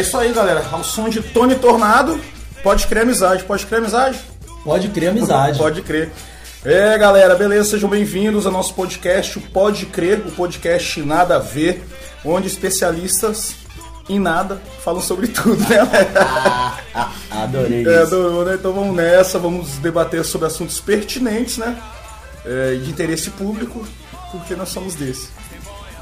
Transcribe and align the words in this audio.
É 0.00 0.02
isso 0.02 0.16
aí, 0.16 0.32
galera. 0.32 0.64
Ao 0.72 0.82
som 0.82 1.10
de 1.10 1.20
Tony 1.20 1.56
Tornado, 1.56 2.18
pode 2.62 2.86
crer 2.86 3.02
amizade. 3.02 3.44
Pode 3.44 3.66
crer 3.66 3.80
amizade? 3.80 4.18
Pode 4.64 4.88
crer 4.88 5.10
amizade. 5.10 5.58
pode 5.60 5.82
crer. 5.82 6.10
É, 6.64 6.96
galera, 6.96 7.34
beleza? 7.34 7.68
Sejam 7.72 7.86
bem-vindos 7.86 8.46
ao 8.46 8.52
nosso 8.52 8.72
podcast, 8.72 9.36
o 9.38 9.42
Pode 9.42 9.84
Crer, 9.84 10.20
o 10.26 10.30
podcast 10.32 11.02
Nada 11.02 11.36
a 11.36 11.38
Ver, 11.38 11.84
onde 12.24 12.46
especialistas 12.48 13.56
em 14.08 14.18
nada 14.18 14.58
falam 14.82 15.02
sobre 15.02 15.28
tudo, 15.28 15.60
né, 15.68 15.76
galera? 15.76 17.10
Adorei 17.30 17.86
É, 17.86 18.02
isso. 18.02 18.14
adorou, 18.14 18.46
né? 18.46 18.54
Então 18.54 18.72
vamos 18.72 18.96
nessa, 18.96 19.38
vamos 19.38 19.68
debater 19.80 20.24
sobre 20.24 20.46
assuntos 20.46 20.80
pertinentes, 20.80 21.58
né? 21.58 21.76
É, 22.46 22.74
de 22.82 22.88
interesse 22.88 23.28
público, 23.32 23.86
porque 24.32 24.56
nós 24.56 24.70
somos 24.70 24.94
desse. 24.94 25.28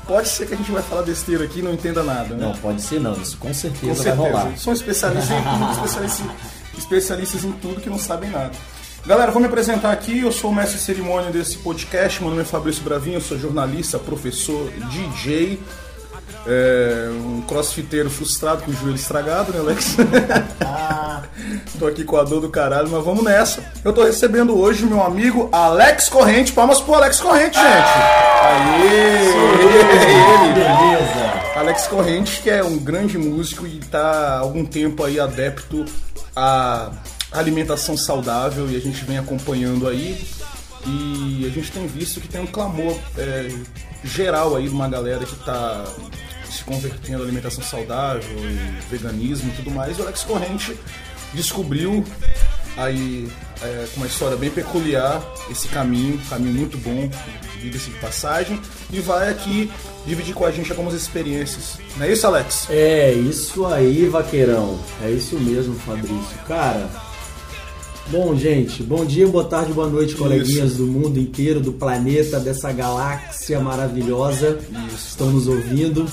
Pode 0.09 0.29
ser 0.29 0.47
que 0.47 0.55
a 0.55 0.57
gente 0.57 0.73
vai 0.73 0.83
falar 0.83 1.03
besteira 1.03 1.45
aqui 1.45 1.59
e 1.59 1.63
não 1.63 1.73
entenda 1.73 2.03
nada, 2.03 2.35
né? 2.35 2.47
Não, 2.47 2.55
pode 2.57 2.81
ser 2.81 2.99
não. 2.99 3.13
Isso 3.13 3.37
com 3.37 3.53
certeza, 3.53 3.87
Com 3.87 3.95
certeza. 3.95 4.17
vai 4.17 4.31
rolar. 4.31 4.57
São 4.57 4.73
especialistas 4.73 5.31
em 5.31 5.43
tudo, 5.43 5.71
especialistas, 5.71 6.27
especialistas 6.79 7.45
em 7.45 7.53
tudo 7.53 7.81
que 7.81 7.91
não 7.91 7.99
sabem 7.99 8.31
nada. 8.31 8.53
Galera, 9.07 9.31
vou 9.31 9.41
me 9.41 9.47
apresentar 9.47 9.93
aqui. 9.93 10.21
Eu 10.21 10.33
sou 10.33 10.51
o 10.51 10.55
mestre 10.55 10.79
de 10.79 10.83
cerimônia 10.85 11.31
desse 11.31 11.59
podcast. 11.59 12.21
Meu 12.23 12.31
nome 12.31 12.43
é 12.43 12.45
Fabrício 12.45 12.83
Bravinho, 12.83 13.17
eu 13.17 13.21
sou 13.21 13.39
jornalista, 13.39 13.99
professor, 13.99 14.71
DJ. 14.91 15.61
É, 16.47 17.11
um 17.11 17.43
crossfiteiro 17.43 18.09
frustrado 18.09 18.63
com 18.63 18.71
o 18.71 18.75
joelho 18.75 18.97
estragado, 18.97 19.53
né, 19.53 19.59
Alex? 19.59 19.97
tô 21.79 21.87
aqui 21.87 22.05
com 22.05 22.17
a 22.17 22.25
dor 22.25 22.41
do 22.41 22.49
caralho, 22.49 22.89
mas 22.91 23.05
vamos 23.05 23.23
nessa. 23.23 23.63
Eu 23.85 23.93
tô 23.93 24.03
recebendo 24.03 24.59
hoje 24.59 24.85
meu 24.85 25.03
amigo 25.03 25.49
Alex 25.53 26.09
Corrente. 26.09 26.53
Palmas 26.53 26.81
pro 26.81 26.95
Alex 26.95 27.21
Corrente, 27.21 27.57
gente! 27.57 27.89
Aê! 28.43 29.29
Beleza. 30.55 31.39
Alex 31.57 31.87
Corrente, 31.87 32.41
que 32.41 32.51
é 32.51 32.63
um 32.63 32.79
grande 32.79 33.19
músico 33.19 33.67
e 33.67 33.79
está 33.79 34.01
há 34.01 34.39
algum 34.39 34.65
tempo 34.65 35.05
aí 35.05 35.21
adepto 35.21 35.85
à 36.35 36.91
alimentação 37.33 37.97
saudável 37.97 38.71
e 38.71 38.77
a 38.77 38.81
gente 38.81 39.05
vem 39.05 39.19
acompanhando 39.19 39.87
aí 39.87 40.19
e 40.87 41.45
a 41.47 41.51
gente 41.51 41.71
tem 41.71 41.87
visto 41.87 42.21
que 42.21 42.29
tem 42.29 42.41
um 42.41 42.47
clamor 42.47 42.97
é, 43.17 43.49
geral 44.05 44.57
aí 44.57 44.69
de 44.69 44.75
uma 44.75 44.89
galera 44.89 45.25
que 45.25 45.35
está 45.35 45.85
se 46.53 46.65
convertendo 46.65 47.23
à 47.23 47.27
alimentação 47.27 47.63
saudável 47.63 48.37
e 48.39 48.91
veganismo 48.91 49.51
e 49.51 49.57
tudo 49.57 49.71
mais. 49.71 49.99
O 49.99 50.03
Alex 50.03 50.23
Corrente 50.25 50.77
descobriu 51.35 52.05
aí 52.77 53.29
é, 53.61 53.87
com 53.93 54.01
uma 54.01 54.07
história 54.07 54.37
bem 54.37 54.51
peculiar 54.51 55.21
esse 55.51 55.69
caminho, 55.69 56.19
caminho 56.31 56.55
muito 56.55 56.79
bom, 56.79 57.11
diga-se 57.61 57.91
de 57.91 57.99
passagem, 57.99 58.61
e 58.91 59.01
vai 59.01 59.29
aqui 59.29 59.71
dividir 60.07 60.35
com 60.35 60.45
a 60.45 60.51
gente 60.51 60.71
algumas 60.71 60.95
experiências. 60.95 61.79
Não 61.97 62.07
é 62.07 62.13
isso, 62.13 62.27
Alex? 62.27 62.69
É 62.71 63.13
isso 63.13 63.67
aí, 63.67 64.07
vaqueirão. 64.09 64.79
É 65.03 65.11
isso 65.11 65.39
mesmo, 65.39 65.75
Fabrício. 65.81 66.39
Cara, 66.47 66.89
bom, 68.11 68.35
gente, 68.35 68.83
bom 68.83 69.05
dia, 69.05 69.27
boa 69.27 69.45
tarde, 69.45 69.73
boa 69.73 69.89
noite, 69.89 70.15
coleguinhas 70.15 70.77
do 70.77 70.87
mundo 70.87 71.19
inteiro, 71.19 71.61
do 71.61 71.73
planeta, 71.73 72.41
dessa 72.41 72.73
galáxia 72.73 73.61
maravilhosa. 73.61 74.59
Isso. 74.87 75.09
Estão 75.09 75.31
nos 75.31 75.47
ouvindo. 75.47 76.07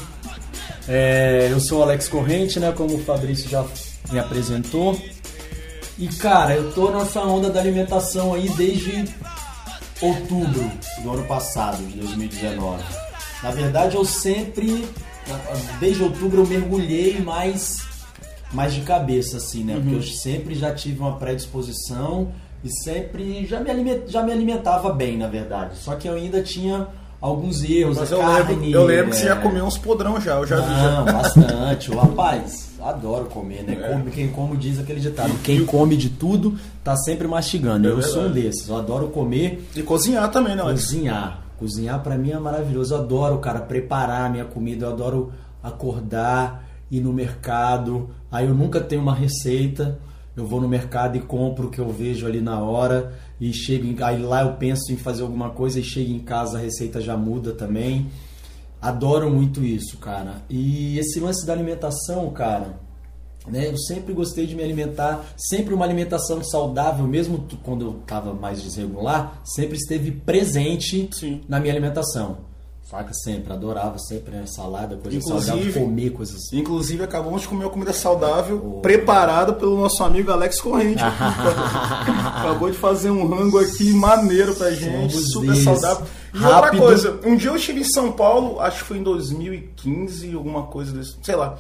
É, 0.88 1.50
eu 1.52 1.60
sou 1.60 1.80
o 1.80 1.84
Alex 1.84 2.08
Corrente, 2.08 2.60
né? 2.60 2.72
Como 2.72 2.96
o 2.96 3.04
Fabrício 3.04 3.50
já 3.50 3.66
me 4.12 4.20
apresentou. 4.20 5.00
E 5.98 6.08
cara, 6.08 6.56
eu 6.56 6.72
tô 6.74 6.92
nessa 6.92 7.22
onda 7.22 7.50
da 7.50 7.60
alimentação 7.60 8.34
aí 8.34 8.50
desde 8.50 9.06
outubro 10.02 10.72
do 11.02 11.12
ano 11.12 11.24
passado, 11.24 11.82
de 11.84 11.98
2019. 11.98 12.84
Na 13.42 13.52
verdade, 13.52 13.96
eu 13.96 14.04
sempre, 14.04 14.86
desde 15.80 16.04
outubro, 16.04 16.42
eu 16.42 16.48
mergulhei 16.48 17.20
mais, 17.20 17.80
mais 18.52 18.74
de 18.74 18.82
cabeça, 18.82 19.38
assim, 19.38 19.64
né? 19.64 19.76
Porque 19.76 19.96
eu 19.96 20.04
sempre 20.04 20.56
já 20.56 20.74
tive 20.74 21.00
uma 21.00 21.18
predisposição 21.18 22.30
e 22.64 22.70
sempre 22.84 23.46
já 23.46 23.60
me, 23.60 23.70
aliment, 23.70 24.02
já 24.08 24.24
me 24.24 24.32
alimentava 24.32 24.92
bem, 24.92 25.18
na 25.18 25.28
verdade. 25.28 25.78
Só 25.78 25.96
que 25.96 26.08
eu 26.08 26.14
ainda 26.16 26.42
tinha 26.42 26.88
alguns 27.22 27.64
erros, 27.64 27.98
Mas 27.98 28.12
eu 28.12 28.20
carne... 28.20 28.56
lembro, 28.56 28.70
eu 28.72 28.86
lembro 28.86 29.12
que 29.12 29.18
você 29.18 29.26
é, 29.26 29.30
já 29.30 29.36
comeu 29.36 29.66
uns 29.66 29.78
podrão 29.78 30.20
já, 30.20 30.36
eu 30.36 30.46
já 30.46 30.58
vi. 30.58 30.70
não, 30.70 31.06
Já. 31.06 31.12
bastante. 31.12 31.92
O 31.92 31.98
rapaz, 31.98 32.70
adoro 32.82 33.26
comer, 33.26 33.64
né? 33.64 33.78
É. 33.82 33.90
Come, 33.90 34.12
quem 34.12 34.28
come 34.30 34.58
diz 34.58 34.80
aquele 34.80 35.00
ditado. 35.00 35.34
Quem 35.44 35.66
come 35.66 35.98
de 35.98 36.10
tudo 36.10 36.58
tá 36.84 36.96
sempre 36.96 37.28
mastigando. 37.28 37.88
É 37.88 37.92
eu 37.92 38.02
sou 38.02 38.24
um 38.24 38.32
desses. 38.32 38.68
Eu 38.68 38.78
adoro 38.78 39.08
comer, 39.08 39.68
E 39.76 39.82
cozinhar 39.82 40.30
também, 40.32 40.56
né, 40.56 40.64
cozinhar. 40.64 41.42
Cozinhar 41.58 42.02
pra 42.02 42.18
mim 42.18 42.32
é 42.32 42.40
maravilhoso. 42.40 42.94
Eu 42.94 43.00
adoro, 43.00 43.38
cara, 43.40 43.60
preparar 43.60 44.26
a 44.26 44.30
minha 44.30 44.46
comida. 44.46 44.86
Eu 44.86 44.92
adoro 44.92 45.34
acordar, 45.64 46.68
ir 46.92 47.00
no 47.00 47.14
mercado. 47.14 48.10
Aí 48.36 48.48
eu 48.48 48.54
nunca 48.54 48.82
tenho 48.82 49.02
uma 49.02 49.16
receita. 49.16 49.98
Eu 50.36 50.46
vou 50.46 50.60
no 50.60 50.68
mercado 50.68 51.16
e 51.16 51.22
compro 51.22 51.68
o 51.68 51.72
que 51.72 51.80
eu 51.80 51.90
vejo 51.90 52.28
ali 52.28 52.42
na 52.42 52.60
hora. 52.60 53.14
E 53.40 53.54
chego 53.54 53.86
em, 53.86 53.96
aí 54.04 54.22
lá 54.22 54.42
eu 54.42 54.56
penso 54.56 54.92
em 54.92 54.98
fazer 54.98 55.22
alguma 55.22 55.52
coisa 55.52 55.80
e 55.80 55.84
chego 55.84 56.12
em 56.12 56.20
casa 56.20 56.58
a 56.58 56.62
receita 56.62 57.00
já 57.00 57.16
muda 57.16 57.54
também. 57.54 58.08
Adoro 58.82 59.30
muito 59.30 59.64
isso, 59.64 59.98
cara. 60.00 60.44
E 60.50 61.00
esse 61.00 61.18
lance 61.22 61.46
da 61.48 61.54
alimentação, 61.54 62.30
cara, 62.32 62.78
né? 63.48 63.70
Eu 63.70 63.78
sempre 63.78 64.14
gostei 64.14 64.46
de 64.46 64.54
me 64.54 64.64
alimentar, 64.64 65.26
sempre 65.38 65.74
uma 65.74 65.86
alimentação 65.86 66.44
saudável, 66.44 67.08
mesmo 67.08 67.48
quando 67.64 67.86
eu 67.86 68.00
estava 68.02 68.34
mais 68.34 68.62
desregular, 68.62 69.40
sempre 69.46 69.78
esteve 69.78 70.12
presente 70.12 71.10
Sim. 71.14 71.40
na 71.48 71.58
minha 71.58 71.72
alimentação. 71.72 72.40
Saca 72.86 73.12
sempre, 73.16 73.52
adorava 73.52 73.98
sempre 73.98 74.32
né? 74.36 74.46
salada, 74.46 74.96
coisa 74.96 75.18
Inclusive- 75.18 75.52
saudável, 75.58 75.74
comer 75.88 76.10
coisas. 76.12 76.54
Inclusive, 76.54 77.04
acabamos 77.04 77.42
de 77.42 77.48
comer 77.48 77.64
uma 77.66 77.72
comida 77.72 77.92
saudável, 77.92 78.80
preparada 78.84 79.54
pelo 79.54 79.76
nosso 79.82 80.04
amigo 80.04 80.32
Alex 80.32 80.62
Corrente. 80.62 81.02
Acabou 81.04 82.70
de 82.70 82.78
fazer 82.78 83.10
um 83.10 83.28
rango 83.28 83.58
aqui 83.58 83.92
maneiro 83.92 84.56
pra 84.56 84.70
gente, 84.72 85.14
Somos 85.14 85.32
super 85.32 85.48
desses. 85.50 85.64
saudável. 85.64 86.06
E 86.34 86.38
outra 86.38 86.56
Rápido. 86.62 86.82
coisa, 86.84 87.20
um 87.26 87.36
dia 87.36 87.50
eu 87.50 87.56
estive 87.56 87.80
em 87.82 87.84
São 87.86 88.12
Paulo, 88.12 88.60
acho 88.60 88.80
que 88.82 88.86
foi 88.90 88.98
em 89.00 89.04
2015, 89.04 90.34
alguma 90.36 90.64
coisa 90.64 90.92
desse, 90.92 91.16
sei 91.24 91.36
lá. 91.36 91.58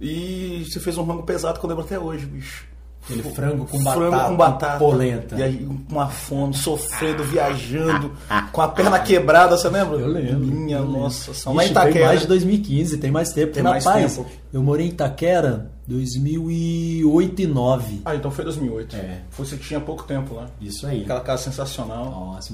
E 0.00 0.64
você 0.70 0.78
fez 0.78 0.96
um 0.96 1.02
rango 1.04 1.24
pesado 1.24 1.58
que 1.58 1.64
eu 1.64 1.68
lembro 1.68 1.84
até 1.84 1.98
hoje, 1.98 2.26
bicho. 2.26 2.64
Aquele 3.02 3.22
frango 3.34 3.64
com 3.66 3.80
Frango 3.80 4.10
batata, 4.10 4.28
com 4.28 4.36
batata. 4.36 4.78
polenta. 4.78 5.36
E 5.36 5.42
aí, 5.42 5.56
com 5.66 5.94
uma 5.94 6.08
fome, 6.08 6.54
sofrendo, 6.54 7.24
viajando, 7.24 8.12
com 8.52 8.60
a 8.60 8.68
perna 8.68 8.98
quebrada, 9.00 9.56
você 9.56 9.68
lembra? 9.68 9.96
Eu 9.98 10.06
lembro. 10.06 10.38
Minha 10.38 10.76
eu 10.78 10.84
lembro. 10.84 11.00
nossa, 11.00 11.32
são 11.34 11.54
lá 11.54 11.62
em 11.62 11.66
Ixi, 11.66 11.72
Itaquera. 11.72 12.06
mais 12.06 12.20
de 12.20 12.26
2015, 12.28 12.98
tem 12.98 13.10
mais 13.10 13.32
tempo. 13.32 13.52
Tem 13.52 13.62
mais 13.62 13.84
Rapaz, 13.84 14.16
tempo. 14.16 14.28
eu 14.52 14.62
morei 14.62 14.86
em 14.86 14.90
Itaquera 14.90 15.70
2008 15.86 16.50
e 16.50 17.02
2009. 17.04 18.02
Ah, 18.04 18.14
então 18.14 18.30
foi 18.30 18.44
2008. 18.44 18.96
É. 18.96 19.20
Foi 19.30 19.44
você 19.46 19.56
tinha 19.56 19.80
pouco 19.80 20.04
tempo 20.04 20.34
lá. 20.34 20.46
Isso 20.60 20.86
aí. 20.86 21.02
Aquela 21.02 21.20
casa 21.20 21.44
sensacional. 21.44 22.04
Nossa, 22.10 22.52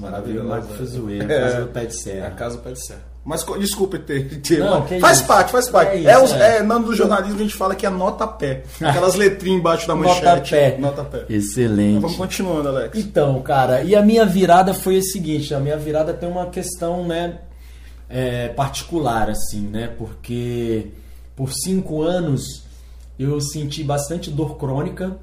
que 0.67 0.73
foi 0.73 0.85
zoeira, 0.85 1.33
É. 1.33 1.39
casa 1.41 1.61
do 1.61 1.67
pé 1.67 1.81
de 1.81 1.87
É 1.87 1.89
serra. 1.97 2.27
a 2.27 2.31
casa 2.31 2.57
pé 2.57 2.71
de 2.71 2.85
serra. 2.85 3.01
Mas 3.25 3.43
desculpe 3.59 3.99
ter. 3.99 4.39
ter 4.39 4.59
Não, 4.59 4.79
mas 4.89 5.01
faz 5.01 5.17
isso. 5.17 5.27
parte, 5.27 5.51
faz 5.51 5.69
parte. 5.69 5.97
É 5.97 6.09
É, 6.11 6.13
isso, 6.13 6.23
os, 6.23 6.31
é. 6.31 6.57
é, 6.59 6.63
no 6.63 6.85
do 6.85 6.95
jornalismo 6.95 7.35
a 7.35 7.41
gente 7.43 7.55
fala 7.55 7.75
que 7.75 7.85
é 7.85 7.89
nota 7.89 8.25
pé. 8.25 8.63
Aquelas 8.81 9.15
letrinhas 9.15 9.59
embaixo 9.59 9.85
da 9.85 9.95
manchete. 9.95 10.23
Nota 10.23 10.41
pé. 10.49 10.77
Nota 10.79 11.03
pé. 11.03 11.25
Excelente. 11.29 11.99
Vamos 11.99 12.15
continuando, 12.15 12.69
Alex. 12.69 12.97
Então, 12.97 13.41
cara, 13.41 13.83
e 13.83 13.93
a 13.97 14.01
minha 14.01 14.25
virada 14.25 14.73
foi 14.73 14.97
a 14.97 15.01
seguinte: 15.01 15.53
a 15.53 15.59
minha 15.59 15.75
virada 15.77 16.13
tem 16.13 16.29
uma 16.29 16.45
questão, 16.45 17.05
né, 17.05 17.39
é, 18.09 18.47
particular, 18.47 19.29
assim, 19.29 19.59
né, 19.61 19.91
porque 19.97 20.87
por 21.35 21.51
cinco 21.51 22.01
anos 22.01 22.63
eu 23.17 23.39
senti 23.41 23.83
bastante 23.83 24.29
dor 24.29 24.57
crônica, 24.57 25.17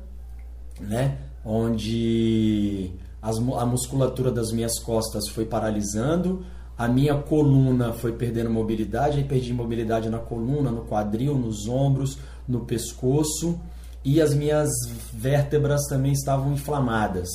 né, 0.80 1.18
onde 1.44 2.90
as 3.22 3.38
a 3.38 3.66
musculatura 3.66 4.30
das 4.30 4.52
minhas 4.52 4.78
costas 4.78 5.28
foi 5.28 5.44
paralisando, 5.44 6.44
a 6.76 6.88
minha 6.88 7.14
coluna 7.14 7.92
foi 7.92 8.12
perdendo 8.12 8.50
mobilidade, 8.50 9.18
aí 9.18 9.24
perdi 9.24 9.52
mobilidade 9.52 10.10
na 10.10 10.18
coluna, 10.18 10.70
no 10.70 10.82
quadril, 10.82 11.38
nos 11.38 11.68
ombros, 11.68 12.18
no 12.48 12.60
pescoço 12.60 13.60
e 14.04 14.20
as 14.20 14.34
minhas 14.34 14.70
vértebras 15.12 15.86
também 15.86 16.12
estavam 16.12 16.52
inflamadas, 16.52 17.28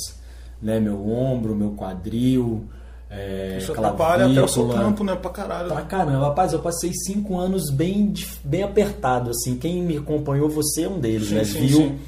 né? 0.62 0.78
Meu 0.78 1.08
ombro, 1.08 1.56
meu 1.56 1.72
quadril, 1.72 2.68
é, 3.10 3.58
Isso 3.58 3.72
atrapalha 3.72 4.26
até 4.26 4.40
o 4.42 4.46
seu 4.48 4.68
trampo, 4.68 5.02
né? 5.02 5.16
Pra 5.16 5.30
caralho. 5.30 5.68
Pra 5.68 5.82
caramba, 5.82 6.26
rapaz, 6.28 6.52
eu 6.52 6.60
passei 6.60 6.92
cinco 6.92 7.36
anos 7.38 7.68
bem, 7.70 8.14
bem 8.44 8.62
apertado, 8.62 9.30
assim. 9.30 9.56
Quem 9.56 9.82
me 9.82 9.96
acompanhou, 9.96 10.48
você 10.48 10.82
é 10.84 10.88
um 10.88 10.98
deles, 11.00 11.28
Sim, 11.28 11.34
né? 11.34 11.44
sim, 11.44 11.66
viu, 11.66 11.78
sim. 11.78 11.98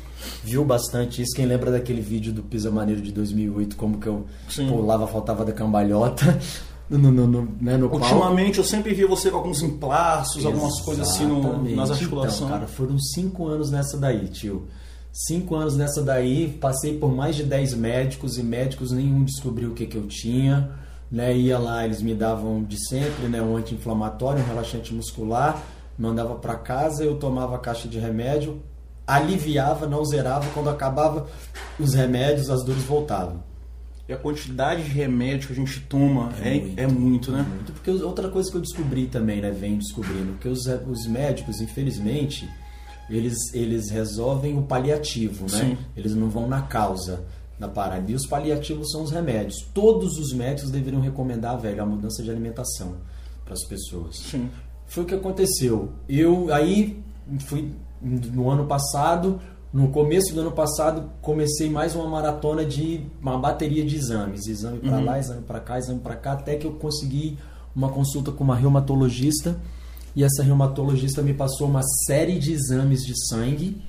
viu 0.45 0.65
bastante 0.65 1.21
isso. 1.21 1.35
Quem 1.35 1.45
lembra 1.47 1.73
daquele 1.73 2.01
vídeo 2.01 2.33
do 2.33 2.43
Pisa 2.43 2.71
Maneiro 2.71 3.01
de 3.03 3.11
2008, 3.11 3.75
como 3.77 3.99
que 3.99 4.07
eu 4.07 4.27
pulava, 4.69 5.07
faltava 5.09 5.45
da 5.45 5.51
cambalhota 5.53 6.39
no, 6.89 6.99
no, 7.11 7.27
no, 7.27 7.49
né, 7.61 7.77
no 7.77 7.89
palco? 7.91 8.05
Ultimamente 8.07 8.59
eu 8.59 8.65
sempre 8.65 8.95
vi 8.95 9.05
você 9.05 9.29
com 9.29 9.39
alguns 9.39 9.61
emplastos, 9.61 10.47
algumas 10.47 10.81
coisas 10.83 11.09
assim 11.09 11.27
no- 11.27 11.75
nas 11.75 11.91
articulações. 11.91 12.37
Então, 12.37 12.49
cara, 12.49 12.67
foram 12.69 12.97
cinco 13.01 13.49
anos 13.49 13.73
nessa 13.73 13.97
daí, 13.99 14.29
tio. 14.29 14.69
Cinco 15.13 15.57
anos 15.57 15.77
nessa 15.77 16.01
daí, 16.03 16.49
passei 16.61 16.97
por 16.97 17.13
mais 17.13 17.35
de 17.37 17.43
10 17.43 17.75
médicos 17.75 18.39
e 18.39 18.43
médicos 18.43 18.93
nenhum 18.93 19.25
descobriu 19.25 19.71
o 19.71 19.75
que, 19.75 19.85
que 19.85 19.97
eu 19.97 20.07
tinha. 20.07 20.81
Né? 21.13 21.37
Ia 21.37 21.59
lá, 21.59 21.85
eles 21.85 22.01
me 22.01 22.15
davam 22.15 22.65
de 22.65 22.83
sempre, 22.89 23.29
né? 23.29 23.43
Um 23.43 23.55
anti-inflamatório, 23.55 24.43
um 24.43 24.47
relaxante 24.47 24.95
muscular. 24.95 25.63
mandava 25.99 26.35
para 26.37 26.55
casa, 26.55 27.05
eu 27.05 27.19
tomava 27.19 27.57
a 27.57 27.59
caixa 27.59 27.87
de 27.87 27.99
remédio, 27.99 28.63
aliviava, 29.07 29.87
não 29.87 30.03
zerava, 30.07 30.49
quando 30.55 30.71
acabava 30.71 31.27
os 31.79 31.93
remédios, 31.93 32.49
as 32.49 32.65
dores 32.65 32.83
voltavam. 32.85 33.45
E 34.09 34.13
a 34.13 34.17
quantidade 34.17 34.83
de 34.83 34.89
remédio 34.89 35.49
que 35.49 35.53
a 35.53 35.57
gente 35.57 35.81
toma 35.81 36.33
é, 36.43 36.57
é, 36.57 36.61
muito, 36.61 36.81
é 36.81 36.87
muito, 36.87 37.31
né? 37.31 37.47
Muito. 37.49 37.73
Porque 37.73 37.91
outra 37.91 38.31
coisa 38.31 38.51
que 38.51 38.57
eu 38.57 38.63
descobri 38.63 39.07
também, 39.07 39.43
né? 39.43 39.51
Venho 39.51 39.77
descobrindo, 39.77 40.39
que 40.41 40.49
os, 40.49 40.67
os 40.67 41.07
médicos, 41.07 41.61
infelizmente, 41.61 42.49
eles, 43.11 43.37
eles 43.53 43.91
resolvem 43.91 44.59
o 44.59 44.63
paliativo, 44.63 45.43
né? 45.43 45.59
Sim. 45.59 45.79
Eles 45.95 46.15
não 46.15 46.31
vão 46.31 46.49
na 46.49 46.63
causa 46.63 47.23
da 47.63 47.69
parada. 47.69 48.11
E 48.11 48.15
os 48.15 48.27
paliativos 48.27 48.91
são 48.91 49.05
os 49.05 49.13
remédios. 49.13 49.65
Todos 49.73 50.19
os 50.19 50.33
médicos 50.33 50.71
deveriam 50.71 51.01
recomendar, 51.01 51.59
velho, 51.59 51.81
a 51.81 51.87
mudança 51.87 52.23
de 52.23 52.31
alimentação 52.31 52.97
para 53.45 53.55
as 53.55 53.65
pessoas. 53.65 54.17
Sim. 54.17 54.51
Foi 54.87 55.05
o 55.05 55.07
que 55.07 55.15
aconteceu. 55.15 55.91
Eu 56.09 56.53
aí 56.53 57.01
fui 57.47 57.73
no 58.01 58.51
ano 58.51 58.67
passado, 58.67 59.41
no 59.73 59.89
começo 59.89 60.35
do 60.35 60.41
ano 60.41 60.51
passado, 60.51 61.09
comecei 61.23 61.71
mais 61.71 61.95
uma 61.95 62.09
maratona 62.09 62.65
de 62.65 63.07
uma 63.21 63.39
bateria 63.39 63.85
de 63.85 63.97
exames, 63.97 64.47
exame 64.49 64.81
para 64.81 64.97
uhum. 64.97 65.05
lá, 65.05 65.19
exame 65.19 65.43
para 65.43 65.61
cá, 65.61 65.79
exame 65.79 66.01
para 66.01 66.17
cá, 66.17 66.33
até 66.33 66.57
que 66.57 66.67
eu 66.67 66.73
consegui 66.73 67.39
uma 67.75 67.89
consulta 67.89 68.33
com 68.33 68.43
uma 68.43 68.57
reumatologista 68.57 69.57
e 70.15 70.25
essa 70.25 70.43
reumatologista 70.43 71.23
me 71.23 71.33
passou 71.33 71.69
uma 71.69 71.81
série 72.07 72.39
de 72.39 72.53
exames 72.53 73.01
de 73.01 73.15
sangue 73.29 73.81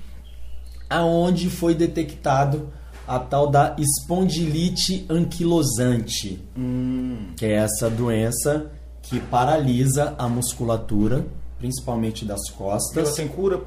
aonde 0.89 1.49
foi 1.49 1.75
detectado 1.75 2.69
a 3.07 3.19
tal 3.19 3.47
da 3.50 3.75
espondilite 3.77 5.05
anquilosante, 5.09 6.39
hum. 6.57 7.33
que 7.35 7.45
é 7.45 7.53
essa 7.53 7.89
doença 7.89 8.71
que 9.01 9.19
paralisa 9.19 10.15
a 10.17 10.27
musculatura 10.29 11.25
principalmente 11.63 12.25
das 12.25 12.50
costas. 12.50 12.97
Ela 12.97 13.15
tem 13.15 13.27
cura? 13.29 13.61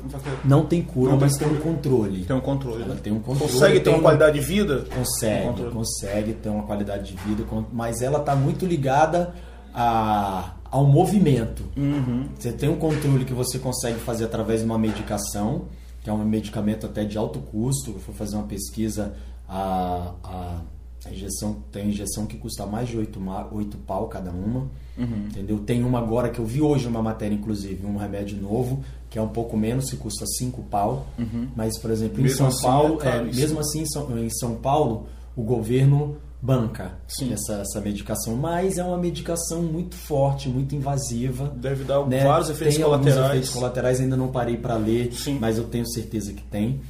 Não 0.44 0.66
tem 0.66 0.82
cura, 0.82 1.12
não 1.12 1.18
mas 1.18 1.34
tem, 1.38 1.48
um 1.48 1.56
controle. 1.56 2.24
Tem 2.26 2.36
um 2.36 2.40
controle. 2.40 2.82
Ela 2.82 2.94
tem 2.96 3.10
um 3.10 3.20
controle. 3.20 3.50
Consegue 3.50 3.80
ter 3.80 3.88
uma 3.88 4.02
qualidade 4.02 4.38
de 4.38 4.44
vida? 4.44 4.84
Consegue, 4.94 5.62
um 5.62 5.70
consegue 5.70 6.34
ter 6.34 6.50
uma 6.50 6.64
qualidade 6.64 7.04
de 7.04 7.16
vida, 7.16 7.42
mas 7.72 8.02
ela 8.02 8.18
está 8.18 8.36
muito 8.36 8.66
ligada 8.66 9.32
a, 9.72 10.56
ao 10.70 10.84
movimento. 10.84 11.64
Uhum. 11.74 12.28
Você 12.38 12.52
tem 12.52 12.68
um 12.68 12.76
controle 12.76 13.24
que 13.24 13.32
você 13.32 13.58
consegue 13.58 13.98
fazer 14.00 14.24
através 14.24 14.60
de 14.60 14.66
uma 14.66 14.76
medicação, 14.76 15.62
que 16.06 16.10
é 16.10 16.12
um 16.12 16.24
medicamento 16.24 16.86
até 16.86 17.02
de 17.02 17.18
alto 17.18 17.40
custo. 17.40 17.90
Eu 17.90 17.98
fui 17.98 18.14
fazer 18.14 18.36
uma 18.36 18.46
pesquisa, 18.46 19.16
a, 19.48 20.14
a 20.22 20.60
a 21.04 21.10
injeção 21.10 21.62
tem 21.70 21.88
injeção 21.88 22.26
que 22.26 22.36
custa 22.36 22.66
mais 22.66 22.88
de 22.88 22.96
8, 22.96 23.20
8 23.52 23.76
pau 23.78 24.08
cada 24.08 24.30
uma. 24.32 24.68
Uhum. 24.98 25.26
Entendeu? 25.28 25.58
Tem 25.58 25.84
uma 25.84 26.00
agora 26.00 26.30
que 26.30 26.40
eu 26.40 26.44
vi 26.44 26.60
hoje 26.60 26.88
uma 26.88 27.00
matéria, 27.00 27.34
inclusive, 27.34 27.86
um 27.86 27.96
remédio 27.96 28.40
novo, 28.40 28.82
que 29.08 29.18
é 29.18 29.22
um 29.22 29.28
pouco 29.28 29.56
menos, 29.56 29.88
que 29.88 29.96
custa 29.96 30.26
5 30.26 30.62
pau. 30.64 31.06
Uhum. 31.16 31.48
Mas, 31.54 31.78
por 31.78 31.92
exemplo, 31.92 32.20
mesmo 32.20 32.34
em 32.34 32.36
São 32.36 32.46
assim, 32.48 32.62
Paulo, 32.62 33.02
é, 33.02 33.18
é, 33.18 33.22
mesmo 33.22 33.60
assim 33.60 33.82
em 33.82 33.86
São, 33.86 34.18
em 34.18 34.30
São 34.30 34.56
Paulo, 34.56 35.06
o 35.36 35.42
governo 35.42 36.16
banca 36.46 36.92
essa, 37.32 37.54
essa 37.54 37.80
medicação, 37.80 38.36
mas 38.36 38.78
é 38.78 38.84
uma 38.84 38.96
medicação 38.96 39.62
muito 39.62 39.96
forte, 39.96 40.48
muito 40.48 40.76
invasiva. 40.76 41.52
Deve 41.56 41.82
dar 41.82 42.06
né? 42.06 42.22
vários 42.22 42.48
efeitos 42.50 42.76
tem 42.76 42.84
colaterais. 42.84 43.16
Alguns 43.16 43.30
efeitos 43.30 43.50
colaterais, 43.50 44.00
ainda 44.00 44.16
não 44.16 44.28
parei 44.28 44.56
para 44.56 44.76
ler, 44.76 45.12
Sim. 45.12 45.38
mas 45.40 45.58
eu 45.58 45.64
tenho 45.64 45.86
certeza 45.88 46.32
que 46.32 46.42
tem. 46.44 46.80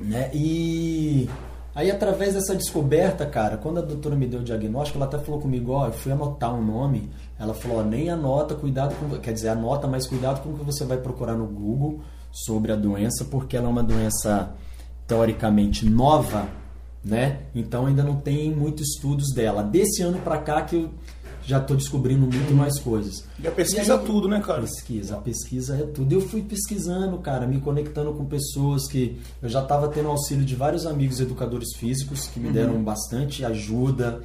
Né? 0.00 0.30
E 0.34 1.28
Aí, 1.74 1.90
através 1.90 2.34
dessa 2.34 2.54
descoberta, 2.54 3.24
cara, 3.24 3.56
quando 3.56 3.78
a 3.78 3.82
doutora 3.82 4.14
me 4.14 4.26
deu 4.26 4.40
o 4.40 4.44
diagnóstico, 4.44 4.98
ela 4.98 5.06
até 5.06 5.16
falou 5.16 5.40
comigo, 5.40 5.72
ó, 5.72 5.86
eu 5.86 5.92
fui 5.92 6.12
anotar 6.12 6.54
um 6.54 6.62
nome, 6.62 7.08
ela 7.38 7.54
falou, 7.54 7.78
ó, 7.78 7.82
nem 7.82 8.10
anota, 8.10 8.54
cuidado 8.54 8.94
com, 8.96 9.08
quer 9.18 9.32
dizer, 9.32 9.48
anota, 9.48 9.88
mas 9.88 10.06
cuidado 10.06 10.42
com 10.42 10.50
o 10.50 10.58
que 10.58 10.64
você 10.64 10.84
vai 10.84 10.98
procurar 10.98 11.34
no 11.34 11.46
Google 11.46 12.00
sobre 12.30 12.72
a 12.72 12.76
doença, 12.76 13.24
porque 13.24 13.56
ela 13.56 13.68
é 13.68 13.70
uma 13.70 13.82
doença 13.82 14.50
teoricamente 15.06 15.88
nova, 15.88 16.46
né? 17.04 17.40
Então 17.54 17.86
ainda 17.86 18.02
não 18.02 18.16
tem 18.16 18.50
muitos 18.54 18.94
estudos 18.94 19.32
dela. 19.32 19.62
Desse 19.62 20.02
ano 20.02 20.18
para 20.18 20.38
cá 20.38 20.62
que 20.62 20.76
eu 20.76 20.90
já 21.44 21.58
estou 21.58 21.76
descobrindo 21.76 22.20
muito 22.20 22.54
mais 22.54 22.78
coisas. 22.78 23.24
E 23.42 23.46
a 23.46 23.50
pesquisa 23.50 23.94
e 23.94 23.96
aí, 23.96 24.02
é 24.02 24.06
tudo, 24.06 24.28
né, 24.28 24.40
cara? 24.40 24.60
Pesquisa, 24.60 25.16
a 25.16 25.20
pesquisa 25.20 25.76
é 25.76 25.82
tudo. 25.82 26.12
Eu 26.12 26.20
fui 26.20 26.42
pesquisando, 26.42 27.18
cara, 27.18 27.46
me 27.46 27.60
conectando 27.60 28.12
com 28.12 28.24
pessoas 28.24 28.86
que 28.86 29.20
eu 29.42 29.48
já 29.48 29.62
estava 29.62 29.88
tendo 29.88 30.08
auxílio 30.08 30.44
de 30.44 30.54
vários 30.54 30.86
amigos 30.86 31.20
educadores 31.20 31.74
físicos 31.76 32.28
que 32.28 32.38
me 32.38 32.48
uhum. 32.48 32.52
deram 32.52 32.82
bastante 32.82 33.44
ajuda, 33.44 34.20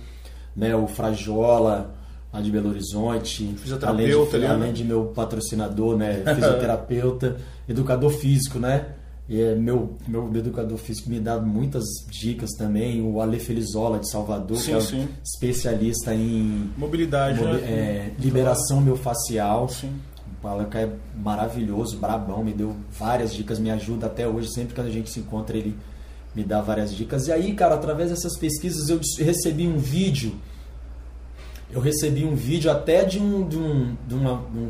né? 0.56 0.76
O 0.76 0.88
Frajola, 0.88 1.96
lá 2.32 2.42
de 2.42 2.52
Belo 2.52 2.70
Horizonte, 2.70 3.56
fisioterapeuta, 3.58 4.38
além 4.38 4.48
de, 4.48 4.54
além 4.54 4.74
de 4.74 4.84
meu 4.84 5.06
patrocinador, 5.06 5.98
né, 5.98 6.24
fisioterapeuta, 6.36 7.38
educador 7.68 8.12
físico, 8.12 8.60
né? 8.60 8.86
E 9.30 9.42
é 9.42 9.56
meu, 9.56 9.98
meu 10.08 10.32
educador 10.36 10.78
físico 10.78 11.10
me 11.10 11.20
dá 11.20 11.38
muitas 11.38 11.84
dicas 12.10 12.52
também. 12.52 13.02
O 13.02 13.22
Ale 13.22 13.40
Felizola, 13.40 14.00
de 14.00 14.10
Salvador, 14.10 14.58
sim, 14.58 14.72
que 14.72 14.96
é 14.96 15.08
especialista 15.24 16.14
em 16.16 16.72
mobilidade, 16.78 17.40
mobi 17.40 17.62
né? 17.62 17.70
é, 17.70 18.12
liberação 18.20 18.80
miofascial. 18.80 19.68
Sim. 19.68 19.92
O 20.42 20.48
Alan 20.48 20.70
é 20.76 20.90
maravilhoso, 21.18 21.98
brabão, 21.98 22.42
me 22.44 22.54
deu 22.54 22.74
várias 22.98 23.34
dicas, 23.34 23.60
me 23.60 23.70
ajuda 23.70 24.06
até 24.06 24.26
hoje. 24.26 24.50
Sempre 24.54 24.76
que 24.76 24.80
a 24.80 24.90
gente 24.90 25.10
se 25.10 25.20
encontra, 25.20 25.58
ele 25.58 25.76
me 26.34 26.44
dá 26.44 26.62
várias 26.62 26.96
dicas. 26.96 27.28
E 27.28 27.32
aí, 27.32 27.54
cara, 27.54 27.76
através 27.76 28.12
dessas 28.12 28.38
pesquisas, 28.38 28.88
eu 28.88 29.00
recebi 29.26 29.68
um 29.68 29.78
vídeo. 29.78 30.36
Eu 31.70 31.82
recebi 31.82 32.24
um 32.24 32.36
vídeo 32.36 32.72
até 32.72 33.04
de 33.04 33.20
um. 33.20 33.46
De 33.46 33.58
um, 33.58 33.98
de 34.08 34.16
uma, 34.16 34.34
um, 34.34 34.70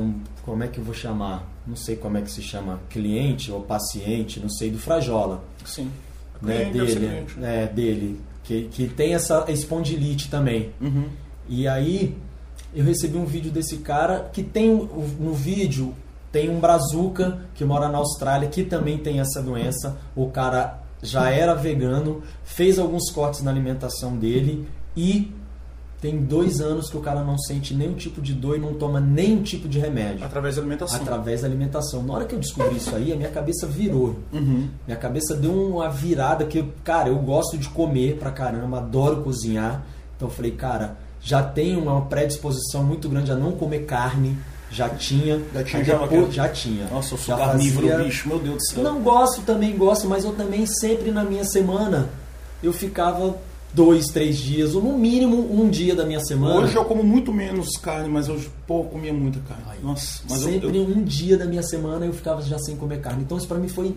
um 0.00 0.20
como 0.42 0.62
é 0.62 0.68
que 0.68 0.78
eu 0.78 0.84
vou 0.84 0.94
chamar? 0.94 1.54
não 1.66 1.76
sei 1.76 1.96
como 1.96 2.18
é 2.18 2.22
que 2.22 2.30
se 2.30 2.42
chama, 2.42 2.80
cliente 2.90 3.50
ou 3.50 3.62
paciente, 3.62 4.38
não 4.38 4.48
sei, 4.48 4.70
do 4.70 4.78
Frajola. 4.78 5.42
Sim. 5.64 5.90
Né, 6.42 6.66
dele, 6.66 7.26
é, 7.42 7.66
dele 7.66 8.20
que, 8.42 8.64
que 8.64 8.86
tem 8.86 9.14
essa 9.14 9.46
espondilite 9.48 10.28
também. 10.28 10.70
Uhum. 10.80 11.08
E 11.48 11.66
aí 11.66 12.16
eu 12.74 12.84
recebi 12.84 13.16
um 13.16 13.24
vídeo 13.24 13.50
desse 13.50 13.78
cara 13.78 14.28
que 14.32 14.42
tem 14.42 14.70
no 14.70 15.32
vídeo 15.32 15.94
tem 16.30 16.50
um 16.50 16.58
brazuca 16.58 17.46
que 17.54 17.64
mora 17.64 17.88
na 17.88 17.98
Austrália 17.98 18.48
que 18.48 18.64
também 18.64 18.98
tem 18.98 19.20
essa 19.20 19.40
doença. 19.40 19.96
O 20.16 20.28
cara 20.28 20.82
já 21.00 21.30
era 21.30 21.54
vegano, 21.54 22.22
fez 22.42 22.78
alguns 22.78 23.10
cortes 23.10 23.40
na 23.40 23.50
alimentação 23.50 24.16
dele 24.16 24.68
e 24.96 25.32
tem 26.04 26.18
dois 26.18 26.60
anos 26.60 26.90
que 26.90 26.98
o 26.98 27.00
cara 27.00 27.24
não 27.24 27.38
sente 27.38 27.72
nenhum 27.72 27.94
tipo 27.94 28.20
de 28.20 28.34
dor 28.34 28.56
e 28.56 28.60
não 28.60 28.74
toma 28.74 29.00
nenhum 29.00 29.42
tipo 29.42 29.66
de 29.66 29.78
remédio. 29.78 30.22
Através 30.22 30.56
da 30.56 30.60
alimentação. 30.60 31.00
Através 31.00 31.40
da 31.40 31.48
alimentação. 31.48 32.02
Na 32.02 32.12
hora 32.12 32.24
que 32.26 32.34
eu 32.34 32.38
descobri 32.38 32.76
isso 32.76 32.94
aí, 32.94 33.10
a 33.10 33.16
minha 33.16 33.30
cabeça 33.30 33.66
virou. 33.66 34.14
Uhum. 34.30 34.68
Minha 34.86 34.98
cabeça 34.98 35.34
deu 35.34 35.50
uma 35.50 35.88
virada 35.88 36.44
que, 36.44 36.62
cara, 36.84 37.08
eu 37.08 37.16
gosto 37.16 37.56
de 37.56 37.70
comer 37.70 38.18
pra 38.18 38.30
caramba, 38.30 38.80
adoro 38.80 39.22
cozinhar. 39.22 39.82
Então 40.14 40.28
eu 40.28 40.34
falei, 40.34 40.50
cara, 40.50 40.98
já 41.22 41.42
tenho 41.42 41.80
uma 41.80 42.02
predisposição 42.02 42.84
muito 42.84 43.08
grande 43.08 43.32
a 43.32 43.34
não 43.34 43.52
comer 43.52 43.86
carne. 43.86 44.36
Já 44.70 44.90
tinha. 44.90 45.40
Já 45.54 45.64
tinha, 45.64 45.84
já, 45.84 45.98
já 46.30 46.48
tinha. 46.50 46.86
Nossa, 46.88 47.14
eu 47.14 47.18
sou 47.18 47.34
carnívoro, 47.34 47.88
fazia... 47.88 48.04
bicho, 48.04 48.28
meu 48.28 48.38
Deus 48.38 48.56
do 48.56 48.66
céu. 48.66 48.84
Não 48.84 49.00
gosto, 49.00 49.40
também 49.40 49.74
gosto, 49.74 50.06
mas 50.06 50.22
eu 50.22 50.34
também 50.34 50.66
sempre 50.66 51.10
na 51.10 51.24
minha 51.24 51.46
semana 51.46 52.10
eu 52.62 52.74
ficava 52.74 53.38
dois, 53.74 54.06
três 54.06 54.38
dias, 54.38 54.74
ou 54.74 54.82
no 54.82 54.96
mínimo 54.96 55.36
um 55.52 55.68
dia 55.68 55.94
da 55.94 56.06
minha 56.06 56.20
semana. 56.20 56.60
Hoje 56.60 56.76
eu 56.76 56.84
como 56.84 57.02
muito 57.02 57.32
menos 57.32 57.76
carne, 57.76 58.08
mas 58.08 58.28
hoje 58.28 58.48
pô, 58.66 58.84
comia 58.84 59.12
muita 59.12 59.40
carne. 59.40 59.64
Ai, 59.68 59.78
Nossa, 59.82 60.22
mas 60.30 60.40
sempre 60.40 60.68
eu, 60.68 60.74
eu... 60.74 60.96
um 60.96 61.02
dia 61.02 61.36
da 61.36 61.44
minha 61.44 61.62
semana 61.62 62.06
eu 62.06 62.12
ficava 62.12 62.40
já 62.40 62.58
sem 62.58 62.76
comer 62.76 63.00
carne. 63.00 63.22
Então 63.22 63.36
isso 63.36 63.48
para 63.48 63.58
mim 63.58 63.68
foi 63.68 63.94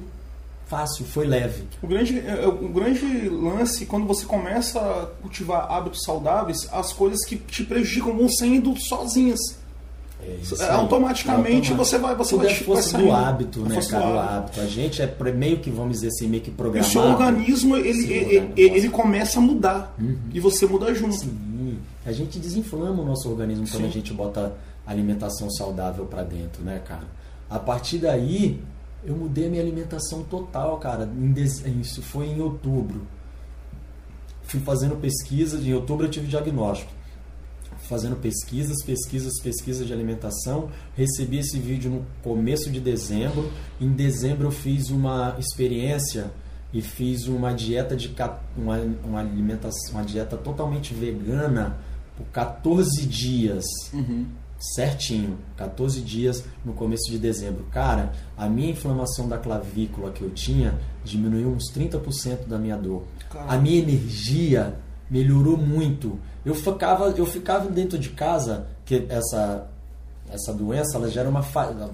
fácil, 0.65 1.05
foi 1.05 1.27
leve. 1.27 1.63
O 1.81 1.87
grande, 1.87 2.19
é, 2.19 2.43
é, 2.43 2.47
o 2.47 2.69
grande 2.69 3.29
lance 3.29 3.85
quando 3.85 4.05
você 4.05 4.25
começa 4.25 4.79
a 4.79 5.05
cultivar 5.21 5.71
hábitos 5.71 6.01
saudáveis, 6.03 6.67
as 6.71 6.91
coisas 6.91 7.23
que 7.25 7.37
te 7.37 7.63
prejudicam 7.63 8.17
vão 8.17 8.29
saindo 8.29 8.75
sozinhas. 8.77 9.39
É, 10.21 10.63
é 10.63 10.71
automaticamente 10.71 11.73
você 11.73 11.97
vai 11.97 12.15
você 12.15 12.31
Tudo 12.31 12.43
vai, 12.43 12.51
é 12.51 12.55
força 12.55 12.97
do 12.97 13.11
hábito, 13.11 13.61
né, 13.61 13.79
cara? 13.81 14.07
O 14.07 14.19
hábito. 14.19 14.59
A 14.59 14.65
gente 14.65 15.01
é 15.01 15.15
meio 15.31 15.59
que 15.59 15.69
vamos 15.69 15.93
dizer 15.93 16.07
assim 16.07 16.27
meio 16.27 16.41
que 16.41 16.51
programado. 16.51 16.89
O 16.89 16.91
seu 16.91 17.01
organismo 17.01 17.77
ele 17.77 18.11
ele, 18.11 18.53
ele, 18.57 18.89
começa 18.89 19.39
a 19.39 19.41
mudar 19.41 19.95
uhum. 19.99 20.17
e 20.33 20.39
você 20.39 20.65
muda 20.65 20.93
junto. 20.93 21.15
Sim. 21.15 21.79
A 22.05 22.11
gente 22.11 22.39
desinflama 22.39 23.03
o 23.03 23.05
nosso 23.05 23.29
organismo 23.29 23.67
Sim. 23.67 23.73
quando 23.73 23.85
a 23.85 23.89
gente 23.89 24.13
bota 24.13 24.55
alimentação 24.85 25.49
saudável 25.51 26.05
para 26.05 26.23
dentro, 26.23 26.63
né, 26.63 26.81
cara? 26.85 27.05
A 27.49 27.59
partir 27.59 27.99
daí 27.99 28.59
eu 29.05 29.15
mudei 29.15 29.47
a 29.47 29.49
minha 29.49 29.61
alimentação 29.61 30.23
total, 30.23 30.77
cara. 30.77 31.07
Isso 31.79 32.01
foi 32.01 32.27
em 32.27 32.41
outubro. 32.41 33.01
Fui 34.43 34.59
fazendo 34.61 34.95
pesquisa, 34.95 35.57
em 35.59 35.73
outubro 35.73 36.05
eu 36.05 36.09
tive 36.09 36.27
diagnóstico 36.27 36.96
fazendo 37.87 38.15
pesquisas, 38.15 38.83
pesquisas, 38.83 39.39
pesquisas 39.41 39.87
de 39.87 39.93
alimentação. 39.93 40.69
Recebi 40.95 41.39
esse 41.39 41.57
vídeo 41.57 41.89
no 41.89 42.05
começo 42.21 42.69
de 42.69 42.79
dezembro. 42.79 43.51
Em 43.79 43.89
dezembro 43.89 44.47
eu 44.47 44.51
fiz 44.51 44.89
uma 44.89 45.35
experiência 45.39 46.31
e 46.73 46.81
fiz 46.81 47.27
uma 47.27 47.53
dieta 47.53 47.95
de 47.95 48.13
uma, 48.55 48.77
uma 49.03 49.19
alimentação, 49.19 49.91
uma 49.91 50.03
dieta 50.03 50.35
totalmente 50.35 50.93
vegana 50.93 51.77
por 52.15 52.25
14 52.27 53.05
dias. 53.05 53.65
Uhum. 53.93 54.25
certinho, 54.59 55.37
14 55.55 56.01
dias 56.01 56.43
no 56.65 56.73
começo 56.73 57.11
de 57.11 57.19
dezembro. 57.19 57.65
Cara, 57.71 58.11
a 58.35 58.49
minha 58.49 58.71
inflamação 58.71 59.29
da 59.29 59.37
clavícula 59.37 60.11
que 60.11 60.23
eu 60.23 60.31
tinha 60.31 60.73
diminuiu 61.05 61.49
uns 61.49 61.71
30% 61.71 62.47
da 62.47 62.57
minha 62.57 62.75
dor. 62.75 63.03
Caramba. 63.29 63.53
A 63.53 63.57
minha 63.57 63.77
energia 63.77 64.75
melhorou 65.09 65.57
muito. 65.57 66.19
Eu 66.45 66.55
ficava, 66.55 67.09
eu 67.09 67.25
ficava 67.25 67.69
dentro 67.69 67.97
de 67.97 68.09
casa, 68.09 68.67
que 68.85 69.05
essa 69.09 69.67
essa 70.29 70.53
doença 70.53 70.97
ela 70.97 71.09
gera 71.09 71.29
uma, 71.29 71.45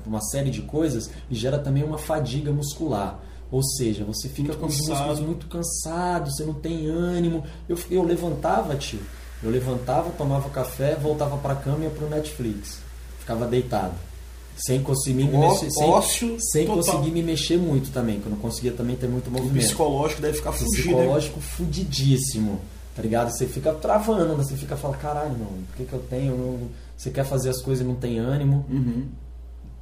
uma 0.05 0.21
série 0.21 0.49
de 0.49 0.61
coisas 0.63 1.09
e 1.29 1.35
gera 1.35 1.59
também 1.59 1.83
uma 1.83 1.97
fadiga 1.97 2.51
muscular. 2.51 3.19
Ou 3.51 3.61
seja, 3.63 4.03
você 4.03 4.27
fica 4.27 4.53
muito 4.53 4.59
com 4.59 4.65
os 4.65 4.87
músculos 4.87 5.19
muito 5.19 5.47
cansados, 5.47 6.35
você 6.35 6.43
não 6.43 6.55
tem 6.55 6.87
ânimo. 6.87 7.43
Eu, 7.69 7.77
eu 7.91 8.01
levantava, 8.01 8.75
tio, 8.75 8.99
eu 9.43 9.51
levantava, 9.51 10.09
tomava 10.11 10.49
café, 10.49 10.95
voltava 10.95 11.37
para 11.37 11.53
a 11.53 11.55
cama 11.55 11.81
e 11.81 11.83
ia 11.83 11.89
pro 11.91 12.09
Netflix. 12.09 12.79
Ficava 13.19 13.45
deitado. 13.45 13.93
Sem 14.57 14.81
conseguir 14.81 15.25
me 15.25 15.37
mexer. 15.37 15.69
Sem, 15.71 16.39
sem 16.39 16.67
conseguir 16.67 17.11
me 17.11 17.21
mexer 17.21 17.57
muito 17.57 17.91
também, 17.91 18.19
que 18.19 18.25
eu 18.25 18.31
não 18.31 18.37
conseguia 18.37 18.71
também 18.71 18.95
ter 18.95 19.07
muito 19.07 19.29
movimento. 19.29 19.55
O 19.55 19.59
psicológico 19.59 20.21
deve 20.21 20.37
ficar 20.37 20.51
fudido. 20.51 20.83
Psicológico 20.83 21.39
fudidíssimo. 21.39 22.59
Tá 22.95 23.01
ligado? 23.01 23.31
Você 23.31 23.47
fica 23.47 23.73
travando, 23.73 24.35
você 24.35 24.55
fica 24.55 24.77
falando, 24.77 24.99
caralho, 24.99 25.37
não, 25.37 25.47
por 25.47 25.75
que, 25.77 25.85
que 25.85 25.93
eu 25.93 26.03
tenho? 26.09 26.37
Não... 26.37 26.69
Você 26.95 27.09
quer 27.09 27.25
fazer 27.25 27.49
as 27.49 27.61
coisas 27.61 27.83
e 27.83 27.87
não 27.87 27.95
tem 27.95 28.19
ânimo. 28.19 28.65
Uhum. 28.69 29.07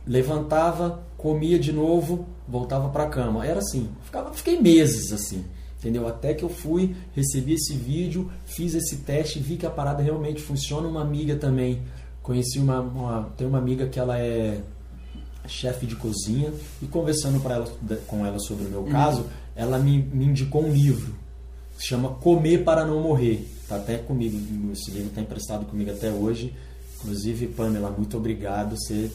Levantava, 0.08 1.04
comia 1.18 1.60
de 1.60 1.72
novo, 1.72 2.26
voltava 2.48 2.90
pra 2.90 3.08
cama. 3.08 3.46
Era 3.46 3.60
assim. 3.60 3.90
Ficava, 4.04 4.34
fiquei 4.34 4.60
meses 4.60 5.12
assim 5.12 5.44
entendeu? 5.82 6.08
Até 6.08 6.34
que 6.34 6.44
eu 6.44 6.50
fui, 6.50 6.96
recebi 7.16 7.54
esse 7.54 7.74
vídeo, 7.74 8.32
fiz 8.46 8.76
esse 8.76 8.98
teste, 8.98 9.40
vi 9.40 9.58
que 9.58 9.66
a 9.66 9.70
parada 9.70 10.04
realmente 10.04 10.40
funciona. 10.40 10.88
Uma 10.88 11.02
amiga 11.02 11.36
também, 11.36 11.82
conheci 12.22 12.60
uma, 12.60 12.80
uma 12.80 13.30
tem 13.36 13.48
uma 13.48 13.58
amiga 13.58 13.88
que 13.88 14.00
ela 14.00 14.18
é 14.18 14.62
chefe 15.48 15.88
de 15.88 15.96
cozinha 15.96 16.54
e 16.82 16.86
conversando 16.86 17.42
ela, 17.50 17.68
com 18.06 18.26
ela 18.26 18.40
sobre 18.40 18.66
o 18.66 18.70
meu 18.70 18.82
uhum. 18.82 18.92
caso, 18.92 19.26
ela 19.56 19.80
me, 19.80 19.98
me 19.98 20.26
indicou 20.26 20.64
um 20.64 20.72
livro, 20.72 21.16
chama 21.88 22.10
Comer 22.10 22.64
para 22.64 22.86
não 22.86 23.02
morrer. 23.02 23.48
Tá 23.68 23.78
até 23.78 23.98
comigo, 23.98 24.38
esse 24.74 24.92
livro 24.92 25.10
está 25.10 25.22
emprestado 25.22 25.66
comigo 25.66 25.92
até 25.92 26.12
hoje. 26.12 26.54
Inclusive, 26.98 27.48
Pamela, 27.48 27.90
muito 27.90 28.18
obrigado. 28.18 28.78
Você 28.78 29.10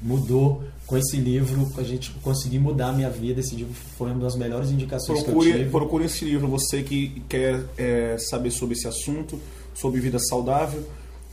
mudou 0.00 0.62
com 0.86 0.96
esse 0.96 1.16
livro, 1.16 1.70
a 1.76 1.82
gente 1.82 2.10
conseguir 2.22 2.58
mudar 2.58 2.88
a 2.88 2.92
minha 2.92 3.10
vida. 3.10 3.40
Esse 3.40 3.54
livro 3.54 3.74
foi 3.96 4.10
uma 4.10 4.20
das 4.20 4.36
melhores 4.36 4.70
indicações 4.70 5.22
procure, 5.22 5.46
que 5.46 5.54
eu 5.54 5.58
tive. 5.58 5.70
Procure 5.70 6.04
esse 6.04 6.24
livro, 6.24 6.48
você 6.48 6.82
que 6.82 7.22
quer 7.28 7.64
é, 7.76 8.16
saber 8.18 8.50
sobre 8.50 8.74
esse 8.74 8.88
assunto, 8.88 9.38
sobre 9.74 10.00
vida 10.00 10.18
saudável. 10.18 10.82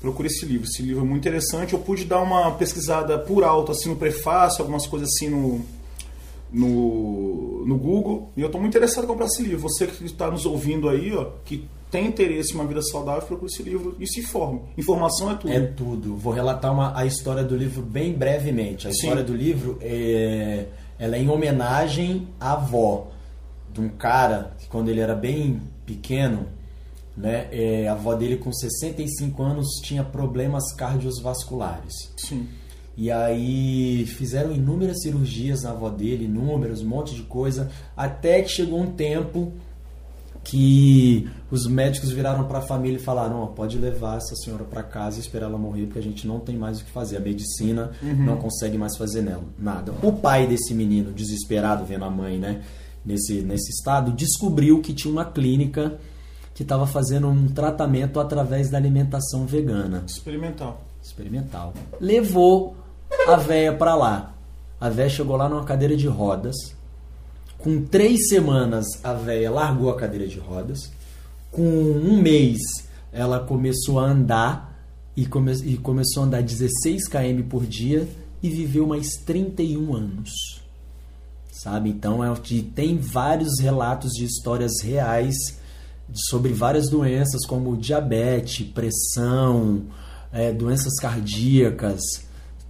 Procure 0.01 0.27
esse 0.27 0.45
livro. 0.45 0.67
Esse 0.67 0.81
livro 0.81 1.03
é 1.03 1.05
muito 1.05 1.21
interessante. 1.21 1.73
Eu 1.73 1.79
pude 1.79 2.05
dar 2.05 2.21
uma 2.21 2.51
pesquisada 2.51 3.17
por 3.17 3.43
alto, 3.43 3.71
assim, 3.71 3.89
no 3.89 3.95
prefácio, 3.95 4.61
algumas 4.61 4.87
coisas 4.87 5.09
assim 5.09 5.29
no, 5.29 5.65
no, 6.51 7.65
no 7.65 7.77
Google. 7.77 8.31
E 8.35 8.41
eu 8.41 8.47
estou 8.47 8.59
muito 8.59 8.75
interessado 8.75 9.03
em 9.03 9.07
comprar 9.07 9.27
esse 9.27 9.41
livro. 9.41 9.59
Você 9.59 9.87
que 9.87 10.05
está 10.05 10.29
nos 10.29 10.45
ouvindo 10.45 10.89
aí, 10.89 11.13
ó, 11.13 11.31
que 11.45 11.67
tem 11.91 12.07
interesse 12.07 12.53
em 12.53 12.55
uma 12.55 12.65
vida 12.65 12.81
saudável, 12.81 13.23
procure 13.23 13.51
esse 13.51 13.63
livro 13.63 13.95
e 13.99 14.07
se 14.07 14.19
informe. 14.19 14.61
Informação 14.77 15.31
é 15.31 15.35
tudo. 15.35 15.53
É 15.53 15.59
tudo. 15.59 16.15
Vou 16.15 16.33
relatar 16.33 16.71
uma, 16.71 16.97
a 16.97 17.05
história 17.05 17.43
do 17.43 17.55
livro 17.55 17.81
bem 17.81 18.13
brevemente. 18.13 18.87
A 18.87 18.91
Sim. 18.91 18.97
história 18.97 19.23
do 19.23 19.35
livro 19.35 19.77
é, 19.81 20.67
ela 20.97 21.15
é 21.15 21.19
em 21.19 21.29
homenagem 21.29 22.27
à 22.39 22.53
avó 22.53 23.07
de 23.73 23.81
um 23.81 23.89
cara 23.89 24.55
que 24.59 24.67
quando 24.67 24.89
ele 24.89 24.99
era 24.99 25.15
bem 25.15 25.61
pequeno, 25.85 26.47
né, 27.15 27.47
é, 27.51 27.87
a 27.87 27.93
avó 27.93 28.15
dele 28.15 28.37
com 28.37 28.51
65 28.51 29.41
anos 29.41 29.67
tinha 29.83 30.03
problemas 30.03 30.71
cardiovasculares. 30.73 31.93
Sim. 32.17 32.47
E 32.97 33.09
aí 33.11 34.05
fizeram 34.05 34.51
inúmeras 34.51 35.01
cirurgias 35.01 35.63
na 35.63 35.71
avó 35.71 35.89
dele, 35.89 36.25
inúmeras, 36.25 36.81
um 36.81 36.87
monte 36.87 37.15
de 37.15 37.23
coisa, 37.23 37.69
até 37.95 38.41
que 38.41 38.49
chegou 38.49 38.81
um 38.81 38.91
tempo 38.91 39.53
que 40.43 41.29
os 41.51 41.67
médicos 41.67 42.11
viraram 42.11 42.45
para 42.45 42.59
a 42.59 42.61
família 42.61 42.97
e 42.97 43.01
falaram: 43.01 43.43
oh, 43.43 43.47
pode 43.47 43.77
levar 43.77 44.17
essa 44.17 44.35
senhora 44.35 44.63
para 44.63 44.83
casa 44.83 45.17
e 45.17 45.19
esperar 45.21 45.47
ela 45.47 45.57
morrer, 45.57 45.85
porque 45.85 45.99
a 45.99 46.03
gente 46.03 46.27
não 46.27 46.39
tem 46.39 46.57
mais 46.57 46.81
o 46.81 46.85
que 46.85 46.91
fazer. 46.91 47.17
A 47.17 47.19
medicina 47.19 47.91
uhum. 48.01 48.25
não 48.25 48.37
consegue 48.37 48.77
mais 48.77 48.97
fazer 48.97 49.21
nela 49.21 49.43
nada. 49.57 49.93
O 50.01 50.13
pai 50.13 50.47
desse 50.47 50.73
menino, 50.73 51.11
desesperado, 51.11 51.85
vendo 51.85 52.05
a 52.05 52.09
mãe 52.09 52.37
né, 52.37 52.61
nesse, 53.05 53.41
nesse 53.41 53.71
estado, 53.71 54.11
descobriu 54.11 54.81
que 54.81 54.93
tinha 54.93 55.11
uma 55.11 55.25
clínica 55.25 55.97
que 56.53 56.63
estava 56.63 56.85
fazendo 56.85 57.27
um 57.27 57.47
tratamento 57.47 58.19
através 58.19 58.69
da 58.69 58.77
alimentação 58.77 59.45
vegana. 59.45 60.03
Experimental. 60.05 60.83
Experimental. 61.01 61.73
Levou 62.01 62.75
a 63.27 63.35
véia 63.35 63.73
para 63.73 63.95
lá. 63.95 64.33
A 64.79 64.89
véia 64.89 65.09
chegou 65.09 65.35
lá 65.35 65.49
numa 65.49 65.63
cadeira 65.63 65.95
de 65.95 66.07
rodas 66.07 66.55
com 67.59 67.81
três 67.81 68.29
semanas, 68.29 68.85
a 69.03 69.13
véia 69.13 69.51
largou 69.51 69.89
a 69.89 69.97
cadeira 69.97 70.25
de 70.25 70.39
rodas. 70.39 70.89
Com 71.51 71.61
um 71.61 72.21
mês, 72.21 72.57
ela 73.11 73.39
começou 73.41 73.99
a 73.99 74.05
andar 74.05 74.81
e, 75.15 75.25
come 75.25 75.51
e 75.65 75.75
começou 75.75 76.23
a 76.23 76.25
andar 76.25 76.41
16 76.41 77.09
km 77.09 77.43
por 77.49 77.65
dia 77.65 78.07
e 78.41 78.49
viveu 78.49 78.87
mais 78.87 79.17
31 79.25 79.93
anos. 79.93 80.61
Sabe? 81.51 81.89
Então, 81.89 82.23
é, 82.23 82.33
tem 82.73 82.97
vários 82.97 83.59
relatos 83.59 84.13
de 84.13 84.23
histórias 84.23 84.81
reais 84.81 85.35
sobre 86.13 86.53
várias 86.53 86.89
doenças, 86.89 87.45
como 87.45 87.75
diabetes, 87.75 88.65
pressão, 88.67 89.81
é, 90.31 90.53
doenças 90.53 90.97
cardíacas 90.97 92.28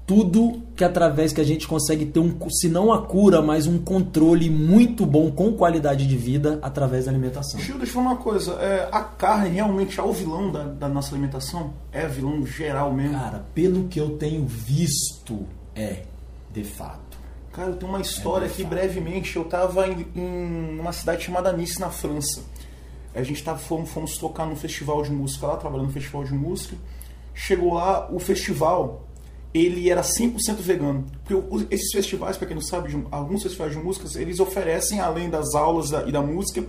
tudo 0.09 0.63
que 0.75 0.83
através 0.83 1.31
que 1.31 1.39
a 1.39 1.43
gente 1.43 1.67
consegue 1.67 2.03
ter 2.03 2.19
um, 2.19 2.35
se 2.49 2.67
não 2.67 2.91
a 2.91 3.05
cura, 3.05 3.43
mas 3.43 3.67
um 3.67 3.77
controle 3.77 4.49
muito 4.49 5.05
bom 5.05 5.29
com 5.29 5.53
qualidade 5.53 6.07
de 6.07 6.17
vida 6.17 6.57
através 6.63 7.05
da 7.05 7.11
alimentação. 7.11 7.59
Gil, 7.59 7.77
deixa 7.77 7.91
eu 7.91 7.93
falar 8.01 8.15
uma 8.15 8.17
coisa, 8.17 8.53
é, 8.53 8.89
a 8.91 9.03
carne 9.03 9.49
realmente 9.49 9.99
é 9.99 10.03
o 10.03 10.11
vilão 10.11 10.51
da, 10.51 10.63
da, 10.63 10.89
nossa 10.89 11.13
alimentação? 11.13 11.75
É 11.91 12.07
vilão 12.07 12.43
geral 12.43 12.91
mesmo? 12.91 13.19
Cara, 13.19 13.45
pelo 13.53 13.87
que 13.87 13.99
eu 13.99 14.17
tenho 14.17 14.47
visto, 14.47 15.45
é, 15.75 16.01
de 16.51 16.63
fato. 16.63 17.19
Cara, 17.53 17.69
eu 17.69 17.75
tenho 17.75 17.91
uma 17.91 18.01
história 18.01 18.47
é 18.47 18.49
aqui 18.49 18.63
brevemente, 18.63 19.35
eu 19.35 19.43
tava 19.43 19.87
em, 19.87 20.07
em, 20.15 20.79
uma 20.79 20.91
cidade 20.91 21.23
chamada 21.23 21.53
Nice, 21.53 21.79
na 21.79 21.91
França. 21.91 22.41
A 23.13 23.21
gente 23.21 23.43
tava, 23.43 23.59
fomos, 23.59 23.91
fomos 23.91 24.17
tocar 24.17 24.47
num 24.47 24.55
festival 24.55 25.03
de 25.03 25.11
música 25.11 25.45
lá, 25.45 25.55
trabalhando 25.55 25.85
no 25.85 25.93
festival 25.93 26.23
de 26.23 26.33
música. 26.33 26.75
Chegou 27.35 27.75
lá, 27.75 28.11
o 28.11 28.17
festival 28.17 29.05
ele 29.53 29.89
era 29.89 30.01
100% 30.01 30.55
vegano. 30.57 31.05
Porque 31.23 31.65
esses 31.73 31.91
festivais, 31.91 32.37
para 32.37 32.47
quem 32.47 32.55
não 32.55 32.63
sabe, 32.63 33.03
alguns 33.11 33.43
festivais 33.43 33.71
de 33.71 33.79
músicas, 33.79 34.15
eles 34.15 34.39
oferecem, 34.39 34.99
além 34.99 35.29
das 35.29 35.55
aulas 35.55 35.91
e 36.07 36.11
da 36.11 36.21
música, 36.21 36.63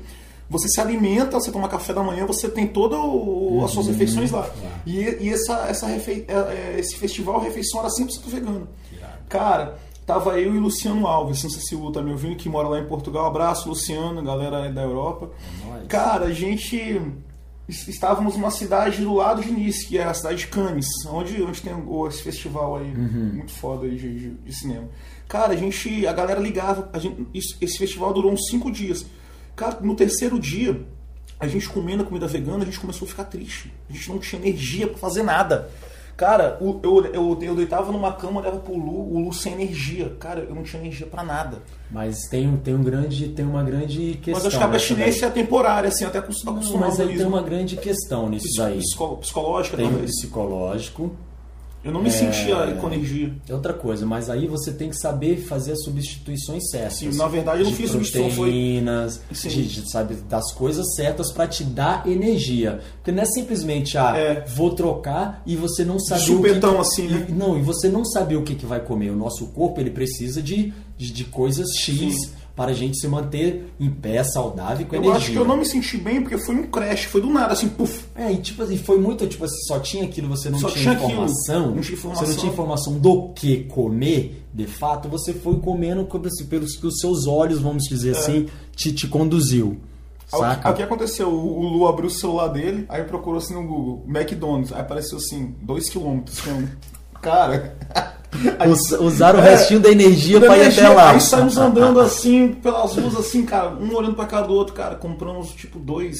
você 0.48 0.68
se 0.68 0.80
alimenta, 0.80 1.38
você 1.38 1.52
toma 1.52 1.68
café 1.68 1.92
da 1.92 2.02
manhã, 2.02 2.26
você 2.26 2.48
tem 2.48 2.66
todas 2.66 2.98
uhum. 2.98 3.64
as 3.64 3.70
suas 3.70 3.86
refeições 3.86 4.32
lá. 4.32 4.50
E, 4.84 4.98
e 5.20 5.28
essa, 5.28 5.66
essa 5.68 5.86
refe, 5.86 6.24
é, 6.26 6.34
é, 6.34 6.76
esse 6.80 6.96
festival, 6.96 7.36
a 7.36 7.42
refeição 7.44 7.80
era 7.80 7.88
100% 7.88 8.26
vegano. 8.26 8.68
Cara, 9.28 9.78
tava 10.04 10.40
eu 10.40 10.56
e 10.56 10.58
Luciano 10.58 11.06
Alves, 11.06 11.44
não 11.44 11.50
sei 11.50 11.60
se 11.60 11.76
o 11.76 11.78
Lu 11.78 11.92
tá 11.92 12.02
me 12.02 12.10
ouvindo, 12.10 12.34
que 12.34 12.48
mora 12.48 12.66
lá 12.66 12.80
em 12.80 12.86
Portugal. 12.86 13.26
Abraço, 13.26 13.68
Luciano, 13.68 14.20
galera 14.24 14.68
da 14.72 14.82
Europa. 14.82 15.30
É 15.84 15.86
Cara, 15.86 16.26
a 16.26 16.32
gente 16.32 17.00
estávamos 17.70 18.34
numa 18.34 18.50
cidade 18.50 19.02
do 19.02 19.14
lado 19.14 19.42
de 19.42 19.50
Nice, 19.50 19.86
que 19.86 19.96
é 19.96 20.04
a 20.04 20.14
cidade 20.14 20.38
de 20.38 20.46
Cannes, 20.48 20.88
onde, 21.06 21.42
onde 21.42 21.62
tem 21.62 21.72
esse 22.08 22.22
festival 22.22 22.76
aí, 22.76 22.92
uhum. 22.92 23.32
muito 23.34 23.52
foda 23.52 23.86
aí 23.86 23.96
de, 23.96 24.18
de, 24.18 24.30
de, 24.30 24.52
cinema. 24.52 24.88
Cara, 25.28 25.52
a 25.52 25.56
gente, 25.56 26.06
a 26.06 26.12
galera 26.12 26.40
ligava, 26.40 26.90
a 26.92 26.98
gente, 26.98 27.26
esse 27.34 27.78
festival 27.78 28.12
durou 28.12 28.32
uns 28.32 28.48
cinco 28.48 28.70
dias. 28.70 29.06
Cara, 29.54 29.78
no 29.80 29.94
terceiro 29.94 30.38
dia, 30.38 30.84
a 31.38 31.46
gente 31.46 31.68
comendo 31.68 32.02
a 32.02 32.06
comida 32.06 32.26
vegana, 32.26 32.62
a 32.62 32.66
gente 32.66 32.80
começou 32.80 33.06
a 33.06 33.08
ficar 33.08 33.24
triste. 33.24 33.72
A 33.88 33.92
gente 33.92 34.10
não 34.10 34.18
tinha 34.18 34.40
energia 34.40 34.86
para 34.86 34.98
fazer 34.98 35.22
nada. 35.22 35.70
Cara, 36.20 36.58
eu, 36.60 36.78
eu, 37.14 37.38
eu, 37.40 37.54
deitava 37.54 37.90
numa 37.90 38.12
cama, 38.12 38.40
olhava 38.40 38.58
pro 38.58 38.76
Lu, 38.76 39.10
o 39.10 39.20
Lu 39.20 39.32
sem 39.32 39.54
energia. 39.54 40.14
Cara, 40.20 40.40
eu 40.40 40.54
não 40.54 40.62
tinha 40.62 40.82
energia 40.82 41.06
para 41.06 41.24
nada. 41.24 41.62
Mas 41.90 42.28
tem, 42.28 42.54
tem, 42.58 42.74
um 42.74 42.82
grande, 42.82 43.28
tem 43.28 43.42
uma 43.42 43.62
grande 43.62 44.18
questão. 44.22 44.34
Mas 44.34 44.44
acho 44.44 44.58
que 44.58 44.62
a 44.62 44.66
abstinência 44.66 45.24
é 45.24 45.30
temporária, 45.30 45.88
assim, 45.88 46.04
até 46.04 46.18
acostumar 46.18 46.62
Não, 46.62 46.76
mas 46.76 47.00
aí 47.00 47.16
tem 47.16 47.24
uma 47.24 47.40
grande 47.40 47.78
questão 47.78 48.28
nisso 48.28 48.44
Psico, 48.48 48.62
daí. 48.62 49.18
Psicológica, 49.22 49.78
tem 49.78 49.88
talvez. 49.88 50.10
psicológico, 50.10 51.10
eu 51.82 51.92
não 51.92 52.02
me 52.02 52.08
é... 52.08 52.12
sentia 52.12 52.56
com 52.80 52.88
energia. 52.88 53.32
É 53.48 53.54
outra 53.54 53.72
coisa, 53.72 54.04
mas 54.04 54.28
aí 54.28 54.46
você 54.46 54.72
tem 54.72 54.90
que 54.90 54.96
saber 54.96 55.38
fazer 55.38 55.72
as 55.72 55.82
substituições 55.82 56.70
certas. 56.70 56.98
Sim, 56.98 57.14
na 57.14 57.26
verdade 57.26 57.62
eu 57.62 57.66
não 57.66 57.72
fiz 57.72 57.90
substituição, 57.90 58.36
foi... 58.36 58.50
de, 58.50 59.66
de, 59.66 59.90
sabe, 59.90 60.14
das 60.28 60.52
coisas 60.52 60.94
certas 60.94 61.32
para 61.32 61.46
te 61.46 61.64
dar 61.64 62.06
energia. 62.06 62.80
Porque 62.96 63.12
não 63.12 63.22
é 63.22 63.26
simplesmente, 63.26 63.96
ah, 63.96 64.16
é. 64.16 64.44
vou 64.46 64.74
trocar 64.74 65.42
e 65.46 65.56
você 65.56 65.84
não 65.84 65.98
sabe 65.98 66.20
Supetão 66.20 66.72
o 66.72 66.74
que... 66.74 66.80
assim, 66.80 67.08
né? 67.08 67.26
Não, 67.30 67.58
e 67.58 67.62
você 67.62 67.88
não 67.88 68.04
sabe 68.04 68.36
o 68.36 68.42
que, 68.42 68.54
que 68.54 68.66
vai 68.66 68.80
comer. 68.80 69.10
O 69.10 69.16
nosso 69.16 69.46
corpo, 69.46 69.80
ele 69.80 69.90
precisa 69.90 70.42
de, 70.42 70.72
de, 70.96 71.12
de 71.12 71.24
coisas 71.24 71.68
X... 71.76 71.96
Sim 71.96 72.39
para 72.56 72.72
a 72.72 72.74
gente 72.74 72.98
se 72.98 73.08
manter 73.08 73.72
em 73.80 73.88
pé, 73.90 74.22
saudável 74.24 74.82
e 74.82 74.84
com 74.88 74.94
eu 74.96 75.00
energia. 75.02 75.18
acho 75.18 75.30
que 75.32 75.36
eu 75.38 75.44
não 75.44 75.56
me 75.56 75.64
senti 75.64 75.96
bem 75.96 76.20
porque 76.20 76.36
foi 76.38 76.54
um 76.54 76.66
crash, 76.66 77.04
foi 77.04 77.20
do 77.20 77.30
nada, 77.30 77.52
assim, 77.52 77.68
puf. 77.68 78.04
É, 78.14 78.30
e 78.32 78.36
tipo 78.38 78.62
assim, 78.62 78.76
foi 78.76 78.98
muito, 78.98 79.26
tipo 79.26 79.44
assim, 79.44 79.56
só 79.66 79.78
tinha 79.80 80.04
aquilo, 80.04 80.28
você 80.28 80.50
não 80.50 80.58
Só 80.58 80.68
tinha, 80.68 80.94
tinha 80.96 81.06
informação, 81.12 81.74
não 81.74 81.80
tinha 81.80 81.94
informação. 81.96 82.26
Você 82.26 82.32
não 82.32 82.38
tinha 82.40 82.52
informação 82.52 82.98
do 82.98 83.28
que 83.34 83.64
comer, 83.64 84.44
de 84.52 84.66
fato, 84.66 85.08
você 85.08 85.32
foi 85.32 85.56
comendo 85.60 86.06
se- 86.30 86.44
pelos 86.44 86.76
que 86.76 86.86
os 86.86 86.98
seus 86.98 87.26
olhos, 87.26 87.60
vamos 87.60 87.84
dizer 87.84 88.16
assim, 88.16 88.46
te, 88.76 88.92
te 88.92 89.06
conduziu. 89.08 89.78
Aí 90.32 90.38
o 90.38 90.42
que- 90.42 90.48
Saca? 90.48 90.70
O 90.70 90.74
que 90.74 90.82
aconteceu? 90.82 91.28
O 91.28 91.60
o 91.60 91.68
Lu 91.68 91.88
abriu 91.88 92.06
o 92.06 92.10
celular 92.10 92.48
dele, 92.48 92.84
aí 92.88 93.02
procurou 93.04 93.38
assim 93.38 93.54
no 93.54 93.66
Google, 93.66 94.04
McDonald's, 94.08 94.72
aí 94.72 94.80
apareceu 94.80 95.18
assim, 95.18 95.54
2km. 95.66 96.22
Cara. 97.20 97.76
Us- 98.70 98.92
Usar 98.92 99.34
o 99.34 99.38
É, 99.38 99.50
restinho 99.50 99.80
da 99.80 99.90
energia 99.90 100.38
da 100.40 100.46
pra 100.46 100.56
ir 100.56 100.60
energia, 100.60 100.84
até 100.86 100.94
lá. 100.94 101.10
Aí 101.12 101.20
saímos 101.20 101.56
andando 101.56 102.00
assim, 102.00 102.52
pelas 102.52 102.94
ruas, 102.96 103.16
assim, 103.16 103.44
cara, 103.44 103.70
um 103.70 103.94
olhando 103.94 104.14
pra 104.14 104.26
cara 104.26 104.46
do 104.46 104.54
outro, 104.54 104.74
cara, 104.74 104.94
compramos 104.94 105.50
tipo 105.52 105.78
dois. 105.78 106.18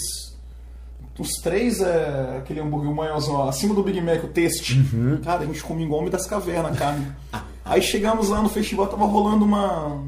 Uns 1.19 1.33
três, 1.43 1.83
é, 1.83 2.37
aquele 2.39 2.61
hambúrguer 2.61 2.95
maiorzinho, 2.95 3.43
acima 3.43 3.75
do 3.75 3.83
Big 3.83 4.01
Mac, 4.01 4.25
o 4.25 4.29
taste. 4.29 4.79
Uhum. 4.95 5.19
Cara, 5.23 5.43
a 5.43 5.45
gente 5.45 5.63
come 5.63 5.83
igual 5.85 6.01
homem 6.01 6.11
das 6.11 6.25
cavernas, 6.27 6.79
carne. 6.79 7.07
Aí 7.63 7.83
chegamos 7.83 8.31
lá 8.31 8.41
no 8.41 8.49
festival, 8.49 8.87
tava 8.87 9.05
rolando 9.05 9.45
uma 9.45 10.03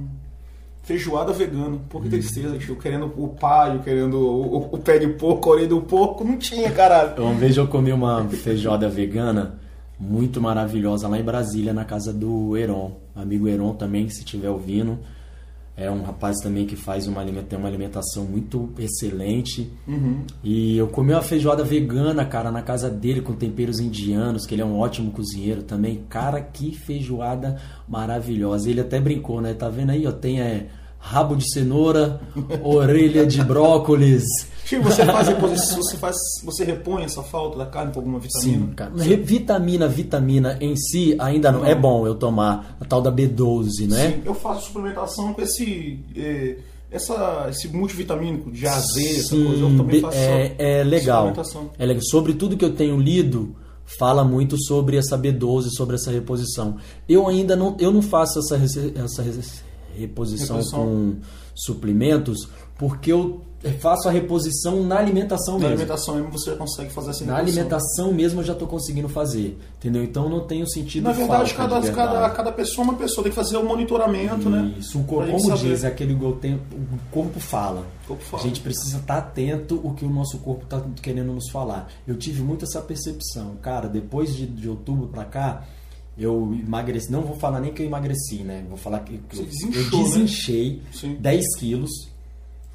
feijoada 0.85 1.31
vegana. 1.33 1.79
Pô, 1.91 2.01
que 2.01 2.09
tristeza, 2.09 2.57
tio. 2.59 2.77
Querendo 2.77 3.13
o 3.17 3.29
paio, 3.29 3.81
querendo 3.81 4.15
o, 4.19 4.57
o- 4.57 4.69
o 4.73 4.79
pé 4.79 4.99
de 4.99 5.07
porco, 5.09 5.51
a 5.51 5.53
orelha 5.53 5.69
do 5.69 5.83
porco. 5.83 6.25
Não 6.25 6.39
tinha, 6.39 6.71
caralho. 6.71 7.23
Uma 7.23 7.35
vez 7.35 7.59
eu 7.59 7.67
comi 7.69 7.93
uma 7.93 8.25
feijoada 8.31 8.89
vegana 8.89 9.59
muito 10.03 10.41
maravilhosa 10.41 11.07
lá 11.07 11.17
em 11.17 11.23
Brasília, 11.23 11.73
na 11.73 11.85
casa 11.85 12.13
do 12.13 12.57
Heron. 12.57 12.99
Amigo 13.15 13.47
Heron 13.47 13.73
também, 13.75 14.09
se 14.09 14.19
estiver 14.19 14.51
ouvindo. 14.51 14.99
É 15.77 15.91
um 15.91 16.03
rapaz 16.03 16.39
também 16.43 16.67
que 16.67 16.77
faz 16.77 17.07
uma, 17.07 17.25
tem 17.25 17.59
uma 17.59 17.69
alimentação 17.69 18.25
muito 18.25 18.69
excelente. 18.79 19.71
E 20.43 20.77
eu 20.77 20.89
comi 20.89 21.13
uma 21.13 21.23
feijoada 21.23 21.63
vegana, 21.63 22.25
cara, 22.27 22.51
na 22.51 22.63
casa 22.63 22.91
dele 22.91 23.23
com 23.23 23.33
temperos 23.33 23.79
indianos, 23.79 24.45
que 24.45 24.55
ele 24.55 24.63
é 24.63 24.65
um 24.65 24.79
ótimo 24.79 25.13
cozinheiro 25.13 25.63
também. 25.63 26.03
Cara, 26.11 26.41
que 26.41 26.75
feijoada 26.75 27.59
maravilhosa. 27.89 28.69
Ele 28.69 28.81
até 28.81 29.01
brincou, 29.01 29.41
né? 29.41 29.55
Tá 29.55 29.69
vendo 29.69 29.91
aí, 29.91 30.07
ó, 30.07 30.13
tem 30.13 30.41
é, 30.41 30.67
rabo 30.99 31.37
de 31.37 31.51
cenoura, 31.51 32.21
orelha 32.63 33.25
de 33.25 33.43
brócolis. 33.43 34.25
Tio, 34.65 34.83
você 34.83 35.05
faz 35.05 35.29
reposição, 35.29 35.83
você 35.83 35.97
faz. 35.97 36.17
Você 36.45 36.65
repõe 36.65 37.03
essa 37.05 37.23
falta 37.23 37.59
da 37.59 37.67
carne 37.67 37.93
com 37.93 37.99
alguma 38.01 38.19
vitamina? 38.19 38.67
Sim, 38.67 38.73
cara. 38.75 38.91
Vitamina, 38.95 39.89
vitamina 39.89 40.57
em 40.61 40.77
si 40.77 41.17
ainda 41.19 41.51
não. 41.51 41.65
É 41.65 41.75
bom 41.75 42.07
eu 42.07 42.15
tomar 42.15 42.77
a 42.81 42.85
tal 42.85 43.03
da 43.03 43.11
B12, 43.13 43.89
né? 43.89 44.13
Sim, 44.13 44.23
eu 44.25 44.35
faço 44.35 44.67
suplementação 44.67 45.33
com 45.35 45.43
esse. 45.43 45.99
eh, 46.17 46.57
essa, 46.91 47.47
esse 47.49 47.69
multivitamínico 47.69 48.51
de 48.53 48.67
AZ, 48.67 48.97
essa 48.99 49.35
coisa. 49.35 49.63
Eu 49.63 49.77
também 49.77 50.01
faço 50.01 50.19
é, 50.19 50.55
é 50.59 50.85
legal. 50.85 51.33
É 51.79 51.87
legal. 51.87 52.03
Sobre 52.05 52.35
tudo 52.35 52.57
que 52.57 52.65
eu 52.65 52.75
tenho 52.75 52.99
lido, 53.01 53.57
fala 53.99 54.23
muito 54.23 54.63
sobre 54.63 54.97
essa 54.99 55.19
B12, 55.19 55.71
sobre 55.71 55.97
essa 55.97 56.11
reposição. 56.11 56.77
Eu 57.09 57.27
ainda 57.27 57.57
não, 57.57 57.77
eu 57.81 57.91
não 57.91 58.03
faço 58.03 58.39
essa, 58.39 58.57
essa 58.57 59.23
reposição, 59.97 60.57
Reposição. 60.57 60.79
com 60.81 61.17
suplementos, 61.55 62.49
porque 62.79 63.11
eu 63.13 63.41
faço 63.81 64.09
a 64.09 64.13
reposição 64.13 64.83
na 64.83 64.99
alimentação 64.99 65.55
Na 65.55 65.61
mesmo. 65.61 65.75
alimentação 65.75 66.15
mesmo 66.17 66.33
você 66.33 66.51
já 66.51 66.57
consegue 66.57 66.91
fazer 66.91 67.11
essa 67.11 67.25
Na 67.25 67.37
alimentação 67.37 68.13
mesmo 68.13 68.41
eu 68.41 68.45
já 68.45 68.53
estou 68.53 68.67
conseguindo 68.67 69.09
fazer, 69.09 69.59
entendeu? 69.79 70.03
Então 70.03 70.29
não 70.29 70.41
tenho 70.41 70.67
sentido 70.69 71.05
Na 71.05 71.13
verdade, 71.13 71.55
cada, 71.55 71.81
cada, 71.93 72.31
cada 72.31 72.53
pessoa 72.53 72.87
é 72.87 72.91
uma 72.91 72.99
pessoa, 72.99 73.23
tem 73.23 73.31
que 73.31 73.37
fazer 73.37 73.57
o 73.57 73.65
monitoramento, 73.65 74.51
né? 74.51 74.75
Isso, 74.79 74.99
o 74.99 75.05
corpo, 75.05 75.31
como 75.31 75.57
saber. 75.57 75.71
diz, 75.71 75.85
é 75.85 75.89
aquele 75.89 76.13
igual 76.13 76.33
tem, 76.33 76.55
o 76.55 76.61
corpo 77.11 77.39
fala. 77.39 77.87
O 78.05 78.09
corpo 78.09 78.25
fala. 78.25 78.43
A 78.43 78.47
gente 78.47 78.61
precisa 78.61 78.99
estar 78.99 79.19
atento 79.19 79.81
o 79.83 79.95
que 79.95 80.05
o 80.05 80.11
nosso 80.11 80.39
corpo 80.39 80.65
está 80.65 80.83
querendo 81.01 81.33
nos 81.33 81.51
falar. 81.51 81.89
Eu 82.07 82.17
tive 82.17 82.43
muito 82.43 82.65
essa 82.65 82.81
percepção, 82.81 83.57
cara, 83.63 83.89
depois 83.89 84.35
de, 84.35 84.47
de 84.47 84.69
outubro 84.69 85.07
pra 85.07 85.25
cá, 85.25 85.65
eu 86.17 86.53
emagreci, 86.53 87.11
não 87.11 87.23
vou 87.23 87.37
falar 87.37 87.61
nem 87.61 87.73
que 87.73 87.83
eu 87.83 87.87
emagreci, 87.87 88.43
né? 88.43 88.65
Vou 88.69 88.77
falar 88.77 89.01
que 89.01 89.15
eu, 89.15 89.45
desinchou, 89.45 89.73
eu 89.73 89.85
né? 89.85 90.11
desinchei 90.11 90.83
Sim. 90.93 91.17
10 91.19 91.57
quilos. 91.59 92.12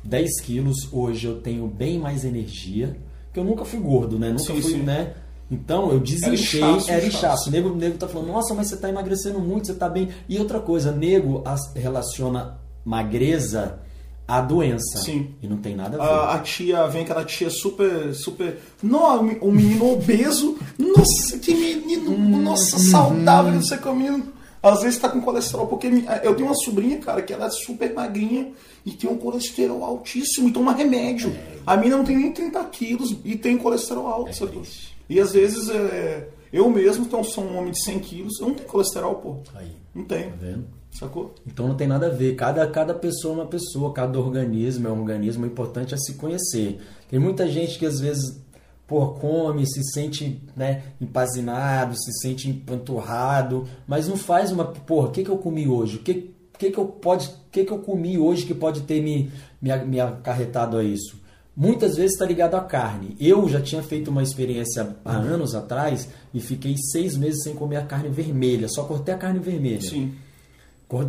10 0.07 0.39
quilos, 0.41 0.87
hoje 0.91 1.27
eu 1.27 1.41
tenho 1.41 1.67
bem 1.67 1.99
mais 1.99 2.23
energia, 2.23 2.97
porque 3.25 3.39
eu 3.39 3.43
nunca 3.43 3.65
fui 3.65 3.79
gordo, 3.79 4.17
né? 4.17 4.29
Nunca 4.29 4.53
Sim, 4.53 4.61
fui, 4.61 4.71
sim. 4.71 4.81
né? 4.83 5.13
Então 5.51 5.91
eu 5.91 5.99
desinchei, 5.99 6.59
inchaço, 6.61 6.91
era 6.91 7.05
inchaço. 7.05 7.49
O 7.49 7.51
nego, 7.51 7.69
o 7.69 7.75
nego 7.75 7.97
tá 7.97 8.07
falando, 8.07 8.27
nossa, 8.27 8.53
mas 8.53 8.67
você 8.67 8.77
tá 8.77 8.89
emagrecendo 8.89 9.39
muito, 9.39 9.67
você 9.67 9.73
tá 9.75 9.87
bem. 9.89 10.09
E 10.27 10.37
outra 10.39 10.59
coisa, 10.59 10.91
nego 10.91 11.41
as- 11.45 11.73
relaciona 11.73 12.57
magreza 12.85 13.79
à 14.27 14.41
doença. 14.41 14.97
Sim. 14.99 15.29
E 15.41 15.47
não 15.47 15.57
tem 15.57 15.75
nada 15.75 16.01
a 16.01 16.05
ver. 16.05 16.11
A, 16.13 16.33
a 16.35 16.39
tia, 16.39 16.87
vem 16.87 17.03
aquela 17.03 17.23
tia 17.23 17.49
super, 17.49 18.13
super. 18.13 18.59
Não, 18.83 19.21
o 19.41 19.51
menino 19.51 19.91
obeso. 19.93 20.57
Nossa, 20.77 21.37
que 21.39 21.53
menino, 21.55 22.11
Hum, 22.11 22.41
nossa, 22.41 22.77
saudável, 22.77 23.51
não 23.53 23.61
sei 23.61 23.77
como 23.77 24.01
menino. 24.01 24.25
Às 24.61 24.81
vezes 24.81 24.99
tá 24.99 25.07
com 25.09 25.21
colesterol, 25.21 25.67
porque 25.67 25.87
eu 26.23 26.35
tenho 26.35 26.47
uma 26.47 26.55
sobrinha, 26.55 26.97
cara, 26.99 27.21
que 27.21 27.31
ela 27.31 27.45
é 27.45 27.49
super 27.49 27.93
magrinha 27.93 28.51
e 28.85 28.91
tem 28.91 29.09
um 29.09 29.17
colesterol 29.17 29.83
altíssimo 29.83 30.49
e 30.49 30.51
toma 30.51 30.73
remédio. 30.73 31.35
A 31.65 31.77
mina 31.77 31.97
não 31.97 32.03
tem 32.03 32.17
nem 32.17 32.31
30 32.31 32.63
quilos 32.65 33.15
e 33.23 33.35
tem 33.35 33.57
colesterol 33.57 34.07
alto, 34.07 34.35
sabe? 34.35 34.51
triste. 34.53 34.97
E 35.09 35.19
às 35.19 35.31
vezes 35.31 35.69
é, 35.69 36.27
eu 36.51 36.69
mesmo, 36.69 37.05
então 37.05 37.23
sou 37.23 37.43
um 37.43 37.57
homem 37.57 37.71
de 37.71 37.83
100 37.83 37.99
quilos, 37.99 38.39
eu 38.39 38.47
não 38.47 38.55
tenho 38.55 38.67
colesterol, 38.67 39.15
pô. 39.15 39.37
Aí, 39.55 39.71
Não 39.93 40.03
tenho, 40.03 40.31
tá 40.31 40.37
vendo? 40.39 40.65
sacou? 40.91 41.35
Então 41.45 41.67
não 41.67 41.75
tem 41.75 41.87
nada 41.87 42.07
a 42.07 42.09
ver. 42.09 42.35
Cada, 42.35 42.65
cada 42.67 42.93
pessoa 42.93 43.33
é 43.33 43.37
uma 43.41 43.47
pessoa, 43.47 43.93
cada 43.93 44.19
organismo 44.19 44.87
é 44.87 44.91
um 44.91 44.99
organismo. 45.01 45.43
O 45.43 45.47
importante 45.47 45.93
é 45.93 45.97
se 45.97 46.15
conhecer. 46.15 46.79
Tem 47.09 47.19
muita 47.19 47.47
gente 47.47 47.77
que 47.77 47.85
às 47.85 47.99
vezes 47.99 48.41
pô, 48.87 49.09
come, 49.09 49.67
se 49.67 49.83
sente 49.83 50.41
né, 50.55 50.83
empazinado, 50.99 51.95
se 51.95 52.11
sente 52.21 52.49
empanturrado, 52.49 53.67
mas 53.85 54.07
não 54.07 54.15
faz 54.15 54.51
uma. 54.51 54.65
Porra, 54.65 55.09
o 55.09 55.11
que, 55.11 55.23
que 55.23 55.29
eu 55.29 55.37
comi 55.37 55.67
hoje? 55.67 55.97
O 55.97 55.99
que, 55.99 56.33
que, 56.57 56.71
que 56.71 56.77
eu 56.77 56.85
pode, 56.85 57.29
que, 57.51 57.65
que 57.65 57.71
eu 57.71 57.79
comi 57.79 58.17
hoje 58.17 58.45
que 58.45 58.53
pode 58.53 58.81
ter 58.81 59.01
me, 59.03 59.29
me, 59.61 59.75
me 59.85 59.99
acarretado 59.99 60.77
a 60.77 60.83
isso? 60.83 61.19
Muitas 61.55 61.97
vezes 61.97 62.13
está 62.13 62.25
ligado 62.25 62.53
à 62.53 62.61
carne. 62.61 63.17
Eu 63.19 63.49
já 63.49 63.59
tinha 63.59 63.81
feito 63.81 64.11
uma 64.11 64.21
experiência 64.21 64.95
há 65.03 65.17
anos 65.17 65.55
atrás 65.55 66.07
e 66.31 66.39
fiquei 66.39 66.75
seis 66.77 67.17
meses 67.17 67.43
sem 67.43 67.55
comer 67.55 67.77
a 67.77 67.85
carne 67.85 68.09
vermelha, 68.09 68.67
só 68.69 68.83
cortei 68.83 69.13
a 69.13 69.17
carne 69.17 69.39
vermelha. 69.39 69.81
Sim. 69.81 70.13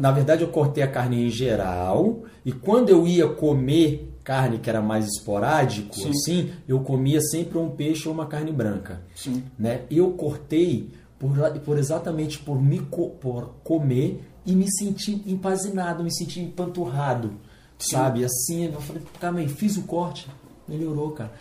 Na 0.01 0.11
verdade, 0.11 0.43
eu 0.43 0.49
cortei 0.49 0.83
a 0.83 0.89
carne 0.89 1.27
em 1.27 1.31
geral 1.31 2.25
e 2.45 2.51
quando 2.51 2.89
eu 2.89 3.07
ia 3.07 3.29
comer 3.29 4.18
carne 4.29 4.59
que 4.59 4.69
era 4.69 4.83
mais 4.83 5.07
esporádico, 5.07 5.95
Sim. 5.95 6.11
assim, 6.11 6.51
eu 6.69 6.81
comia 6.81 7.19
sempre 7.23 7.57
um 7.57 7.71
peixe 7.71 8.07
ou 8.07 8.13
uma 8.13 8.27
carne 8.27 8.53
branca. 8.53 9.01
Sim. 9.15 9.43
Né? 9.59 9.81
Eu 9.91 10.11
cortei 10.11 10.91
por, 11.19 11.31
por 11.65 11.79
exatamente 11.79 12.39
por 12.39 12.61
me 12.63 12.81
co- 12.81 13.09
por 13.21 13.55
comer 13.65 14.21
e 14.45 14.55
me 14.55 14.71
sentir 14.71 15.23
empazinado, 15.27 16.05
me 16.05 16.15
sentir 16.15 16.41
empanturrado, 16.41 17.33
sabe? 17.79 18.23
Assim, 18.23 18.67
eu 18.67 18.81
falei, 18.83 19.03
calma 19.19 19.39
aí, 19.41 19.49
fiz 19.49 19.79
o 19.79 19.83
corte, 19.85 20.27
melhorou, 20.69 21.13
cara. 21.13 21.33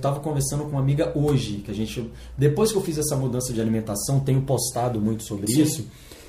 Tava 0.00 0.18
conversando 0.20 0.64
com 0.64 0.70
uma 0.70 0.80
amiga 0.80 1.12
hoje, 1.16 1.58
que 1.64 1.70
a 1.70 1.74
gente, 1.74 2.10
depois 2.36 2.72
que 2.72 2.76
eu 2.76 2.82
fiz 2.82 2.98
essa 2.98 3.16
mudança 3.16 3.52
de 3.52 3.60
alimentação, 3.60 4.18
tenho 4.20 4.42
postado 4.42 5.00
muito 5.00 5.22
sobre 5.22 5.46
Sim. 5.46 5.62
isso. 5.62 5.86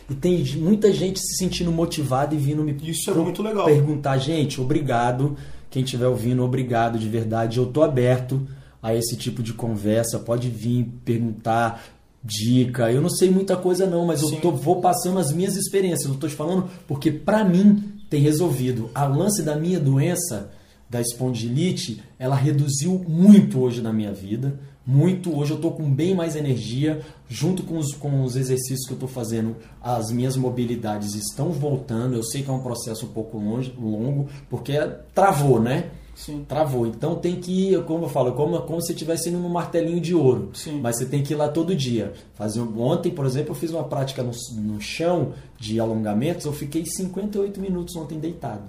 E 0.10 0.13
tem 0.13 0.43
muita 0.58 0.91
gente 0.93 1.17
se 1.19 1.38
sentindo 1.38 1.71
motivada 1.71 2.36
e 2.36 2.38
vindo 2.38 2.62
me 2.63 2.76
Isso 2.84 3.10
é 3.10 3.13
muito 3.13 3.41
legal. 3.41 3.65
perguntar, 3.65 4.17
gente, 4.17 4.60
obrigado. 4.62 5.36
Quem 5.74 5.84
estiver 5.84 6.08
ouvindo, 6.08 6.44
obrigado 6.44 7.00
de 7.00 7.10
verdade. 7.10 7.58
Eu 7.58 7.66
tô 7.66 7.82
aberto 7.82 8.48
a 8.80 8.94
esse 8.94 9.16
tipo 9.18 9.42
de 9.42 9.54
conversa. 9.54 10.20
Pode 10.20 10.48
vir 10.48 10.88
perguntar 11.04 11.84
dica. 12.24 12.92
Eu 12.92 13.02
não 13.02 13.10
sei 13.10 13.32
muita 13.32 13.58
coisa 13.58 13.88
não, 13.88 14.06
mas 14.06 14.20
Sim. 14.20 14.36
eu 14.36 14.40
tô, 14.40 14.52
vou 14.52 14.82
passando 14.82 15.18
as 15.18 15.34
minhas 15.34 15.56
experiências. 15.56 16.08
Eu 16.08 16.20
tô 16.20 16.28
te 16.28 16.36
falando 16.36 16.70
porque 16.88 17.12
pra 17.12 17.44
mim 17.44 17.92
tem 18.08 18.22
resolvido. 18.22 18.92
A 18.94 19.06
lance 19.06 19.42
da 19.42 19.56
minha 19.56 19.80
doença, 19.80 20.52
da 20.88 21.02
espondilite, 21.02 22.04
ela 22.20 22.36
reduziu 22.36 23.04
muito 23.10 23.60
hoje 23.60 23.82
na 23.82 23.92
minha 23.92 24.14
vida. 24.14 24.60
Muito. 24.86 25.36
Hoje 25.38 25.52
eu 25.52 25.60
tô 25.62 25.72
com 25.72 25.89
bem 25.89 26.13
mais 26.13 26.36
energia. 26.36 27.02
Junto 27.30 27.63
com 27.63 27.78
os, 27.78 27.93
com 27.93 28.24
os 28.24 28.36
exercícios 28.36 28.86
que 28.86 28.93
eu 28.93 28.98
tô 28.98 29.08
fazendo, 29.08 29.56
as 29.82 30.12
minhas 30.12 30.36
mobilidades 30.36 31.15
estão 31.15 31.52
voltando. 31.52 32.15
Eu 32.15 32.24
sei 32.24 32.43
que 32.43 32.50
é 32.50 32.54
um 32.54 32.60
processo 32.60 33.06
um 33.06 33.10
pouco 33.10 33.38
longe, 33.38 33.74
longo, 33.80 34.28
porque 34.50 34.74
travou, 35.15 35.60
né? 35.60 35.89
Sim. 36.15 36.46
Travou. 36.48 36.86
Então 36.86 37.15
tem 37.15 37.38
que 37.38 37.72
ir, 37.72 37.84
como 37.86 38.06
eu 38.06 38.10
falo, 38.10 38.34
como, 38.34 38.62
como 38.62 38.80
se 38.82 38.91
estivesse 38.91 39.30
indo 39.30 39.39
num 39.39 39.50
martelinho 39.50 40.00
de 40.00 40.13
ouro. 40.13 40.52
Sim. 40.54 40.80
Mas 40.80 40.98
você 40.98 41.06
tem 41.06 41.24
que 41.24 41.34
ir 41.34 41.36
lá 41.38 41.48
todo 41.48 41.74
dia. 41.76 42.13
Fazer, 42.36 42.60
ontem, 42.62 43.12
por 43.12 43.26
exemplo, 43.26 43.52
eu 43.52 43.56
fiz 43.56 43.72
uma 43.72 43.84
prática 43.86 44.22
no, 44.22 44.32
no 44.62 44.80
chão 44.80 45.34
de 45.58 45.80
alongamentos. 45.80 46.46
Eu 46.46 46.54
fiquei 46.54 46.86
58 46.86 47.60
minutos 47.60 47.96
ontem 47.96 48.19
deitado 48.19 48.62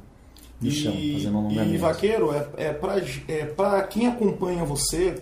no 0.58 0.70
chão, 0.70 0.92
fazendo 0.92 1.22
E, 1.22 1.26
alongamento. 1.26 1.78
vaqueiro, 1.80 2.32
é, 2.32 2.46
é, 2.56 2.72
pra, 2.72 2.96
é 3.28 3.44
pra 3.44 3.82
quem 3.82 4.06
acompanha 4.06 4.64
você, 4.64 5.16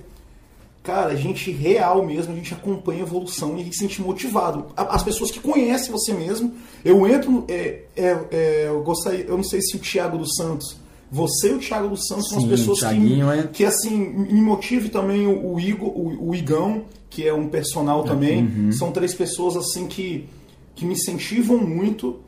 cara, 0.83 1.13
a 1.13 1.17
gente 1.17 1.51
real 1.51 2.05
mesmo, 2.05 2.33
a 2.33 2.37
gente 2.37 2.53
acompanha 2.53 3.01
a 3.01 3.07
evolução 3.07 3.57
e 3.57 3.61
a 3.61 3.65
gente 3.65 3.77
se 3.77 3.83
sente 3.83 4.03
motivado. 4.03 4.67
As 4.77 5.03
pessoas 5.03 5.31
que 5.31 5.39
conhecem 5.39 5.93
você 5.93 6.13
mesmo, 6.13 6.53
eu 6.85 7.07
entro, 7.07 7.45
é, 7.49 7.83
é, 7.97 8.19
é, 8.31 8.65
eu 8.69 8.83
gostaria, 8.83 9.25
eu 9.25 9.37
não 9.37 9.45
sei 9.45 9.61
se 9.61 9.77
o 9.77 9.79
Thiago 9.79 10.19
dos 10.19 10.35
Santos, 10.35 10.77
você 11.13 11.51
e 11.51 11.55
o 11.55 11.59
Thiago 11.59 11.89
dos 11.89 12.07
Santos 12.07 12.31
são 12.31 12.39
as 12.39 12.45
pessoas 12.47 12.81
que, 12.81 13.21
é... 13.21 13.43
que 13.53 13.65
assim 13.67 13.97
me 13.99 14.41
motive 14.41 14.89
também 14.89 15.27
o, 15.27 15.55
o 15.55 15.61
Igor, 15.61 15.89
o, 15.91 16.31
o, 16.31 16.35
Igão, 16.35 16.85
que 17.11 17.29
é 17.29 17.35
um 17.35 17.49
personal 17.49 18.03
também. 18.03 18.43
Uhum. 18.43 18.73
São 18.73 18.91
três 18.91 19.13
pessoas 19.13 19.55
assim 19.55 19.87
que, 19.87 20.27
que 20.75 20.87
me 20.87 20.95
incentivam 20.95 21.59
muito. 21.59 22.19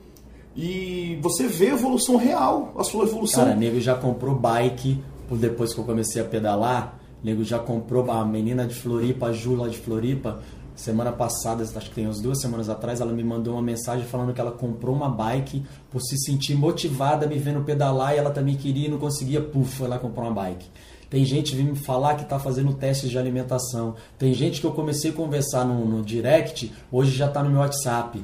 E 0.54 1.18
você 1.22 1.48
vê 1.48 1.70
a 1.70 1.74
evolução 1.74 2.16
real, 2.16 2.74
a 2.78 2.84
sua 2.84 3.04
evolução. 3.04 3.44
Cara, 3.44 3.56
nego 3.56 3.80
já 3.80 3.94
comprou 3.94 4.36
bike 4.36 5.02
depois 5.30 5.72
que 5.72 5.80
eu 5.80 5.84
comecei 5.84 6.20
a 6.20 6.24
pedalar. 6.24 7.00
Nego 7.24 7.42
já 7.42 7.58
comprou 7.58 8.10
a 8.10 8.22
menina 8.22 8.66
de 8.66 8.74
Floripa, 8.74 9.28
a 9.28 9.32
Ju 9.32 9.56
lá 9.56 9.66
de 9.66 9.78
Floripa. 9.78 10.40
Semana 10.76 11.10
passada, 11.10 11.62
acho 11.62 11.88
que 11.88 11.94
tem 11.94 12.04
umas 12.04 12.20
duas 12.20 12.40
semanas 12.40 12.68
atrás, 12.68 13.00
ela 13.00 13.12
me 13.12 13.22
mandou 13.22 13.54
uma 13.54 13.62
mensagem 13.62 14.04
falando 14.04 14.34
que 14.34 14.40
ela 14.40 14.50
comprou 14.50 14.94
uma 14.94 15.08
bike 15.08 15.64
por 15.90 16.02
se 16.02 16.18
sentir 16.18 16.54
motivada 16.54 17.28
me 17.28 17.38
vendo 17.38 17.62
pedalar 17.62 18.12
e 18.12 18.18
ela 18.18 18.30
também 18.30 18.56
queria 18.56 18.88
e 18.88 18.90
não 18.90 18.98
conseguia, 18.98 19.40
puf, 19.40 19.76
foi 19.76 19.88
lá 19.88 19.98
comprar 19.98 20.24
uma 20.24 20.32
bike. 20.32 20.66
Tem 21.08 21.24
gente 21.24 21.54
vindo 21.54 21.70
me 21.70 21.78
falar 21.78 22.16
que 22.16 22.24
está 22.24 22.40
fazendo 22.40 22.74
testes 22.74 23.08
de 23.08 23.16
alimentação. 23.16 23.94
Tem 24.18 24.34
gente 24.34 24.60
que 24.60 24.66
eu 24.66 24.72
comecei 24.72 25.12
a 25.12 25.14
conversar 25.14 25.64
no, 25.64 25.86
no 25.86 26.02
direct, 26.02 26.72
hoje 26.90 27.12
já 27.16 27.26
está 27.26 27.40
no 27.40 27.50
meu 27.50 27.60
WhatsApp. 27.60 28.20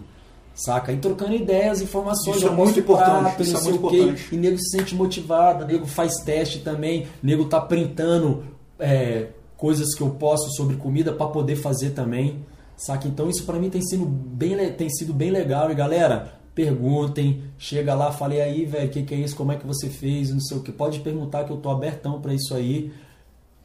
Saca? 0.53 0.93
E 0.93 0.97
trocando 0.97 1.35
ideias, 1.35 1.81
informações. 1.81 2.39
Isso 2.39 2.49
é 2.49 2.51
muito 2.51 2.81
importante. 2.81 3.43
Isso 3.43 3.57
é 3.57 3.61
muito 3.63 3.77
importante. 3.77 4.29
E 4.33 4.37
nego 4.37 4.59
se 4.59 4.77
sente 4.77 4.95
motivado, 4.95 5.65
nego 5.65 5.87
faz 5.87 6.17
teste 6.17 6.59
também, 6.59 7.07
nego 7.23 7.45
tá 7.45 7.61
printando 7.61 8.43
é, 8.81 9.29
coisas 9.57 9.95
que 9.95 10.03
eu 10.03 10.11
posto 10.11 10.51
sobre 10.57 10.77
comida 10.77 11.13
para 11.13 11.27
poder 11.27 11.57
fazer 11.57 11.91
também, 11.91 12.45
saca? 12.77 13.07
Então 13.07 13.29
isso 13.29 13.45
para 13.45 13.59
mim 13.59 13.71
tem 13.71 13.83
sido 13.83 14.07
bem 14.07 14.57
tem 14.73 14.89
sido 14.91 15.13
bem 15.13 15.31
legal 15.31 15.71
e 15.71 15.75
galera, 15.75 16.41
perguntem, 16.55 17.43
chega 17.59 17.95
lá, 17.95 18.11
falei 18.11 18.41
aí, 18.41 18.65
velho, 18.65 18.89
o 18.89 18.91
que, 18.91 19.03
que 19.03 19.15
é 19.15 19.19
isso, 19.19 19.37
como 19.37 19.53
é 19.53 19.57
que 19.57 19.67
você 19.67 19.89
fez, 19.89 20.31
não 20.31 20.41
sei 20.41 20.57
o 20.57 20.63
que, 20.63 20.73
pode 20.73 21.01
perguntar 21.01 21.45
que 21.45 21.51
eu 21.51 21.57
tô 21.57 21.71
abertão 21.71 22.21
para 22.21 22.35
isso 22.35 22.55
aí. 22.55 22.93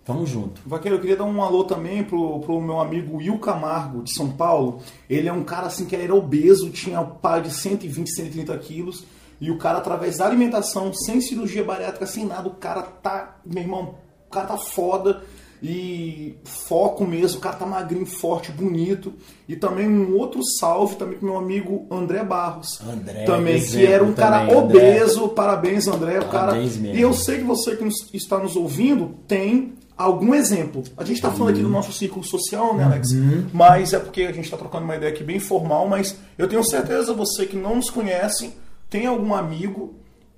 Vamos 0.08 0.30
junto. 0.30 0.62
Vaqueiro, 0.68 0.98
eu 0.98 1.02
queria 1.02 1.16
dar 1.16 1.24
um 1.24 1.42
alô 1.42 1.64
também 1.64 2.04
pro, 2.04 2.40
pro 2.42 2.62
meu 2.62 2.80
amigo 2.80 3.18
Will 3.18 3.40
Camargo, 3.40 4.04
de 4.04 4.14
São 4.14 4.30
Paulo. 4.30 4.80
Ele 5.10 5.28
é 5.28 5.34
um 5.34 5.44
cara 5.44 5.66
assim 5.66 5.86
que 5.86 5.96
era 5.96 6.14
obeso, 6.14 6.70
tinha 6.70 7.02
pai 7.02 7.42
de 7.42 7.50
120, 7.50 8.08
130 8.12 8.56
quilos. 8.60 9.04
E 9.42 9.50
o 9.50 9.58
cara, 9.58 9.80
através 9.80 10.18
da 10.18 10.28
alimentação, 10.28 10.94
sem 10.94 11.20
cirurgia 11.20 11.64
bariátrica, 11.64 12.06
sem 12.06 12.24
nada, 12.24 12.48
o 12.48 12.54
cara 12.54 12.84
tá, 12.84 13.38
meu 13.44 13.64
irmão, 13.64 13.96
cara 14.36 14.48
tá 14.48 14.58
foda 14.58 15.22
e 15.64 16.36
foco 16.44 17.06
mesmo, 17.06 17.40
o 17.40 17.42
cara 17.42 17.56
tá 17.56 17.66
magrinho, 17.66 18.06
forte, 18.06 18.52
bonito. 18.52 19.14
E 19.48 19.56
também 19.56 19.88
um 19.88 20.16
outro 20.18 20.42
salve 20.60 20.96
também 20.96 21.18
pro 21.18 21.28
meu 21.28 21.38
amigo 21.38 21.88
André 21.90 22.24
Barros. 22.24 22.80
André, 22.82 23.24
também, 23.24 23.62
que 23.64 23.86
era 23.86 24.04
um 24.04 24.14
cara 24.14 24.42
também, 24.42 24.56
obeso. 24.56 25.24
André. 25.24 25.36
Parabéns, 25.36 25.88
André. 25.88 26.20
O 26.20 26.30
cara... 26.30 26.54
Mesmo. 26.54 26.88
E 26.88 27.02
eu 27.02 27.14
sei 27.14 27.38
que 27.38 27.44
você 27.44 27.76
que 27.76 28.18
está 28.18 28.38
nos 28.38 28.56
ouvindo 28.56 29.16
tem 29.28 29.74
algum 29.98 30.36
exemplo. 30.36 30.84
A 30.98 31.04
gente 31.04 31.16
está 31.16 31.32
falando 31.32 31.54
aqui 31.54 31.62
do 31.62 31.70
nosso 31.70 31.94
ciclo 31.94 32.24
social, 32.24 32.76
né, 32.76 32.84
Alex? 32.84 33.12
Uhum. 33.12 33.46
Mas 33.54 33.94
é 33.94 34.00
porque 34.00 34.24
a 34.24 34.32
gente 34.32 34.46
está 34.46 34.58
trocando 34.58 34.84
uma 34.84 34.96
ideia 34.98 35.12
aqui 35.12 35.24
bem 35.24 35.40
formal, 35.40 35.88
mas 35.88 36.18
eu 36.38 36.48
tenho 36.48 36.64
certeza 36.64 37.14
você 37.14 37.46
que 37.46 37.56
não 37.56 37.78
nos 37.78 37.90
conhece 37.90 38.54
tem 38.90 39.08
algum 39.08 39.34
amigo 39.34 39.96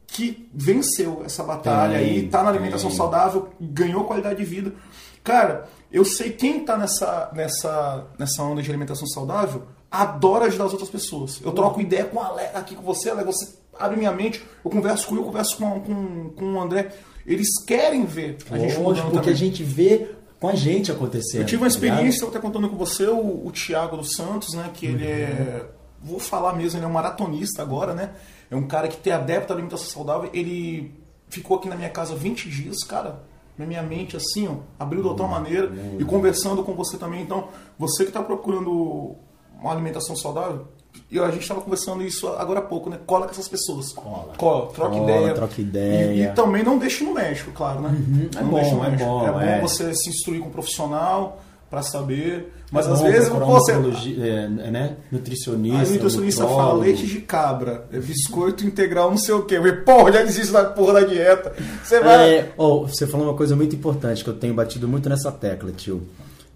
que 0.08 0.50
venceu 0.54 1.22
essa 1.26 1.44
batalha 1.44 2.00
tem, 2.00 2.18
e 2.18 2.28
tá 2.28 2.42
na 2.42 2.50
alimentação 2.50 2.90
tem. 2.90 2.98
saudável, 2.98 3.50
ganhou 3.60 4.06
qualidade 4.06 4.38
de 4.38 4.46
vida. 4.46 4.74
Cara, 5.24 5.68
eu 5.92 6.06
sei 6.06 6.32
quem 6.32 6.62
tá 6.64 6.78
nessa, 6.78 7.30
nessa, 7.34 8.08
nessa 8.18 8.42
onda 8.42 8.62
de 8.62 8.70
alimentação 8.70 9.06
saudável 9.08 9.64
adora 9.92 10.46
ajudar 10.46 10.66
as 10.66 10.72
outras 10.72 10.90
pessoas. 10.90 11.40
Eu 11.44 11.52
troco 11.52 11.82
ideia 11.82 12.06
com 12.06 12.20
a 12.20 12.28
aqui 12.54 12.76
com 12.76 12.82
você, 12.82 13.10
Ale, 13.10 13.24
você 13.24 13.56
abre 13.78 13.98
minha 13.98 14.12
mente, 14.12 14.44
eu 14.64 14.72
converso 14.72 15.08
com 15.08 15.16
eu 15.16 15.24
converso 15.24 15.58
com, 15.58 15.80
com, 15.82 16.30
com 16.30 16.54
o 16.54 16.62
André. 16.62 16.92
Eles 17.26 17.62
querem 17.66 18.06
ver 18.06 18.38
a 18.50 18.58
gente 18.58 18.78
Hoje, 18.78 19.02
porque 19.02 19.18
também. 19.18 19.34
a 19.34 19.36
gente 19.36 19.64
vê 19.64 20.12
com 20.40 20.48
a 20.48 20.56
gente 20.56 20.92
acontecendo. 20.92 21.42
Eu 21.42 21.46
tive 21.46 21.62
uma 21.62 21.70
tá 21.70 21.76
experiência, 21.76 22.24
eu 22.24 22.30
até 22.30 22.40
contando 22.40 22.70
com 22.70 22.78
você, 22.78 23.08
o, 23.08 23.46
o 23.46 23.52
Thiago 23.52 23.98
dos 23.98 24.14
Santos, 24.14 24.54
né? 24.54 24.70
Que 24.74 24.86
ele 24.86 25.06
é. 25.06 25.66
Vou 26.02 26.20
falar 26.20 26.54
mesmo, 26.54 26.78
ele 26.78 26.86
é 26.86 26.88
um 26.88 26.94
maratonista 26.94 27.62
agora, 27.62 27.94
né? 27.94 28.12
É 28.50 28.56
um 28.56 28.68
cara 28.68 28.88
que 28.88 28.98
tem 28.98 29.14
adepto 29.14 29.52
à 29.52 29.56
alimentação 29.56 29.88
saudável. 29.88 30.30
Ele 30.34 30.94
ficou 31.30 31.58
aqui 31.58 31.68
na 31.68 31.76
minha 31.76 31.90
casa 31.90 32.16
20 32.16 32.50
dias, 32.50 32.84
cara 32.84 33.24
na 33.58 33.66
minha 33.66 33.82
mente 33.82 34.16
assim, 34.16 34.48
ó, 34.48 34.58
abriu 34.80 35.02
de 35.02 35.08
outra 35.08 35.26
uhum. 35.26 35.32
maneira 35.32 35.72
e 35.98 36.06
conversando 36.06 36.64
com 36.64 36.74
você 36.76 36.98
também. 36.98 37.24
Então, 37.24 37.48
você 37.78 38.04
que 38.04 38.10
está 38.10 38.22
procurando 38.22 39.16
uma 39.60 39.72
alimentação 39.72 40.16
saudável, 40.16 40.68
e 41.10 41.20
a 41.20 41.30
gente 41.32 41.42
estava 41.42 41.62
conversando 41.62 42.04
isso 42.04 42.28
agora 42.28 42.60
há 42.60 42.62
pouco, 42.62 42.90
né? 42.90 43.00
Cola 43.06 43.26
com 43.26 43.32
essas 43.32 43.48
pessoas. 43.48 43.94
Cola. 43.94 44.34
Cola, 44.38 44.68
troca 44.68 44.92
Cola, 44.92 45.04
ideia. 45.04 45.34
Troca 45.34 45.62
ideia. 45.62 46.14
E, 46.14 46.22
e, 46.24 46.34
também 46.34 46.64
não 46.64 46.78
deixe 46.78 47.04
no 47.04 47.14
México, 47.14 47.52
claro, 47.52 47.82
né? 47.82 47.90
Uhum. 47.90 48.30
É, 48.36 48.44
bom, 48.44 48.60
é, 48.60 48.72
bom, 48.72 48.86
é 48.86 49.32
bom. 49.32 49.42
É 49.42 49.60
bom 49.62 49.68
você 49.68 49.94
se 49.94 50.10
instruir 50.10 50.42
com 50.42 50.48
um 50.48 50.52
profissional 50.52 51.42
para 51.70 51.82
saber. 51.82 52.54
Mas 52.72 52.88
é 52.88 52.92
às 52.92 53.02
vezes 53.02 53.30
você. 53.30 53.72
É, 53.72 54.48
né? 54.48 54.98
Nutricionista. 55.12 55.80
Aí 55.80 55.88
o 55.88 55.94
nutricionista 55.94 56.48
fala 56.48 56.74
leite 56.74 57.06
de 57.06 57.22
cabra, 57.22 57.88
é 57.92 58.00
biscoito 58.00 58.66
integral, 58.66 59.10
não 59.10 59.18
sei 59.18 59.34
o 59.34 59.44
quê. 59.44 59.58
Eu 59.58 59.84
porra, 59.84 60.12
já 60.12 60.24
desisto 60.24 60.54
da 60.54 60.66
porra 60.66 60.94
da 60.94 61.02
dieta. 61.02 61.54
Você 61.84 62.00
vai. 62.00 62.36
É, 62.36 62.54
oh, 62.58 62.88
você 62.88 63.08
falou 63.08 63.28
uma 63.28 63.38
coisa 63.38 63.56
muito 63.56 63.76
importante 63.76 64.24
que 64.24 64.30
eu 64.30 64.36
tenho 64.36 64.54
batido 64.54 64.88
muito 64.88 65.08
nessa 65.08 65.32
tecla, 65.32 65.72
tio. 65.72 66.08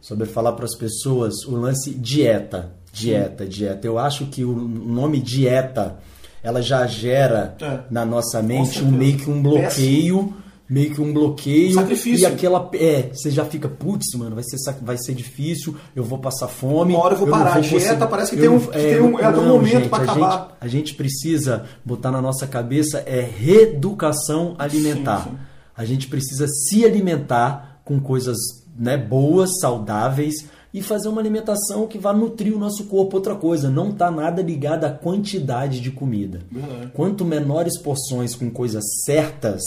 Sobre 0.02 0.26
falar 0.26 0.54
para 0.54 0.65
as 0.65 0.76
pessoas 0.76 1.45
o 1.45 1.56
lance 1.56 1.91
dieta. 1.91 2.71
Dieta, 2.91 3.45
dieta. 3.45 3.88
Eu 3.88 3.97
acho 3.97 4.26
que 4.26 4.43
o 4.43 4.54
nome 4.54 5.21
dieta 5.21 5.97
ela 6.43 6.62
já 6.62 6.86
gera 6.88 7.56
é. 7.62 7.80
na 7.89 8.06
nossa 8.06 8.41
mente 8.41 8.84
um 8.84 8.91
meio 8.91 9.17
que 9.17 9.30
um 9.30 9.41
bloqueio. 9.41 10.34
Meio 10.72 10.92
que 10.92 11.02
um 11.02 11.12
bloqueio. 11.12 11.74
Sacrifício. 11.74 12.24
E 12.24 12.26
aquela. 12.26 12.70
É, 12.74 13.10
você 13.14 13.30
já 13.30 13.44
fica, 13.44 13.68
putz, 13.68 14.16
mano, 14.16 14.36
vai 14.36 14.44
ser, 14.46 14.58
vai 14.82 14.98
ser 14.98 15.14
difícil, 15.14 15.76
eu 15.94 16.02
vou 16.02 16.18
passar 16.18 16.48
fome. 16.48 16.94
Uma 16.94 17.04
hora 17.04 17.16
eu 17.16 17.20
vou 17.20 17.28
parar. 17.28 17.58
a 17.58 17.60
dieta 17.60 18.08
parece 18.08 18.32
que 18.32 18.40
tem 18.40 18.50
um, 18.50 18.58
é, 18.72 18.94
tem 18.94 19.02
um, 19.02 19.20
é 19.20 19.28
um 19.28 19.48
momento 19.50 19.90
para 19.90 20.04
acabar. 20.04 20.40
Gente, 20.40 20.56
a 20.62 20.68
gente 20.70 20.94
precisa 20.94 21.66
botar 21.84 22.10
na 22.10 22.22
nossa 22.22 22.48
cabeça 22.48 23.00
é 23.00 23.20
reeducação 23.20 24.56
alimentar. 24.58 25.26
Sim, 25.26 25.32
sim. 25.32 25.38
A 25.76 25.84
gente 25.84 26.08
precisa 26.08 26.48
se 26.48 26.86
alimentar 26.86 27.82
com 27.84 28.00
coisas 28.00 28.38
né, 28.78 28.96
boas, 28.96 29.60
saudáveis 29.60 30.46
e 30.74 30.82
fazer 30.82 31.10
uma 31.10 31.20
alimentação 31.20 31.86
que 31.86 31.98
vá 31.98 32.14
nutrir 32.14 32.56
o 32.56 32.60
nosso 32.60 32.86
corpo. 32.86 33.18
Outra 33.18 33.36
coisa, 33.36 33.70
não 33.70 33.90
está 33.90 34.10
nada 34.10 34.42
ligado 34.42 34.86
à 34.86 34.90
quantidade 34.90 35.82
de 35.82 35.92
comida. 35.92 36.40
Verdade. 36.50 36.92
Quanto 36.94 37.26
menores 37.26 37.78
porções 37.78 38.36
com 38.36 38.50
coisas 38.50 38.84
certas, 39.06 39.62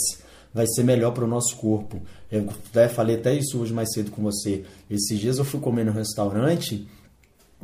vai 0.55 0.65
ser 0.65 0.83
melhor 0.83 1.11
para 1.11 1.25
o 1.25 1.27
nosso 1.27 1.57
corpo. 1.57 2.01
Eu 2.31 2.49
até 2.49 2.87
falei 2.87 3.17
até 3.17 3.35
isso 3.35 3.59
hoje 3.59 3.73
mais 3.73 3.91
cedo 3.91 4.09
com 4.09 4.23
você. 4.23 4.63
Esses 4.89 5.19
dias 5.19 5.37
eu 5.37 5.43
fui 5.43 5.59
comer 5.59 5.83
no 5.83 5.91
restaurante, 5.91 6.87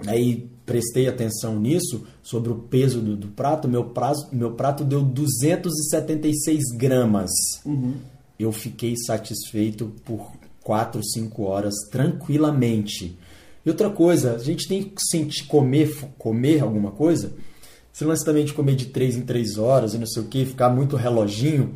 aí 0.06 0.50
prestei 0.66 1.08
atenção 1.08 1.58
nisso, 1.58 2.06
sobre 2.22 2.52
o 2.52 2.56
peso 2.56 3.00
do, 3.00 3.16
do 3.16 3.30
prato. 3.30 3.66
Meu, 3.66 3.86
prazo, 3.86 4.28
meu 4.34 4.52
prato 4.52 4.84
deu 4.84 5.02
276 5.02 6.64
gramas. 6.76 7.32
Uhum. 7.66 7.94
Eu 8.38 8.52
fiquei 8.52 8.96
satisfeito 8.98 9.94
por 10.04 10.34
4, 10.62 11.02
5 11.02 11.44
horas 11.44 11.74
tranquilamente. 11.90 13.18
E 13.66 13.70
outra 13.70 13.90
coisa, 13.90 14.36
a 14.36 14.40
gente 14.40 14.68
tem 14.68 14.84
que 14.84 15.02
sentir 15.10 15.46
comer, 15.46 15.96
comer 16.18 16.62
alguma 16.62 16.92
coisa. 16.92 17.32
Se 17.94 18.04
lance 18.04 18.26
também 18.26 18.44
de 18.44 18.54
comer 18.54 18.76
de 18.76 18.88
3 18.88 19.16
em 19.16 19.22
3 19.22 19.58
horas 19.58 19.94
e 19.94 19.98
não 19.98 20.08
sei 20.08 20.24
o 20.24 20.26
que, 20.26 20.46
ficar 20.46 20.70
muito 20.70 20.98
reloginho, 20.98 21.76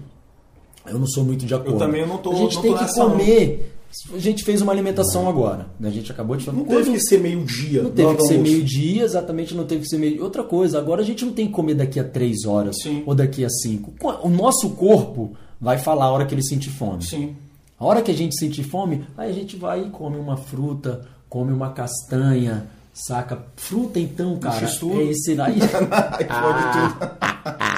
eu 0.88 1.00
não 1.00 1.08
sou 1.08 1.24
muito 1.24 1.46
de 1.46 1.54
acordo. 1.54 1.74
Eu 1.74 1.80
também 1.80 2.06
não 2.06 2.18
tô 2.18 2.32
A 2.32 2.36
gente 2.36 2.56
não 2.56 2.62
tem 2.62 2.78
que 2.78 2.94
comer. 2.94 3.76
A 4.14 4.20
gente 4.20 4.44
fez 4.44 4.62
uma 4.62 4.74
alimentação 4.74 5.28
agora. 5.30 5.68
Né? 5.80 5.88
A 5.88 5.92
gente 5.92 6.12
acabou 6.12 6.36
de 6.36 6.44
falar. 6.44 6.58
Não 6.58 6.66
teve 6.66 6.92
que 6.92 7.00
ser 7.00 7.20
meio-dia. 7.20 7.84
Não 7.84 7.92
teve 7.92 8.16
que 8.16 8.28
ser 8.28 8.38
meio-dia, 8.38 9.04
exatamente, 9.04 9.56
não 9.56 9.66
teve 9.66 9.84
que 9.84 9.88
ser 9.88 9.98
meio 9.98 10.22
Outra 10.22 10.44
coisa, 10.44 10.78
agora 10.78 11.02
a 11.02 11.06
gente 11.06 11.24
não 11.24 11.32
tem 11.32 11.48
que 11.48 11.54
comer 11.54 11.76
daqui 11.76 12.00
a 12.00 12.04
três 12.04 12.46
horas 12.46 12.76
Sim. 12.82 13.04
ou 13.06 13.16
daqui 13.16 13.46
a 13.46 13.50
cinco. 13.50 13.94
O 14.22 14.30
nosso 14.30 14.72
corpo 14.72 15.34
vai 15.60 15.78
falar 15.78 16.06
a 16.06 16.12
hora 16.12 16.26
que 16.26 16.36
ele 16.36 16.44
sentir 16.44 16.70
fome. 16.70 17.04
Sim. 17.04 17.36
A 17.80 17.86
hora 17.86 18.02
que 18.02 18.12
a 18.12 18.14
gente 18.14 18.38
sentir 18.38 18.64
fome, 18.64 19.06
aí 19.18 19.30
a 19.30 19.34
gente 19.34 19.56
vai 19.56 19.86
e 19.86 19.90
come 19.90 20.18
uma 20.18 20.38
fruta, 20.38 21.06
come 21.30 21.52
uma 21.52 21.72
castanha, 21.72 22.68
saca? 22.94 23.46
Fruta 23.56 24.00
então, 24.00 24.38
cara. 24.38 24.66
É 24.66 25.04
esse 25.04 25.40
aí. 25.40 25.60
Pode 26.28 26.72
tudo. 26.74 27.66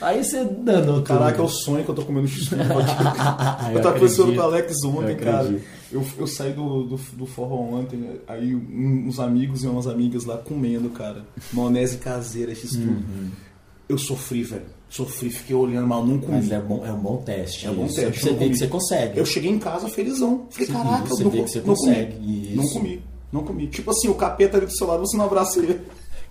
Aí 0.00 0.22
você 0.22 0.44
danou 0.44 0.96
tudo. 0.96 1.04
Caraca, 1.04 1.40
é 1.40 1.44
o 1.44 1.48
sonho 1.48 1.84
que 1.84 1.90
eu 1.90 1.94
tô 1.94 2.04
comendo 2.04 2.28
x-tudo. 2.28 2.62
eu 3.72 3.82
tava 3.82 3.94
conversando 3.94 4.34
com 4.34 4.40
o 4.40 4.42
Alex 4.42 4.84
ontem, 4.84 5.12
eu 5.12 5.18
cara. 5.18 5.60
Eu, 5.90 6.04
eu 6.18 6.26
saí 6.26 6.52
do, 6.52 6.82
do, 6.84 6.96
do 6.96 7.26
forró 7.26 7.78
ontem, 7.78 8.20
aí 8.26 8.54
uns 8.54 9.18
amigos 9.18 9.64
e 9.64 9.66
umas 9.66 9.86
amigas 9.86 10.24
lá 10.24 10.36
comendo, 10.36 10.90
cara. 10.90 11.24
Maionese 11.52 11.98
caseira, 11.98 12.54
x-tudo. 12.54 12.90
Uhum. 12.90 13.30
Eu 13.88 13.96
sofri, 13.96 14.42
velho. 14.42 14.76
Sofri, 14.88 15.30
fiquei 15.30 15.54
olhando, 15.54 15.86
mas 15.86 15.98
eu 15.98 16.06
não 16.06 16.18
comi. 16.18 16.32
Mas 16.36 16.50
é, 16.50 16.60
bom, 16.60 16.84
é 16.84 16.92
um 16.92 16.98
bom 16.98 17.16
teste. 17.18 17.66
É 17.66 17.70
um 17.70 17.74
bom 17.74 17.86
teste, 17.86 18.00
Você 18.00 18.30
eu 18.30 18.32
vê 18.34 18.38
comi. 18.38 18.50
que 18.50 18.56
você 18.58 18.66
consegue. 18.66 19.18
Eu 19.18 19.26
cheguei 19.26 19.50
em 19.50 19.58
casa 19.58 19.88
felizão. 19.88 20.46
Falei, 20.50 20.68
caraca, 20.68 21.06
você 21.06 21.22
eu 21.22 21.24
não, 21.24 21.30
vê 21.32 21.42
que 21.42 21.50
você 21.50 21.58
não 21.58 21.66
consegue, 21.66 22.12
comi. 22.14 22.46
isso. 22.46 22.56
Não 22.56 22.68
comi. 22.68 23.02
Não 23.32 23.44
comi. 23.44 23.66
Tipo 23.68 23.90
assim, 23.90 24.08
o 24.08 24.14
capeta 24.14 24.56
ali 24.56 24.66
do 24.66 24.76
seu 24.76 24.86
lado, 24.86 25.00
você 25.00 25.16
não 25.16 25.24
abraça 25.24 25.58
ele. 25.58 25.80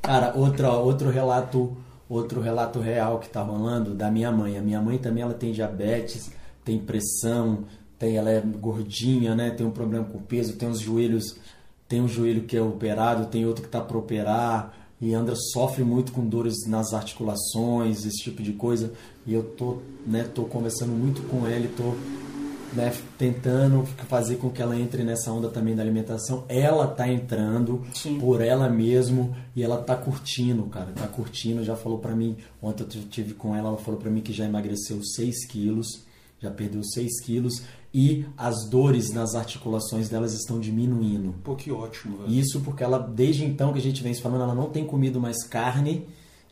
Cara, 0.02 0.34
outra, 0.36 0.72
outro 0.74 1.10
relato, 1.10 1.76
outro 2.10 2.42
relato 2.42 2.80
real 2.80 3.20
que 3.20 3.30
tá 3.30 3.42
rolando 3.42 3.94
da 3.94 4.12
minha 4.12 4.32
mãe. 4.32 4.58
A 4.58 4.62
minha 4.62 4.82
mãe 4.82 4.98
também 4.98 5.24
ela 5.24 5.34
tem 5.34 5.52
diabetes, 5.52 6.32
tem 6.64 6.80
pressão, 6.80 7.66
tem, 7.98 8.18
ela 8.18 8.30
é 8.30 8.42
gordinha, 8.42 9.36
né? 9.36 9.52
Tem 9.52 9.66
um 9.66 9.72
problema 9.72 10.06
com 10.06 10.20
peso, 10.20 10.56
tem 10.58 10.70
os 10.70 10.80
joelhos, 10.80 11.36
tem 11.88 12.02
um 12.02 12.08
joelho 12.08 12.44
que 12.44 12.58
é 12.58 12.62
operado, 12.62 13.28
tem 13.28 13.46
outro 13.46 13.64
que 13.64 13.70
tá 13.70 13.82
para 13.82 13.98
operar. 13.98 14.74
E 15.00 15.14
Andra 15.14 15.36
sofre 15.36 15.84
muito 15.84 16.12
com 16.12 16.26
dores 16.26 16.66
nas 16.68 16.94
articulações, 16.94 18.06
esse 18.06 18.24
tipo 18.24 18.42
de 18.42 18.54
coisa. 18.54 18.94
E 19.26 19.34
eu 19.34 19.44
tô, 19.44 19.80
né, 20.06 20.24
tô 20.24 20.44
conversando 20.44 20.92
muito 20.92 21.22
com 21.24 21.46
ela 21.46 21.66
e 21.66 21.70
tô 21.70 21.96
né, 22.76 22.94
tentando 23.18 23.86
fazer 24.08 24.36
com 24.36 24.50
que 24.50 24.62
ela 24.62 24.78
entre 24.78 25.04
nessa 25.04 25.32
onda 25.32 25.50
também 25.50 25.76
da 25.76 25.82
alimentação. 25.82 26.44
Ela 26.50 26.88
tá 26.88 27.08
entrando 27.08 27.84
Sim. 27.94 28.20
por 28.20 28.42
ela 28.42 28.70
mesmo 28.70 29.36
e 29.56 29.64
ela 29.64 29.78
tá 29.78 29.96
curtindo, 29.96 30.64
cara, 30.64 30.92
tá 30.94 31.08
curtindo. 31.08 31.64
Já 31.64 31.76
falou 31.76 32.00
pra 32.00 32.16
mim, 32.16 32.38
ontem 32.62 32.84
eu 32.84 33.04
tive 33.10 33.34
com 33.34 33.56
ela, 33.56 33.70
ela 33.70 33.78
falou 33.78 34.00
pra 34.00 34.12
mim 34.12 34.22
que 34.22 34.34
já 34.34 34.46
emagreceu 34.46 35.04
6 35.04 35.48
quilos, 35.48 36.06
já 36.40 36.52
perdeu 36.52 36.84
6 36.84 37.22
quilos 37.22 37.64
e 37.94 38.26
as 38.38 38.68
dores 38.70 39.14
nas 39.14 39.36
articulações 39.36 40.10
delas 40.10 40.34
estão 40.34 40.60
diminuindo. 40.60 41.34
Pô, 41.44 41.56
que 41.56 41.72
ótimo, 41.72 42.18
velho. 42.18 42.30
Isso 42.30 42.60
porque 42.60 42.84
ela, 42.84 43.00
desde 43.00 43.46
então 43.46 43.72
que 43.72 43.80
a 43.80 43.82
gente 43.82 44.04
vem 44.04 44.14
se 44.14 44.22
falando, 44.22 44.42
ela 44.44 44.54
não 44.54 44.70
tem 44.70 44.86
comido 44.86 45.20
mais 45.20 45.46
carne, 45.48 46.06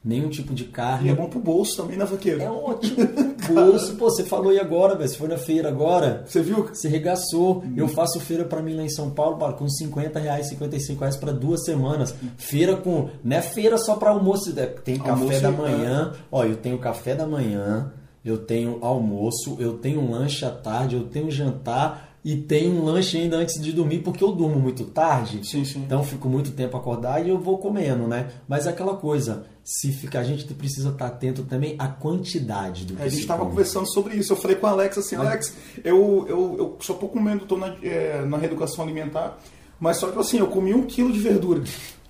nenhum 0.03 0.29
tipo 0.29 0.53
de 0.53 0.65
carne. 0.65 1.07
E 1.07 1.11
é 1.11 1.15
bom 1.15 1.27
pro 1.29 1.39
bolso 1.39 1.77
também, 1.77 1.97
né, 1.97 2.05
vaqueiro? 2.05 2.41
É 2.41 2.49
ótimo. 2.51 2.97
Bolso, 3.53 3.95
pô, 3.95 4.09
você 4.09 4.23
falou 4.23 4.53
e 4.53 4.59
agora, 4.59 4.95
velho? 4.95 5.09
Você 5.09 5.17
foi 5.17 5.27
na 5.27 5.37
feira 5.37 5.67
agora? 5.67 6.23
Você 6.25 6.41
viu? 6.41 6.63
Você 6.73 6.87
regaçou. 6.87 7.61
Eu 7.75 7.87
faço 7.89 8.19
feira 8.21 8.45
pra 8.45 8.61
mim 8.61 8.73
lá 8.75 8.83
em 8.83 8.89
São 8.89 9.09
Paulo, 9.09 9.37
pá, 9.37 9.51
com 9.51 9.67
50 9.67 10.17
reais, 10.17 10.47
55 10.47 10.99
reais 11.01 11.17
pra 11.17 11.31
duas 11.33 11.63
semanas. 11.65 12.15
Feira 12.37 12.77
com. 12.77 13.09
Não 13.23 13.35
é 13.37 13.41
feira 13.41 13.77
só 13.77 13.95
pra 13.95 14.11
almoço. 14.11 14.57
é, 14.57 14.65
Tem 14.65 14.97
café 14.97 15.09
Almoço 15.11 15.41
da 15.41 15.49
e- 15.49 15.57
manhã. 15.57 16.13
Ó, 16.31 16.43
eu 16.45 16.55
tenho 16.55 16.77
café 16.79 17.13
da 17.15 17.27
manhã, 17.27 17.91
eu 18.23 18.37
tenho 18.37 18.77
almoço, 18.81 19.57
eu 19.59 19.73
tenho 19.73 20.09
lanche 20.09 20.45
à 20.45 20.49
tarde, 20.51 20.95
eu 20.95 21.03
tenho 21.03 21.29
jantar 21.29 22.11
e 22.23 22.37
tenho 22.37 22.71
um 22.81 22.85
lanche 22.85 23.17
ainda 23.17 23.35
antes 23.35 23.61
de 23.61 23.73
dormir, 23.73 23.99
porque 23.99 24.23
eu 24.23 24.31
durmo 24.31 24.57
muito 24.57 24.85
tarde. 24.85 25.45
Sim, 25.45 25.65
sim. 25.65 25.79
Então 25.85 25.99
eu 25.99 26.05
fico 26.05 26.29
muito 26.29 26.51
tempo 26.51 26.77
acordado 26.77 27.25
e 27.25 27.29
eu 27.29 27.37
vou 27.37 27.57
comendo, 27.57 28.07
né? 28.07 28.27
Mas 28.47 28.65
é 28.65 28.69
aquela 28.69 28.95
coisa, 28.95 29.43
se 29.63 29.91
fica, 29.93 30.19
a 30.19 30.23
gente 30.23 30.45
precisa 30.53 30.89
estar 30.89 31.07
atento 31.07 31.43
também 31.43 31.75
à 31.79 31.87
quantidade 31.87 32.85
do 32.85 32.95
que 32.95 33.01
A 33.01 33.07
gente 33.07 33.21
se 33.21 33.27
tava 33.27 33.39
come. 33.39 33.51
conversando 33.51 33.87
sobre 33.87 34.15
isso. 34.15 34.33
Eu 34.33 34.37
falei 34.37 34.57
com 34.57 34.67
o 34.67 34.69
Alex 34.69 34.97
assim, 34.97 35.15
Alex, 35.15 35.55
eu, 35.83 36.25
eu, 36.27 36.55
eu 36.57 36.77
só 36.81 36.93
tô 36.93 37.07
comendo, 37.07 37.45
tô 37.45 37.57
na, 37.57 37.75
é, 37.81 38.25
na 38.25 38.37
reeducação 38.37 38.83
alimentar, 38.83 39.39
mas 39.79 39.97
só 39.97 40.11
que 40.11 40.19
assim, 40.19 40.39
eu 40.39 40.47
comi 40.47 40.73
um 40.73 40.83
quilo 40.83 41.11
de 41.13 41.19
verdura. 41.19 41.63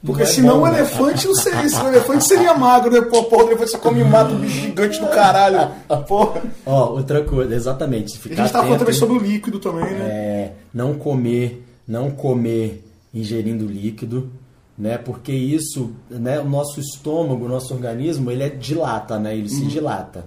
Porque 0.06 0.24
é 0.24 0.26
senão 0.26 0.60
bom, 0.60 0.64
o 0.64 0.68
né? 0.68 0.80
elefante 0.80 1.28
não 1.28 1.36
seria 1.36 1.64
isso. 1.64 1.82
O 1.82 1.88
elefante 1.88 2.26
seria 2.26 2.54
magro, 2.56 2.92
né? 2.92 3.02
Pô, 3.02 3.24
pô, 3.24 3.38
o 3.38 3.48
elefante 3.48 3.72
você 3.72 3.78
come 3.78 4.02
e 4.02 4.04
mata 4.04 4.34
um 4.34 4.40
bicho 4.40 4.60
gigante 4.60 5.00
do 5.00 5.08
caralho. 5.08 5.72
Porra. 6.08 6.42
Ó, 6.66 6.92
outra 6.96 7.24
coisa, 7.24 7.56
exatamente. 7.56 8.18
A 8.18 8.20
Ficar 8.20 8.36
gente 8.44 8.52
tava 8.52 8.66
falando 8.66 8.80
também 8.80 8.94
sobre 8.96 9.16
o 9.16 9.20
líquido 9.20 9.60
também, 9.60 9.86
né? 9.86 10.00
é, 10.02 10.54
não 10.74 10.96
comer, 10.96 11.64
não 11.88 12.12
comer 12.12 12.84
ingerindo 13.14 13.66
líquido, 13.66 14.30
né? 14.78 14.98
Porque 14.98 15.32
isso, 15.32 15.92
né? 16.10 16.40
O 16.40 16.50
nosso 16.50 16.80
estômago, 16.80 17.46
o 17.46 17.50
nosso 17.50 17.74
organismo, 17.74 18.32
ele 18.32 18.44
é 18.44 18.50
dilata, 18.50 19.20
né? 19.20 19.34
Ele 19.34 19.44
Uhum. 19.44 19.48
se 19.50 19.66
dilata, 19.66 20.26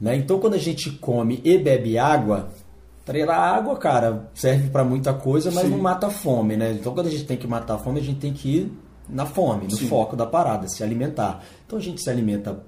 né? 0.00 0.16
Então, 0.16 0.38
quando 0.38 0.54
a 0.54 0.58
gente 0.58 0.90
come 0.90 1.40
e 1.44 1.56
bebe 1.58 1.96
água, 1.98 2.48
treinar 3.04 3.38
água, 3.38 3.76
cara, 3.76 4.28
serve 4.34 4.70
pra 4.70 4.84
muita 4.84 5.12
coisa, 5.14 5.50
mas 5.50 5.64
Sim. 5.64 5.70
não 5.70 5.78
mata 5.78 6.06
a 6.08 6.10
fome, 6.10 6.56
né? 6.56 6.72
Então, 6.72 6.94
quando 6.94 7.06
a 7.06 7.10
gente 7.10 7.24
tem 7.24 7.36
que 7.36 7.46
matar 7.46 7.74
a 7.74 7.78
fome, 7.78 8.00
a 8.00 8.02
gente 8.02 8.18
tem 8.20 8.32
que 8.32 8.48
ir 8.56 8.72
na 9.08 9.26
fome, 9.26 9.64
no 9.64 9.76
Sim. 9.76 9.88
foco 9.88 10.14
da 10.16 10.26
parada, 10.26 10.68
se 10.68 10.82
alimentar. 10.84 11.42
Então, 11.66 11.78
a 11.78 11.82
gente 11.82 12.00
se 12.02 12.08
alimenta 12.10 12.62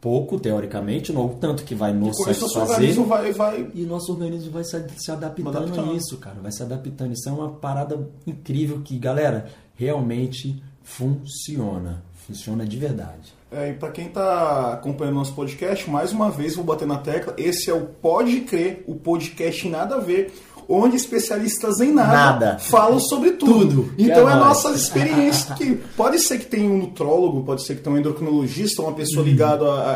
pouco, 0.00 0.38
teoricamente, 0.40 1.12
não 1.12 1.26
o 1.26 1.28
tanto 1.34 1.62
que 1.62 1.74
vai 1.76 1.92
nos 1.92 2.16
satisfazer. 2.16 2.92
vai, 3.04 3.32
vai. 3.32 3.70
E 3.72 3.82
nosso 3.84 4.10
organismo 4.12 4.50
vai 4.50 4.64
se, 4.64 4.82
se 4.96 5.10
adaptando, 5.12 5.56
Adaptando. 5.56 5.90
a 5.92 5.94
isso, 5.94 6.16
cara. 6.16 6.36
Vai 6.42 6.50
se 6.50 6.60
adaptando. 6.62 7.12
Isso 7.12 7.28
é 7.28 7.32
uma 7.32 7.50
parada 7.50 8.08
incrível 8.26 8.80
que, 8.82 8.98
galera, 8.98 9.46
realmente 9.82 10.62
funciona. 10.84 12.02
Funciona 12.26 12.64
de 12.64 12.76
verdade. 12.76 13.34
É, 13.50 13.70
e 13.70 13.72
pra 13.74 13.90
quem 13.90 14.08
tá 14.08 14.72
acompanhando 14.72 15.16
nosso 15.16 15.34
podcast, 15.34 15.90
mais 15.90 16.12
uma 16.12 16.30
vez 16.30 16.54
vou 16.54 16.64
bater 16.64 16.86
na 16.86 16.98
tecla. 16.98 17.34
Esse 17.36 17.68
é 17.68 17.74
o 17.74 17.86
Pode 17.86 18.40
Crer, 18.42 18.84
o 18.86 18.94
podcast 18.94 19.68
Nada 19.68 19.96
a 19.96 20.00
Ver, 20.00 20.32
onde 20.68 20.96
especialistas 20.96 21.80
em 21.80 21.92
nada, 21.92 22.12
Nada. 22.12 22.58
falam 22.58 22.98
sobre 22.98 23.32
tudo. 23.32 23.52
Tudo. 23.52 23.94
Então 23.98 24.28
É 24.28 24.32
é, 24.32 24.36
nossas 24.36 24.80
experiências. 24.80 25.56
Que 25.58 25.74
pode 25.96 26.18
ser 26.18 26.38
que 26.38 26.46
tenha 26.46 26.70
um 26.70 26.78
nutrólogo, 26.78 27.42
pode 27.44 27.62
ser 27.62 27.76
que 27.76 27.82
tenha 27.82 27.94
um 27.96 27.98
endocrinologista, 27.98 28.82
uma 28.82 28.88
Uhum. 28.90 28.94
pessoa 28.96 29.24
ligada 29.24 29.64
à, 29.64 29.92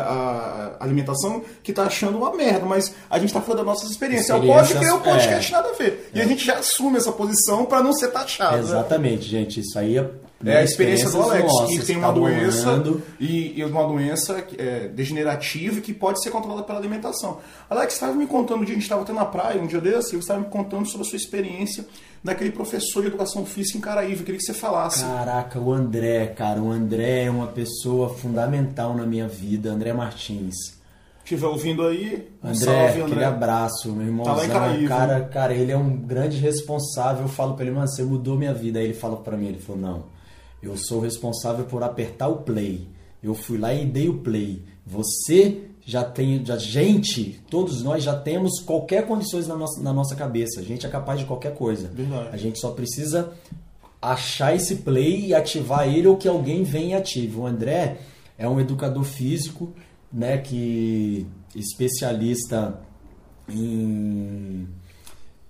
à- 0.79 0.83
alimentação 0.83 1.41
que 1.63 1.73
tá 1.73 1.83
achando 1.83 2.17
uma 2.17 2.35
merda, 2.35 2.65
mas 2.65 2.93
a 3.09 3.17
gente 3.19 3.33
tá 3.33 3.41
falando 3.41 3.57
das 3.57 3.65
nossas 3.67 3.89
experiências. 3.91 4.29
É 4.29 4.35
o 4.35 4.37
Pode 4.37 4.47
Crer, 4.47 4.61
o 4.61 4.63
Experiências, 4.97 5.03
podcast 5.13 5.51
Nada 5.51 5.69
a 5.69 5.73
Ver. 5.73 6.09
E 6.13 6.21
a 6.21 6.25
gente 6.25 6.45
já 6.45 6.55
assume 6.59 6.97
essa 6.97 7.11
posição 7.11 7.65
pra 7.65 7.81
não 7.81 7.93
ser 7.93 8.09
taxado. 8.09 8.55
né? 8.57 8.59
Exatamente, 8.63 9.23
gente. 9.27 9.59
Isso 9.59 9.77
aí 9.77 9.97
é. 9.97 10.09
É 10.45 10.57
a 10.57 10.63
experiência 10.63 11.09
do 11.09 11.21
Alex, 11.21 11.51
que 11.67 11.85
tem 11.85 11.99
tá 11.99 12.07
uma 12.07 12.13
doença 12.13 12.69
rolando. 12.69 13.01
e, 13.19 13.59
e 13.59 13.63
uma 13.65 13.87
doença 13.87 14.45
é, 14.57 14.87
degenerativa 14.87 15.81
que 15.81 15.93
pode 15.93 16.21
ser 16.21 16.29
controlada 16.29 16.63
pela 16.63 16.77
alimentação. 16.77 17.39
Alex, 17.69 17.93
você 17.93 17.97
estava 17.97 18.13
me 18.13 18.27
contando 18.27 18.61
um 18.61 18.63
dia, 18.63 18.73
a 18.73 18.75
gente 18.75 18.83
estava 18.83 19.01
até 19.01 19.13
na 19.13 19.25
praia 19.25 19.59
um 19.59 19.65
dia 19.65 19.81
desse, 19.81 20.09
e 20.09 20.11
você 20.11 20.17
estava 20.17 20.39
me 20.41 20.45
contando 20.47 20.85
sobre 20.85 21.07
a 21.07 21.09
sua 21.09 21.17
experiência 21.17 21.85
daquele 22.23 22.51
professor 22.51 23.01
de 23.01 23.07
educação 23.07 23.45
física 23.45 23.77
em 23.79 23.81
Caraíva. 23.81 24.21
Eu 24.21 24.25
queria 24.25 24.37
que 24.39 24.45
você 24.45 24.53
falasse. 24.53 25.03
Caraca, 25.03 25.59
o 25.59 25.73
André, 25.73 26.27
cara. 26.27 26.61
O 26.61 26.71
André 26.71 27.23
é 27.23 27.31
uma 27.31 27.47
pessoa 27.47 28.09
fundamental 28.09 28.95
na 28.95 29.05
minha 29.05 29.27
vida. 29.27 29.71
André 29.71 29.91
Martins. 29.91 30.77
Estiver 31.23 31.47
ouvindo 31.47 31.85
aí, 31.85 32.29
um 32.41 32.47
André, 32.47 32.57
salve, 32.59 33.01
aquele 33.01 33.03
André. 33.15 33.25
abraço, 33.25 33.91
meu 33.91 34.23
Tá 34.23 34.33
lá 34.33 34.45
em. 34.45 34.49
Caraíva. 34.49 34.87
cara, 34.87 35.21
cara, 35.21 35.53
ele 35.53 35.71
é 35.73 35.77
um 35.77 35.97
grande 35.97 36.37
responsável. 36.37 37.23
Eu 37.23 37.27
falo 37.27 37.53
pra 37.55 37.65
ele, 37.65 37.75
mano, 37.75 37.87
você 37.87 38.01
mudou 38.03 38.37
minha 38.37 38.53
vida. 38.53 38.79
Aí 38.79 38.85
ele 38.85 38.93
fala 38.93 39.17
pra 39.17 39.35
mim, 39.35 39.47
ele 39.47 39.59
falou, 39.59 39.81
não, 39.81 40.03
eu 40.61 40.75
sou 40.77 40.99
responsável 40.99 41.65
por 41.65 41.83
apertar 41.83 42.27
o 42.27 42.37
play. 42.37 42.87
Eu 43.21 43.33
fui 43.33 43.57
lá 43.57 43.73
e 43.73 43.85
dei 43.85 44.09
o 44.09 44.19
play. 44.19 44.63
Você 44.85 45.63
já 45.85 46.03
tem, 46.03 46.45
já, 46.45 46.57
gente, 46.57 47.39
todos 47.49 47.81
nós 47.81 48.03
já 48.03 48.15
temos 48.15 48.59
qualquer 48.59 49.07
condições 49.07 49.47
na 49.47 49.55
nossa, 49.55 49.81
na 49.81 49.93
nossa 49.93 50.15
cabeça. 50.15 50.59
A 50.59 50.63
gente 50.63 50.85
é 50.85 50.89
capaz 50.89 51.19
de 51.19 51.25
qualquer 51.25 51.53
coisa. 51.55 51.87
Verdade. 51.87 52.29
A 52.31 52.37
gente 52.37 52.59
só 52.59 52.71
precisa 52.71 53.33
achar 54.01 54.55
esse 54.55 54.77
play 54.77 55.27
e 55.27 55.33
ativar 55.33 55.87
ele 55.87 56.07
ou 56.07 56.17
que 56.17 56.27
alguém 56.27 56.63
venha 56.63 56.97
e 56.97 56.99
ative. 56.99 57.37
O 57.37 57.45
André 57.45 57.99
é 58.37 58.47
um 58.47 58.59
educador 58.59 59.03
físico, 59.03 59.73
né, 60.11 60.37
que 60.37 61.25
especialista 61.55 62.79
em, 63.49 64.67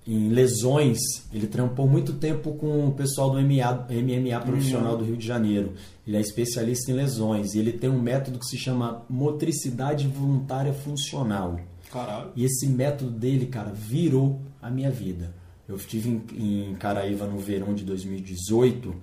em 0.07 0.29
lesões. 0.29 0.97
Ele 1.33 1.45
trampou 1.45 1.87
muito 1.87 2.13
tempo 2.13 2.53
com 2.53 2.87
o 2.87 2.93
pessoal 2.93 3.29
do 3.29 3.41
MMA, 3.41 3.87
MMA 3.89 4.39
profissional 4.39 4.97
do 4.97 5.03
Rio 5.03 5.17
de 5.17 5.27
Janeiro. 5.27 5.73
Ele 6.07 6.15
é 6.15 6.21
especialista 6.21 6.91
em 6.91 6.95
lesões 6.95 7.53
e 7.53 7.59
ele 7.59 7.73
tem 7.73 7.89
um 7.89 8.01
método 8.01 8.39
que 8.39 8.45
se 8.45 8.57
chama 8.57 9.03
motricidade 9.09 10.07
voluntária 10.07 10.73
funcional. 10.73 11.59
Caralho. 11.91 12.31
E 12.35 12.45
esse 12.45 12.67
método 12.67 13.11
dele, 13.11 13.47
cara, 13.47 13.71
virou 13.71 14.39
a 14.61 14.69
minha 14.69 14.89
vida. 14.89 15.33
Eu 15.67 15.75
estive 15.75 16.09
em, 16.09 16.69
em 16.71 16.75
Caraíva 16.75 17.27
no 17.27 17.37
verão 17.37 17.73
de 17.73 17.83
2018, 17.83 18.95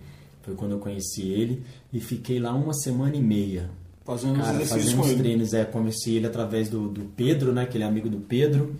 foi 0.42 0.54
quando 0.54 0.72
eu 0.72 0.78
conheci 0.78 1.28
ele, 1.28 1.62
e 1.92 2.00
fiquei 2.00 2.38
lá 2.38 2.54
uma 2.54 2.72
semana 2.72 3.14
e 3.14 3.22
meia. 3.22 3.70
Fazendo 4.04 4.38
Cara, 4.38 4.60
fazendo 4.66 5.06
ele. 5.06 5.16
treinos, 5.16 5.54
é, 5.54 5.64
conheci 5.64 6.12
ele 6.12 6.26
através 6.26 6.68
do, 6.68 6.88
do 6.88 7.04
Pedro, 7.16 7.52
né, 7.52 7.64
que 7.64 7.76
ele 7.76 7.84
é 7.84 7.86
amigo 7.86 8.08
do 8.08 8.18
Pedro. 8.18 8.74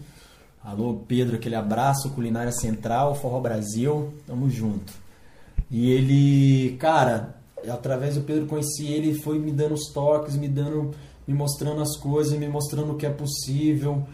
Alô, 0.64 0.94
Pedro, 1.06 1.36
aquele 1.36 1.56
abraço, 1.56 2.08
Culinária 2.12 2.50
Central, 2.50 3.14
Forró 3.14 3.38
Brasil, 3.38 4.14
tamo 4.26 4.48
junto. 4.48 4.94
E 5.70 5.90
ele, 5.90 6.74
cara, 6.78 7.36
através 7.68 8.14
do 8.14 8.22
Pedro 8.22 8.46
conheci 8.46 8.86
ele, 8.86 9.12
foi 9.12 9.38
me 9.38 9.52
dando 9.52 9.74
os 9.74 9.92
toques, 9.92 10.36
me 10.36 10.48
dando, 10.48 10.92
me 11.28 11.34
mostrando 11.34 11.82
as 11.82 11.98
coisas, 11.98 12.38
me 12.38 12.48
mostrando 12.48 12.92
o 12.92 12.96
que 12.96 13.04
é 13.04 13.10
possível. 13.10 14.06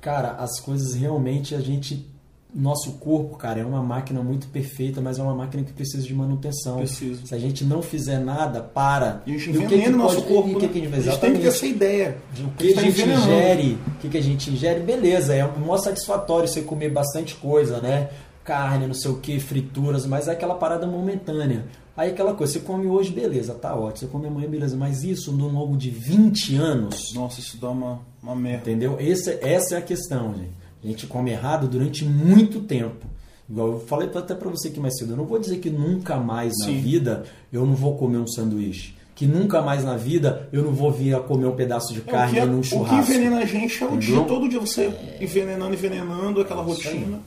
Cara, 0.00 0.34
as 0.34 0.60
coisas 0.60 0.94
realmente 0.94 1.56
a 1.56 1.60
gente 1.60 2.08
nosso 2.54 2.92
corpo, 2.92 3.36
cara, 3.36 3.60
é 3.60 3.64
uma 3.64 3.82
máquina 3.82 4.22
muito 4.22 4.48
perfeita, 4.48 5.00
mas 5.00 5.18
é 5.18 5.22
uma 5.22 5.34
máquina 5.34 5.62
que 5.62 5.72
precisa 5.72 6.02
de 6.06 6.14
manutenção. 6.14 6.78
Precisa. 6.78 7.24
Se 7.26 7.34
a 7.34 7.38
gente 7.38 7.64
não 7.64 7.80
fizer 7.82 8.18
nada, 8.18 8.60
para. 8.60 9.22
E 9.26 9.34
a 9.34 9.38
gente 9.38 9.50
E 9.56 9.58
o 9.58 9.68
que 9.68 9.82
que 9.82 9.88
nosso 9.90 10.16
pode- 10.16 10.26
corpo. 10.26 10.48
e 10.48 10.54
o 10.54 10.58
que 10.58 10.66
né? 10.66 10.72
que 10.72 10.78
a 10.78 10.82
gente, 10.82 10.94
a 10.94 11.00
gente 11.12 11.20
tem 11.20 11.32
que 11.34 11.38
ter 11.40 11.46
essa 11.48 11.66
ideia. 11.66 12.18
O 12.38 12.50
que 12.56 12.72
a 12.72 12.74
tá 12.74 12.80
gente 12.82 13.02
ingere, 13.02 13.78
o 13.86 13.98
que, 14.00 14.08
que 14.08 14.18
a 14.18 14.22
gente 14.22 14.50
ingere, 14.50 14.80
beleza, 14.80 15.34
é 15.34 15.46
mó 15.58 15.76
satisfatório 15.78 16.48
você 16.48 16.62
comer 16.62 16.90
bastante 16.90 17.34
coisa, 17.36 17.80
né? 17.80 18.08
Carne, 18.44 18.86
não 18.86 18.94
sei 18.94 19.10
o 19.10 19.18
que, 19.18 19.38
frituras, 19.38 20.06
mas 20.06 20.26
é 20.26 20.32
aquela 20.32 20.54
parada 20.54 20.86
momentânea. 20.86 21.66
Aí 21.96 22.10
aquela 22.10 22.32
coisa, 22.34 22.54
você 22.54 22.60
come 22.60 22.86
hoje, 22.86 23.12
beleza, 23.12 23.52
tá 23.54 23.74
ótimo. 23.74 23.98
Você 23.98 24.06
come 24.06 24.26
amanhã, 24.26 24.48
beleza. 24.48 24.74
Mas 24.76 25.04
isso 25.04 25.30
num 25.32 25.48
longo 25.52 25.76
de 25.76 25.90
20 25.90 26.56
anos. 26.56 27.12
Nossa, 27.14 27.40
isso 27.40 27.58
dá 27.60 27.68
uma, 27.68 28.00
uma 28.22 28.34
merda. 28.34 28.70
Entendeu? 28.70 28.96
Esse, 28.98 29.38
essa 29.42 29.74
é 29.74 29.78
a 29.78 29.82
questão, 29.82 30.34
gente. 30.34 30.59
A 30.82 30.86
gente 30.86 31.06
come 31.06 31.30
errado 31.30 31.68
durante 31.68 32.04
muito 32.04 32.60
tempo. 32.60 33.06
Igual 33.48 33.72
eu 33.72 33.80
falei 33.80 34.08
até 34.14 34.34
para 34.34 34.48
você 34.48 34.68
aqui 34.68 34.78
mais 34.80 34.96
cedo, 34.96 35.12
eu 35.12 35.16
não 35.16 35.24
vou 35.26 35.38
dizer 35.38 35.58
que 35.58 35.68
nunca 35.70 36.16
mais 36.16 36.52
na 36.60 36.66
Sim. 36.66 36.80
vida 36.80 37.24
eu 37.52 37.66
não 37.66 37.74
vou 37.74 37.96
comer 37.96 38.18
um 38.18 38.26
sanduíche. 38.26 38.94
Que 39.14 39.26
nunca 39.26 39.60
mais 39.60 39.84
na 39.84 39.96
vida 39.96 40.48
eu 40.52 40.62
não 40.62 40.72
vou 40.72 40.90
vir 40.90 41.14
a 41.14 41.20
comer 41.20 41.46
um 41.46 41.54
pedaço 41.56 41.92
de 41.92 41.98
É, 42.00 42.02
carne 42.04 42.40
que, 42.40 42.46
num 42.46 42.58
o 42.58 42.62
que 42.62 42.68
churrasco. 42.68 43.12
envenena 43.12 43.38
a 43.40 43.44
gente 43.44 43.82
é 43.82 43.86
o 43.86 43.94
Entendeu? 43.96 44.16
dia, 44.18 44.24
todo 44.24 44.48
dia 44.48 44.60
você 44.60 44.90
envenenando, 45.20 45.74
envenenando 45.74 46.40
aquela 46.40 46.62
rotina. 46.62 47.20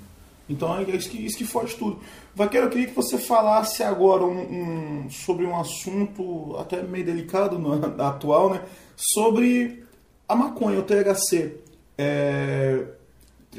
Então 0.50 0.76
é 0.78 0.84
isso 0.84 1.10
que, 1.10 1.18
isso 1.26 1.38
que 1.38 1.46
foge 1.46 1.76
tudo. 1.76 2.00
Vaqueiro, 2.36 2.66
eu 2.66 2.70
queria 2.72 2.88
que 2.88 2.96
você 2.96 3.18
falasse 3.18 3.84
agora 3.84 4.24
um- 4.26 5.04
um- 5.06 5.10
sobre 5.10 5.46
um 5.46 5.56
assunto 5.60 6.56
até 6.58 6.82
meio 6.82 7.06
delicado 7.06 7.60
no, 7.60 7.74
atual, 8.02 8.50
né? 8.50 8.62
Sobre 8.98 9.84
a 10.28 10.36
maconha, 10.36 10.80
o 10.80 10.84
THC. 10.84 11.58
É, 11.98 12.84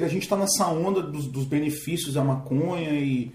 a 0.01 0.09
gente 0.09 0.23
está 0.23 0.37
nessa 0.37 0.67
onda 0.69 1.03
dos, 1.03 1.27
dos 1.27 1.45
benefícios 1.45 2.15
da 2.15 2.25
maconha 2.25 2.91
e 2.91 3.33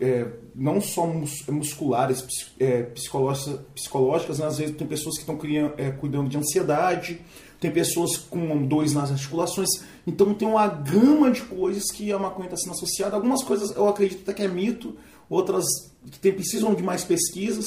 é, 0.00 0.26
não 0.54 0.80
só 0.80 1.06
mus- 1.06 1.46
musculares, 1.48 2.24
é, 2.58 2.82
psicológicas, 2.82 3.60
psicológicas 3.74 4.38
né? 4.40 4.46
às 4.46 4.58
vezes 4.58 4.76
tem 4.76 4.86
pessoas 4.86 5.14
que 5.16 5.20
estão 5.20 5.38
é, 5.76 5.90
cuidando 5.92 6.28
de 6.28 6.36
ansiedade, 6.36 7.20
tem 7.60 7.70
pessoas 7.70 8.16
com 8.16 8.66
dores 8.66 8.92
nas 8.92 9.12
articulações, 9.12 9.68
então 10.04 10.34
tem 10.34 10.48
uma 10.48 10.66
gama 10.66 11.30
de 11.30 11.42
coisas 11.42 11.84
que 11.92 12.10
a 12.12 12.18
maconha 12.18 12.46
está 12.46 12.56
sendo 12.56 12.72
associada. 12.72 13.14
Algumas 13.14 13.44
coisas 13.44 13.70
eu 13.76 13.88
acredito 13.88 14.22
até 14.22 14.32
que 14.32 14.42
é 14.42 14.48
mito, 14.48 14.96
outras 15.30 15.64
que 16.10 16.18
tem- 16.18 16.32
precisam 16.32 16.74
de 16.74 16.82
mais 16.82 17.04
pesquisas, 17.04 17.66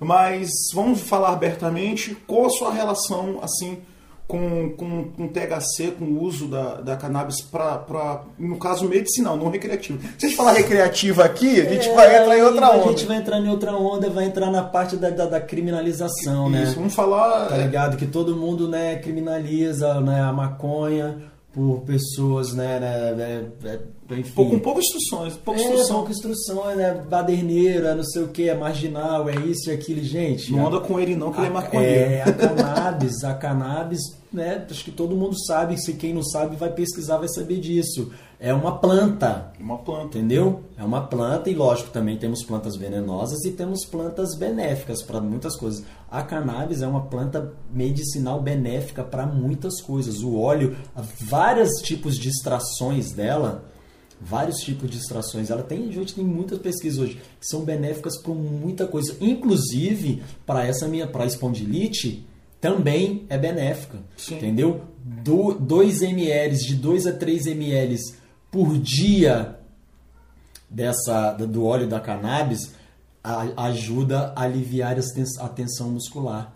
mas 0.00 0.48
vamos 0.72 1.00
falar 1.02 1.32
abertamente 1.32 2.14
qual 2.26 2.46
a 2.46 2.50
sua 2.50 2.72
relação 2.72 3.38
assim 3.42 3.78
com, 4.26 4.70
com, 4.70 5.04
com 5.04 5.28
THC, 5.28 5.92
com 5.98 6.04
o 6.04 6.22
uso 6.22 6.48
da, 6.48 6.80
da 6.80 6.96
cannabis 6.96 7.40
para, 7.40 8.22
no 8.38 8.58
caso, 8.58 8.88
medicinal, 8.88 9.36
não 9.36 9.50
recreativo. 9.50 10.00
Se 10.18 10.26
a 10.26 10.28
gente 10.28 10.36
falar 10.36 10.52
recreativa 10.52 11.24
aqui, 11.24 11.60
a 11.60 11.64
gente 11.64 11.88
vai 11.90 12.20
entrar 12.20 12.36
em 12.36 12.42
outra 12.42 12.66
É, 12.66 12.70
A 12.70 12.72
onda. 12.72 12.88
gente 12.88 13.06
vai 13.06 13.16
entrar 13.18 13.38
em 13.38 13.48
outra 13.48 13.72
onda, 13.76 14.10
vai 14.10 14.24
entrar 14.24 14.50
na 14.50 14.64
parte 14.64 14.96
da, 14.96 15.10
da, 15.10 15.26
da 15.26 15.40
criminalização, 15.40 16.50
né? 16.50 16.64
Isso, 16.64 16.74
vamos 16.74 16.94
falar. 16.94 17.46
Tá 17.46 17.56
ligado? 17.56 17.96
Que 17.96 18.06
todo 18.06 18.34
mundo, 18.36 18.68
né, 18.68 18.96
criminaliza 18.96 20.00
né, 20.00 20.20
a 20.20 20.32
maconha 20.32 21.18
por 21.56 21.80
pessoas, 21.86 22.52
né, 22.52 22.78
né, 22.78 23.14
né, 23.14 23.44
né, 23.62 24.18
enfim. 24.18 24.32
Pouco, 24.34 24.50
com 24.52 24.58
poucas 24.58 24.84
instruções, 24.84 25.34
pouca 25.36 25.58
é, 25.58 25.64
instrução. 25.64 25.96
pouca 25.96 26.12
instrução, 26.12 26.76
né? 26.76 27.02
Baderneiro, 27.08 27.86
é 27.86 27.94
não 27.94 28.04
sei 28.04 28.22
o 28.24 28.28
que, 28.28 28.46
é 28.50 28.54
marginal, 28.54 29.26
é 29.30 29.34
isso 29.36 29.70
e 29.70 29.72
aquilo, 29.72 30.04
gente. 30.04 30.52
Não 30.52 30.66
a- 30.66 30.68
anda 30.68 30.80
com 30.80 31.00
ele 31.00 31.16
não, 31.16 31.32
que 31.32 31.38
ele 31.38 31.46
é 31.46 31.48
a- 31.48 31.52
maconheiro. 31.54 32.10
É, 32.12 32.22
a 32.22 32.32
cannabis, 32.32 33.24
a 33.24 33.32
cannabis, 33.34 34.00
né? 34.36 34.64
Acho 34.70 34.84
que 34.84 34.90
todo 34.92 35.16
mundo 35.16 35.34
sabe, 35.46 35.76
se 35.78 35.94
quem 35.94 36.14
não 36.14 36.22
sabe 36.22 36.54
vai 36.56 36.70
pesquisar, 36.72 37.16
vai 37.16 37.28
saber 37.28 37.58
disso. 37.58 38.12
É 38.38 38.52
uma 38.52 38.78
planta, 38.78 39.50
Uma 39.58 39.78
planta. 39.78 40.18
entendeu? 40.18 40.62
É 40.76 40.84
uma 40.84 41.06
planta 41.06 41.48
e 41.48 41.54
lógico, 41.54 41.88
também 41.90 42.18
temos 42.18 42.44
plantas 42.44 42.76
venenosas 42.76 43.42
e 43.46 43.50
temos 43.52 43.86
plantas 43.86 44.36
benéficas 44.36 45.02
para 45.02 45.20
muitas 45.22 45.56
coisas. 45.56 45.82
A 46.10 46.22
cannabis 46.22 46.82
é 46.82 46.86
uma 46.86 47.06
planta 47.06 47.54
medicinal 47.72 48.40
benéfica 48.42 49.02
para 49.02 49.26
muitas 49.26 49.80
coisas. 49.80 50.20
O 50.20 50.38
óleo, 50.38 50.76
vários 51.18 51.70
tipos 51.80 52.18
de 52.18 52.28
extrações 52.28 53.10
dela, 53.12 53.64
vários 54.20 54.58
tipos 54.58 54.90
de 54.90 54.98
extrações. 54.98 55.50
Ela 55.50 55.62
tem, 55.62 55.88
a 55.88 55.92
gente 55.92 56.14
tem 56.14 56.24
muitas 56.24 56.58
pesquisas 56.58 56.98
hoje 56.98 57.14
que 57.40 57.46
são 57.46 57.62
benéficas 57.64 58.18
para 58.18 58.34
muita 58.34 58.86
coisa, 58.86 59.16
inclusive 59.18 60.22
para 60.44 60.66
essa 60.66 60.86
minha 60.86 61.06
para 61.06 61.24
espondilite 61.24 62.26
também 62.60 63.24
é 63.28 63.36
benéfica, 63.38 63.98
Sim. 64.16 64.36
entendeu? 64.36 64.82
2 65.04 66.02
ml 66.02 66.56
de 66.56 66.74
2 66.74 67.06
a 67.06 67.12
3 67.12 67.46
ml 67.46 67.96
por 68.50 68.76
dia 68.78 69.58
dessa 70.68 71.32
do 71.32 71.64
óleo 71.64 71.86
da 71.86 72.00
cannabis 72.00 72.72
a- 73.22 73.64
ajuda 73.66 74.32
a 74.34 74.42
aliviar 74.42 74.96
a 75.38 75.48
tensão 75.48 75.90
muscular. 75.90 76.52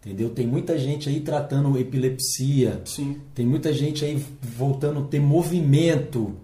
Entendeu? 0.00 0.30
Tem 0.30 0.46
muita 0.46 0.78
gente 0.78 1.10
aí 1.10 1.20
tratando 1.20 1.76
epilepsia, 1.78 2.80
Sim. 2.86 3.20
tem 3.34 3.46
muita 3.46 3.70
gente 3.70 4.02
aí 4.02 4.24
voltando 4.56 5.00
a 5.00 5.02
ter 5.02 5.20
movimento, 5.20 6.34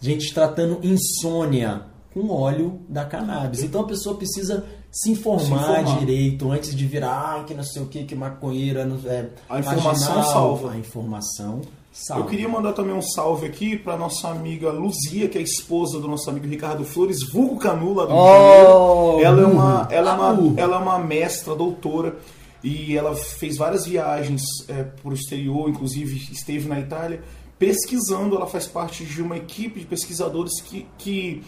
gente 0.00 0.32
tratando 0.32 0.80
insônia 0.82 1.82
com 2.14 2.28
óleo 2.30 2.80
da 2.88 3.04
cannabis. 3.04 3.62
Então 3.62 3.82
a 3.82 3.86
pessoa 3.86 4.16
precisa 4.16 4.64
se 4.92 5.10
informar, 5.10 5.40
Se 5.40 5.80
informar. 5.80 5.98
direito 6.00 6.50
antes 6.52 6.76
de 6.76 6.86
virar, 6.86 7.38
ah, 7.40 7.44
que 7.44 7.54
não 7.54 7.64
sei 7.64 7.82
o 7.82 7.86
que, 7.86 8.04
que 8.04 8.14
maconheira, 8.14 8.84
não- 8.84 8.98
é, 9.10 9.28
A 9.48 9.58
informação 9.58 10.14
marginal. 10.16 10.24
salva. 10.32 10.72
A 10.72 10.76
informação 10.76 11.62
salva. 11.90 12.22
Eu 12.24 12.28
queria 12.28 12.48
mandar 12.48 12.72
também 12.74 12.94
um 12.94 13.00
salve 13.02 13.46
aqui 13.46 13.76
para 13.78 13.96
nossa 13.96 14.28
amiga 14.28 14.70
Luzia, 14.70 15.28
que 15.28 15.38
é 15.38 15.40
a 15.40 15.44
esposa 15.44 15.98
do 15.98 16.06
nosso 16.06 16.28
amigo 16.28 16.46
Ricardo 16.46 16.84
Flores, 16.84 17.22
vulgo 17.22 17.56
Canula 17.58 18.06
do 18.06 18.12
Rio 18.12 18.20
Oh, 18.22 19.16
de 19.16 19.22
Janeiro. 19.22 19.24
Ela 19.24 19.42
é 19.42 19.46
uma, 19.46 19.88
ela 19.90 20.10
é 20.10 20.14
uma, 20.14 20.60
ela 20.60 20.76
é 20.76 20.78
uma 20.78 20.98
mestra, 20.98 21.54
doutora, 21.54 22.16
e 22.62 22.96
ela 22.96 23.14
fez 23.16 23.56
várias 23.56 23.86
viagens 23.86 24.42
é, 24.68 24.82
para 24.84 25.10
o 25.10 25.14
exterior, 25.14 25.68
inclusive 25.70 26.16
esteve 26.32 26.68
na 26.68 26.78
Itália, 26.78 27.22
pesquisando. 27.58 28.36
Ela 28.36 28.46
faz 28.46 28.66
parte 28.66 29.04
de 29.04 29.20
uma 29.22 29.36
equipe 29.36 29.80
de 29.80 29.86
pesquisadores 29.86 30.60
que, 30.62 30.86
que 30.98 31.42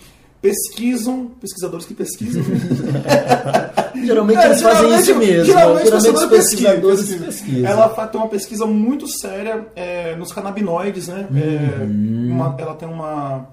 pesquisam, 0.48 1.28
pesquisadores 1.40 1.86
que 1.86 1.94
pesquisam, 1.94 2.42
Geralmente 4.04 4.38
É, 4.40 4.46
eles 4.46 4.60
fazem 4.62 4.94
isso 4.98 5.14
mesmo. 5.16 5.44
Geralmente, 5.46 5.84
Geralmente 5.84 5.86
os 5.86 6.26
pesquisadores 6.26 7.00
pesquisadores 7.00 7.14
pesquisam. 7.14 7.70
Ela 7.70 7.88
tem 8.08 8.20
uma 8.20 8.28
pesquisa 8.28 8.66
muito 8.66 9.08
séria 9.08 9.66
é, 9.74 10.14
nos 10.16 10.32
canabinoides, 10.32 11.08
né? 11.08 11.26
É, 11.34 11.82
Uhum. 11.84 12.28
uma- 12.32 12.54
ela 12.58 12.74
tem 12.74 12.86
uma, 12.86 13.48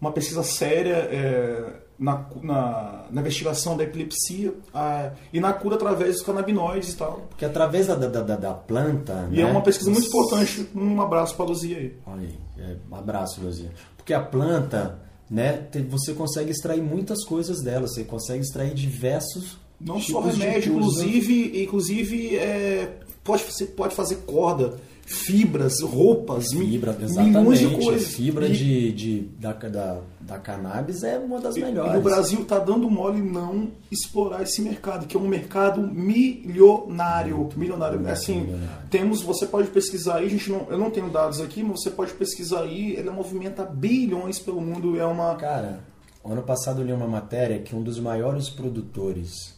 uma 0.00 0.10
pesquisa 0.10 0.42
séria 0.42 0.96
é, 0.96 1.64
na, 1.96 2.24
na, 2.42 3.04
na 3.08 3.20
investigação 3.20 3.76
da 3.76 3.84
epilepsia 3.84 4.52
ah, 4.74 5.10
e 5.32 5.38
na 5.38 5.52
cura 5.52 5.76
através 5.76 6.14
dos 6.16 6.22
canabinoides 6.22 6.94
e 6.94 6.96
tal. 6.96 7.26
Porque 7.28 7.44
através 7.44 7.86
da, 7.86 7.94
da, 7.94 8.08
da, 8.08 8.36
da 8.36 8.52
planta. 8.54 9.28
E 9.30 9.36
né, 9.36 9.42
é 9.42 9.46
uma 9.46 9.60
pesquisa 9.62 9.90
muito 9.90 10.08
importante. 10.08 10.68
Um 10.74 11.00
abraço 11.00 11.36
para 11.36 11.44
a 11.44 11.48
Luzia 11.48 11.76
aí. 11.78 11.96
Olha 12.04 12.22
aí, 12.22 12.38
é, 12.58 12.76
um 12.90 12.96
abraço, 12.96 13.40
Luzia. 13.40 13.70
Porque 13.96 14.12
a 14.12 14.20
planta, 14.20 14.98
né, 15.32 15.66
você 15.88 16.12
consegue 16.12 16.50
extrair 16.50 16.82
muitas 16.82 17.24
coisas 17.24 17.62
dela, 17.62 17.88
você 17.88 18.04
consegue 18.04 18.42
extrair 18.42 18.74
diversos. 18.74 19.56
Não 19.80 19.98
só 19.98 20.20
remédio, 20.20 20.72
né? 20.72 20.78
inclusive, 20.78 21.62
inclusive 21.62 22.36
é, 22.36 22.98
pode, 23.24 23.42
você 23.44 23.64
pode 23.64 23.94
fazer 23.94 24.16
corda, 24.26 24.78
fibras, 25.12 25.80
roupas, 25.82 26.48
Fibra, 26.52 26.92
milhões 26.92 27.10
exatamente. 27.10 27.66
de 27.68 27.84
coisas. 27.84 28.08
Fibra 28.14 28.46
E- 28.48 28.52
de, 28.52 28.92
de, 28.92 29.20
da, 29.38 29.52
da, 29.52 30.00
da 30.20 30.38
cannabis 30.38 31.02
é 31.02 31.18
uma 31.18 31.40
das 31.40 31.56
E 31.56 31.60
melhores. 31.60 31.94
o 31.98 32.00
Brasil 32.02 32.40
está 32.42 32.58
dando 32.58 32.88
mole 32.90 33.20
não 33.20 33.68
explorar 33.90 34.42
esse 34.42 34.62
mercado, 34.62 35.06
que 35.06 35.16
é 35.16 35.20
um 35.20 35.28
mercado 35.28 35.80
milionário. 35.82 37.48
Milionário. 37.56 38.06
Assim, 38.08 38.40
milionário. 38.42 38.88
temos, 38.90 39.22
você 39.22 39.46
pode 39.46 39.68
pesquisar 39.68 40.16
aí, 40.16 40.26
a 40.26 40.30
gente 40.30 40.50
não, 40.50 40.66
eu 40.70 40.78
não 40.78 40.90
tenho 40.90 41.10
dados 41.10 41.40
aqui, 41.40 41.62
mas 41.62 41.82
você 41.82 41.90
pode 41.90 42.12
pesquisar 42.12 42.62
aí, 42.62 42.92
ele 42.96 43.10
movimenta 43.10 43.64
bilhões 43.64 44.38
pelo 44.38 44.60
mundo, 44.60 44.98
é 44.98 45.04
uma. 45.06 45.34
Cara, 45.36 45.80
ano 46.24 46.42
passado 46.42 46.80
eu 46.80 46.86
li 46.86 46.92
uma 46.92 47.06
matéria 47.06 47.58
que 47.58 47.74
um 47.74 47.82
dos 47.82 47.98
maiores 48.00 48.48
produtores 48.48 49.54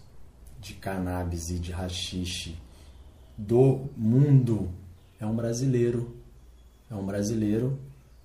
de 0.61 0.73
cannabis 0.75 1.51
e 1.51 1.59
de 1.59 1.71
rachixe 1.73 2.57
do 3.37 3.83
mundo 3.97 4.69
é 5.20 5.27
um 5.27 5.35
brasileiro. 5.35 6.14
É 6.90 6.94
um 6.94 7.05
brasileiro 7.05 7.79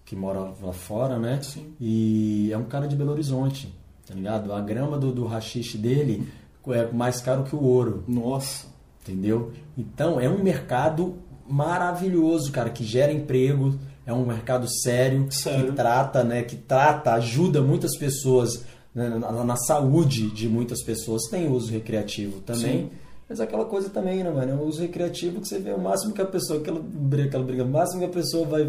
que 0.05 0.15
mora 0.15 0.53
lá 0.61 0.73
fora, 0.73 1.19
né? 1.19 1.39
Sim. 1.41 1.73
E 1.79 2.49
é 2.51 2.57
um 2.57 2.65
cara 2.65 2.87
de 2.87 2.95
Belo 2.95 3.11
Horizonte, 3.11 3.73
tá 4.07 4.13
ligado? 4.13 4.51
A 4.51 4.59
grama 4.59 4.97
do, 4.97 5.11
do 5.11 5.25
rachixe 5.25 5.77
dele 5.77 6.27
é 6.67 6.91
mais 6.91 7.21
caro 7.21 7.43
que 7.43 7.55
o 7.55 7.63
ouro. 7.63 8.03
Nossa. 8.07 8.67
Entendeu? 9.01 9.51
Então 9.77 10.19
é 10.19 10.29
um 10.29 10.43
mercado 10.43 11.15
maravilhoso, 11.47 12.51
cara, 12.51 12.69
que 12.69 12.83
gera 12.83 13.11
emprego, 13.11 13.77
é 14.05 14.13
um 14.13 14.25
mercado 14.25 14.67
sério, 14.67 15.27
Sério. 15.31 15.67
que 15.67 15.71
trata, 15.73 16.23
né, 16.23 16.43
que 16.43 16.55
trata, 16.55 17.13
ajuda 17.13 17.61
muitas 17.61 17.95
pessoas 17.97 18.65
né, 18.93 19.09
na, 19.09 19.43
na 19.43 19.55
saúde 19.55 20.29
de 20.31 20.47
muitas 20.47 20.83
pessoas. 20.83 21.23
Tem 21.29 21.47
uso 21.51 21.71
recreativo 21.71 22.39
também. 22.41 22.89
Sim. 22.89 22.91
Mas 23.29 23.39
é 23.39 23.43
aquela 23.43 23.65
coisa 23.65 23.89
também, 23.89 24.23
né, 24.23 24.31
mano? 24.31 24.51
É 24.51 24.55
o 24.55 24.63
uso 24.65 24.81
recreativo 24.81 25.39
que 25.39 25.47
você 25.47 25.59
vê 25.59 25.71
o 25.71 25.77
máximo 25.79 26.13
que 26.13 26.21
a 26.21 26.25
pessoa, 26.25 26.59
aquela 26.59 26.79
briga, 26.83 27.27
aquela 27.29 27.43
briga, 27.43 27.63
o 27.63 27.67
máximo 27.67 27.99
que 27.99 28.05
a 28.05 28.09
pessoa 28.09 28.45
vai. 28.47 28.67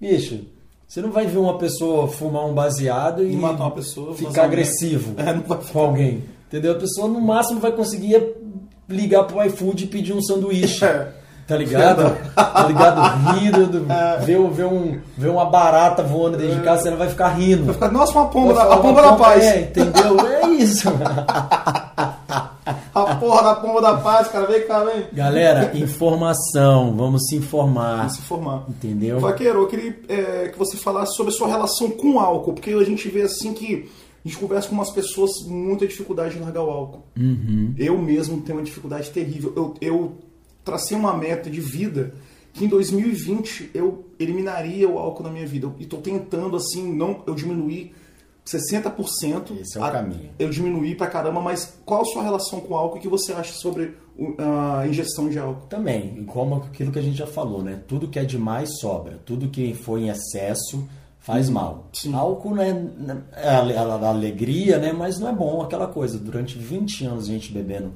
Bicho, 0.00 0.40
você 0.88 1.02
não 1.02 1.10
vai 1.12 1.26
ver 1.26 1.36
uma 1.38 1.58
pessoa 1.58 2.08
fumar 2.08 2.46
um 2.46 2.54
baseado 2.54 3.22
e 3.22 3.36
matar 3.36 3.64
uma 3.64 3.70
pessoa. 3.72 4.14
ficar 4.14 4.42
um- 4.42 4.44
agressivo 4.46 5.14
É, 5.20 5.34
com 5.72 5.78
alguém. 5.78 6.24
Entendeu? 6.48 6.72
A 6.72 6.76
pessoa 6.76 7.06
no 7.06 7.20
máximo 7.20 7.60
vai 7.60 7.72
conseguir 7.72 8.34
ligar 8.88 9.24
pro 9.24 9.44
iFood 9.44 9.84
e 9.84 9.86
pedir 9.86 10.12
um 10.14 10.22
sanduíche. 10.22 10.82
É. 10.84 11.20
Tá 11.50 11.56
ligado? 11.56 12.16
Tá 12.36 12.64
ligado? 12.68 13.00
Rindo, 13.40 13.66
do- 13.66 13.86
ver, 14.24 14.38
ver, 14.52 14.66
um, 14.66 15.00
ver 15.18 15.28
uma 15.30 15.44
barata 15.46 16.00
voando 16.00 16.38
dentro 16.38 16.54
de 16.54 16.62
casa, 16.62 16.82
você 16.84 16.90
não 16.90 16.96
vai 16.96 17.08
ficar 17.08 17.26
rindo. 17.30 17.64
Vai 17.64 17.74
ficar, 17.74 17.90
Nossa, 17.90 18.12
uma 18.12 18.28
pomba, 18.28 18.54
Vai 18.54 18.66
a 18.72 18.76
pomba 18.76 19.02
"Uma 19.02 19.10
da 19.10 19.16
paz. 19.16 19.44
É, 19.44 19.60
entendeu? 19.62 20.20
É 20.28 20.48
isso. 20.50 20.88
porra 23.16 23.42
da 23.42 23.54
pomba 23.56 23.80
da 23.80 23.96
paz, 23.96 24.28
cara. 24.28 24.46
Vem 24.46 24.66
cá, 24.66 24.84
vem. 24.84 25.06
Galera, 25.12 25.76
informação. 25.76 26.96
Vamos 26.96 27.26
se 27.26 27.36
informar. 27.36 27.98
Vamos 27.98 28.14
se 28.14 28.20
informar. 28.20 28.64
Entendeu? 28.68 29.20
Vaqueiro, 29.20 29.60
eu 29.60 29.66
queria 29.66 29.98
é, 30.08 30.48
que 30.48 30.58
você 30.58 30.76
falasse 30.76 31.14
sobre 31.16 31.32
a 31.32 31.36
sua 31.36 31.48
relação 31.48 31.90
com 31.90 32.14
o 32.14 32.18
álcool, 32.18 32.54
porque 32.54 32.70
a 32.70 32.84
gente 32.84 33.08
vê 33.08 33.22
assim 33.22 33.52
que 33.52 33.88
a 34.24 34.28
gente 34.28 34.38
conversa 34.38 34.68
com 34.68 34.74
umas 34.74 34.90
pessoas 34.90 35.30
com 35.42 35.50
muita 35.50 35.86
dificuldade 35.86 36.36
em 36.36 36.40
largar 36.40 36.62
o 36.62 36.70
álcool. 36.70 37.04
Uhum. 37.16 37.74
Eu 37.78 37.96
mesmo 37.98 38.40
tenho 38.42 38.58
uma 38.58 38.64
dificuldade 38.64 39.10
terrível. 39.10 39.52
Eu, 39.56 39.74
eu 39.80 40.18
tracei 40.64 40.96
uma 40.96 41.16
meta 41.16 41.48
de 41.48 41.60
vida 41.60 42.12
que 42.52 42.64
em 42.64 42.68
2020 42.68 43.70
eu 43.72 44.04
eliminaria 44.18 44.88
o 44.88 44.98
álcool 44.98 45.22
na 45.22 45.30
minha 45.30 45.46
vida. 45.46 45.72
E 45.78 45.84
estou 45.84 46.00
tentando, 46.00 46.56
assim, 46.56 46.92
não 46.92 47.22
eu 47.26 47.34
diminuir 47.34 47.94
60%. 48.44 49.52
Esse 49.60 49.78
é 49.78 49.80
o 49.80 49.84
a- 49.84 49.90
caminho. 49.90 50.30
Eu 50.38 50.50
diminuí 50.50 50.94
pra 50.94 51.06
caramba, 51.06 51.40
mas 51.40 51.78
qual 51.84 52.02
a 52.02 52.04
sua 52.04 52.22
relação 52.22 52.60
com 52.60 52.74
o 52.74 52.76
álcool 52.76 52.96
e 52.96 52.98
o 52.98 53.02
que 53.02 53.08
você 53.08 53.32
acha 53.32 53.52
sobre 53.52 53.96
a 54.38 54.86
ingestão 54.86 55.28
de 55.28 55.38
álcool? 55.38 55.66
Também, 55.68 56.24
como 56.24 56.56
aquilo 56.56 56.92
que 56.92 56.98
a 56.98 57.02
gente 57.02 57.16
já 57.16 57.26
falou, 57.26 57.62
né? 57.62 57.80
Tudo 57.86 58.08
que 58.08 58.18
é 58.18 58.24
demais 58.24 58.78
sobra. 58.80 59.18
Tudo 59.24 59.48
que 59.48 59.74
foi 59.74 60.02
em 60.02 60.08
excesso 60.08 60.86
faz 61.18 61.48
mal. 61.50 61.88
Sim. 61.92 62.14
Álcool 62.14 62.54
né, 62.54 62.90
é 63.34 63.48
a- 63.50 64.08
alegria, 64.08 64.78
né? 64.78 64.92
Mas 64.92 65.18
não 65.18 65.28
é 65.28 65.32
bom 65.32 65.60
aquela 65.62 65.86
coisa. 65.86 66.18
Durante 66.18 66.58
20 66.58 67.04
anos 67.04 67.24
a 67.24 67.28
gente 67.32 67.52
bebendo 67.52 67.92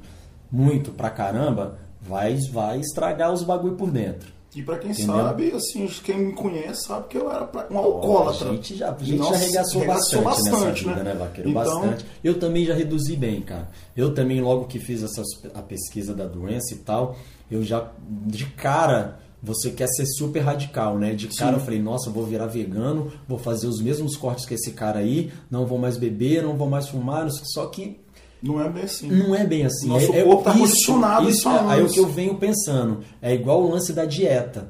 muito 0.51 0.91
pra 0.91 1.09
caramba, 1.09 1.77
vai, 2.01 2.37
vai 2.51 2.79
estragar 2.79 3.33
os 3.33 3.43
bagulho 3.43 3.75
por 3.75 3.89
dentro. 3.91 4.34
E 4.55 4.63
pra 4.63 4.77
quem 4.77 4.91
Entendeu? 4.91 5.15
sabe, 5.15 5.51
assim, 5.51 5.85
quem 6.01 6.17
me 6.17 6.31
conhece 6.33 6.85
sabe 6.87 7.09
que 7.09 7.17
eu 7.17 7.29
era 7.29 7.49
um 7.69 7.77
alcoólatra. 7.77 8.49
A 8.49 8.53
gente 8.53 8.75
já, 8.75 8.89
a 8.91 9.03
gente 9.03 9.17
nossa, 9.17 9.33
já 9.33 9.43
arregaçou, 9.43 9.81
arregaçou 9.81 10.21
bastante, 10.21 10.23
bastante, 10.23 10.65
nessa 10.65 10.71
vida, 10.95 11.03
né? 11.03 11.13
né, 11.13 11.19
Vaqueiro? 11.19 11.49
Então- 11.49 11.63
Bastante. 11.81 12.05
Eu 12.23 12.39
também 12.39 12.65
já 12.65 12.73
reduzi 12.73 13.17
bem, 13.17 13.41
cara. 13.41 13.69
Eu 13.97 14.13
também, 14.13 14.39
logo 14.41 14.65
que 14.65 14.79
fiz 14.79 15.03
essa, 15.03 15.21
a 15.53 15.61
pesquisa 15.61 16.13
da 16.13 16.25
doença 16.25 16.73
e 16.73 16.77
tal, 16.77 17.17
eu 17.51 17.61
já, 17.63 17.91
de 18.25 18.45
cara, 18.45 19.19
você 19.43 19.71
quer 19.71 19.87
ser 19.87 20.05
super 20.05 20.39
radical, 20.39 20.97
né? 20.97 21.13
De 21.13 21.27
cara 21.27 21.57
eu 21.57 21.59
falei, 21.59 21.81
nossa, 21.81 22.09
eu 22.09 22.13
vou 22.13 22.25
virar 22.25 22.47
vegano, 22.47 23.11
vou 23.27 23.37
fazer 23.37 23.67
os 23.67 23.81
mesmos 23.81 24.15
cortes 24.15 24.45
que 24.45 24.53
esse 24.53 24.71
cara 24.71 24.99
aí, 24.99 25.31
não 25.51 25.65
vou 25.65 25.77
mais 25.77 25.97
beber, 25.97 26.41
não 26.41 26.55
vou 26.55 26.69
mais 26.69 26.87
fumar, 26.87 27.29
só 27.29 27.65
que 27.67 27.99
Não 28.45 28.61
é 28.61 28.69
bem 28.69 28.83
assim. 28.83 29.07
não 29.09 29.33
é 29.35 29.45
bem 29.45 29.65
assim. 29.65 29.87
Nosso 29.87 30.13
é, 30.13 30.19
é- 30.19 30.23
corpo 30.23 30.43
tá 30.43 30.51
isso, 30.51 30.59
condicionado 30.61 31.29
Isso 31.29 31.49
a 31.49 31.55
é, 31.55 31.59
aí 31.73 31.79
é 31.79 31.83
o 31.83 31.89
que 31.89 31.99
eu 31.99 32.07
venho 32.07 32.35
pensando. 32.35 32.99
É 33.21 33.33
igual 33.33 33.63
o 33.63 33.69
lance 33.71 33.91
da 33.91 34.05
dieta. 34.05 34.69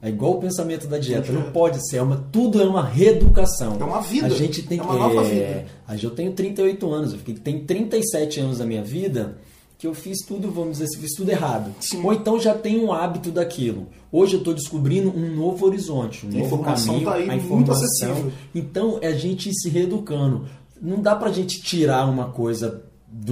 É 0.00 0.08
igual 0.08 0.32
o 0.32 0.40
pensamento 0.40 0.86
da 0.86 0.98
dieta. 0.98 1.32
Não 1.32 1.50
pode 1.50 1.86
ser. 1.88 1.96
É 1.98 2.02
uma, 2.02 2.16
tudo 2.30 2.60
é 2.60 2.64
uma 2.66 2.84
reeducação. 2.84 3.76
É 3.80 3.84
uma 3.84 4.00
vida. 4.00 4.26
A 4.26 4.30
gente 4.30 4.62
tem 4.62 4.78
É 4.78 4.82
que. 4.82 4.86
uma 4.88 4.98
nova 4.98 5.22
é, 5.22 5.28
vida. 5.28 5.66
a 5.86 5.94
gente- 5.94 6.04
Eu 6.04 6.10
tenho 6.10 6.32
38 6.32 6.90
anos. 6.92 7.12
Eu 7.12 7.18
fiquei, 7.18 7.34
tem 7.34 7.64
37 7.64 8.40
anos 8.40 8.58
da 8.58 8.66
minha 8.66 8.82
vida 8.82 9.36
que 9.78 9.86
eu 9.86 9.94
fiz 9.94 10.18
tudo, 10.26 10.50
vamos 10.50 10.72
dizer, 10.72 10.84
assim, 10.84 10.98
fiz 10.98 11.14
tudo 11.14 11.30
errado. 11.30 11.70
Sim. 11.80 12.02
Ou 12.04 12.12
então 12.12 12.38
já 12.38 12.54
tenho 12.54 12.84
um 12.84 12.92
hábito 12.92 13.30
daquilo. 13.30 13.86
Hoje 14.12 14.34
eu 14.34 14.38
estou 14.38 14.54
descobrindo 14.54 15.10
um 15.14 15.34
novo 15.34 15.66
horizonte, 15.66 16.24
um 16.24 16.28
A 16.30 16.32
novo 16.32 16.46
informação 16.46 16.86
caminho, 16.94 17.06
tá 17.10 17.14
aí 17.16 17.22
a 17.24 17.26
muito 17.32 17.44
informação. 17.44 17.84
acessível. 18.12 18.32
Então 18.54 18.98
é 19.02 19.08
a 19.08 19.14
gente 19.14 19.50
se 19.52 19.68
reeducando. 19.68 20.46
Não 20.80 21.00
dá 21.02 21.14
pra 21.16 21.32
gente 21.32 21.60
tirar 21.62 22.08
uma 22.08 22.26
coisa 22.26 22.82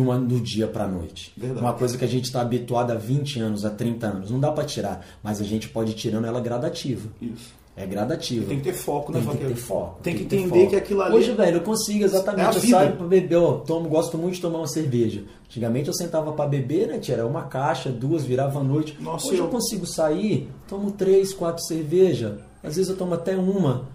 uma- 0.00 0.18
do 0.18 0.40
dia 0.40 0.66
pra 0.66 0.86
noite. 0.86 1.32
Verdade. 1.36 1.60
Uma 1.60 1.72
coisa 1.72 1.96
que 1.98 2.04
a 2.04 2.08
gente 2.08 2.24
está 2.24 2.40
habituado 2.40 2.90
há 2.90 2.94
20 2.94 3.40
anos, 3.40 3.64
há 3.64 3.70
30 3.70 4.06
anos. 4.06 4.30
Não 4.30 4.38
dá 4.38 4.50
pra 4.52 4.64
tirar. 4.64 5.04
Mas 5.22 5.40
a 5.40 5.44
gente 5.44 5.68
pode 5.68 5.90
ir 5.92 5.94
tirando 5.94 6.26
ela 6.26 6.40
gradativa. 6.40 7.08
Isso. 7.20 7.60
É 7.74 7.86
gradativa. 7.86 8.44
Tem 8.46 8.58
que 8.58 8.64
ter 8.64 8.74
foco, 8.74 9.10
né, 9.10 9.20
Tem 9.20 9.30
que 9.30 9.46
ter 9.46 9.54
foco. 9.54 9.98
Tem 10.02 10.14
que 10.14 10.24
ter 10.26 10.36
entender 10.36 10.58
foco. 10.58 10.70
que 10.70 10.76
aquilo 10.76 11.00
ali- 11.00 11.16
Hoje, 11.16 11.32
velho, 11.32 11.56
eu 11.56 11.60
consigo 11.62 12.00
É 12.00 12.02
a 12.02 12.06
exatamente. 12.06 12.56
eu 12.56 12.60
vida. 12.60 12.76
saio 12.76 12.96
pra 12.96 13.06
beber, 13.06 13.36
ó, 13.36 13.52
tomo, 13.60 13.88
gosto 13.88 14.18
muito 14.18 14.34
de 14.34 14.42
tomar 14.42 14.58
uma 14.58 14.66
cerveja. 14.66 15.24
Antigamente 15.46 15.88
eu 15.88 15.94
sentava 15.94 16.32
pra 16.32 16.46
beber, 16.46 16.88
né, 16.88 16.98
tia? 16.98 17.14
Era 17.14 17.26
uma 17.26 17.44
caixa, 17.44 17.88
duas, 17.90 18.24
virava 18.24 18.60
à 18.60 18.62
noite. 18.62 18.94
Nossa, 19.00 19.26
Hoje 19.28 19.38
eu... 19.38 19.44
eu- 19.46 19.50
consigo 19.50 19.86
sair, 19.86 20.50
tomo 20.68 20.90
três, 20.90 21.32
quatro 21.32 21.64
cerveja. 21.64 22.40
Às 22.62 22.76
vezes 22.76 22.90
eu 22.90 22.96
tomo 22.96 23.14
até 23.14 23.34
uma. 23.36 23.88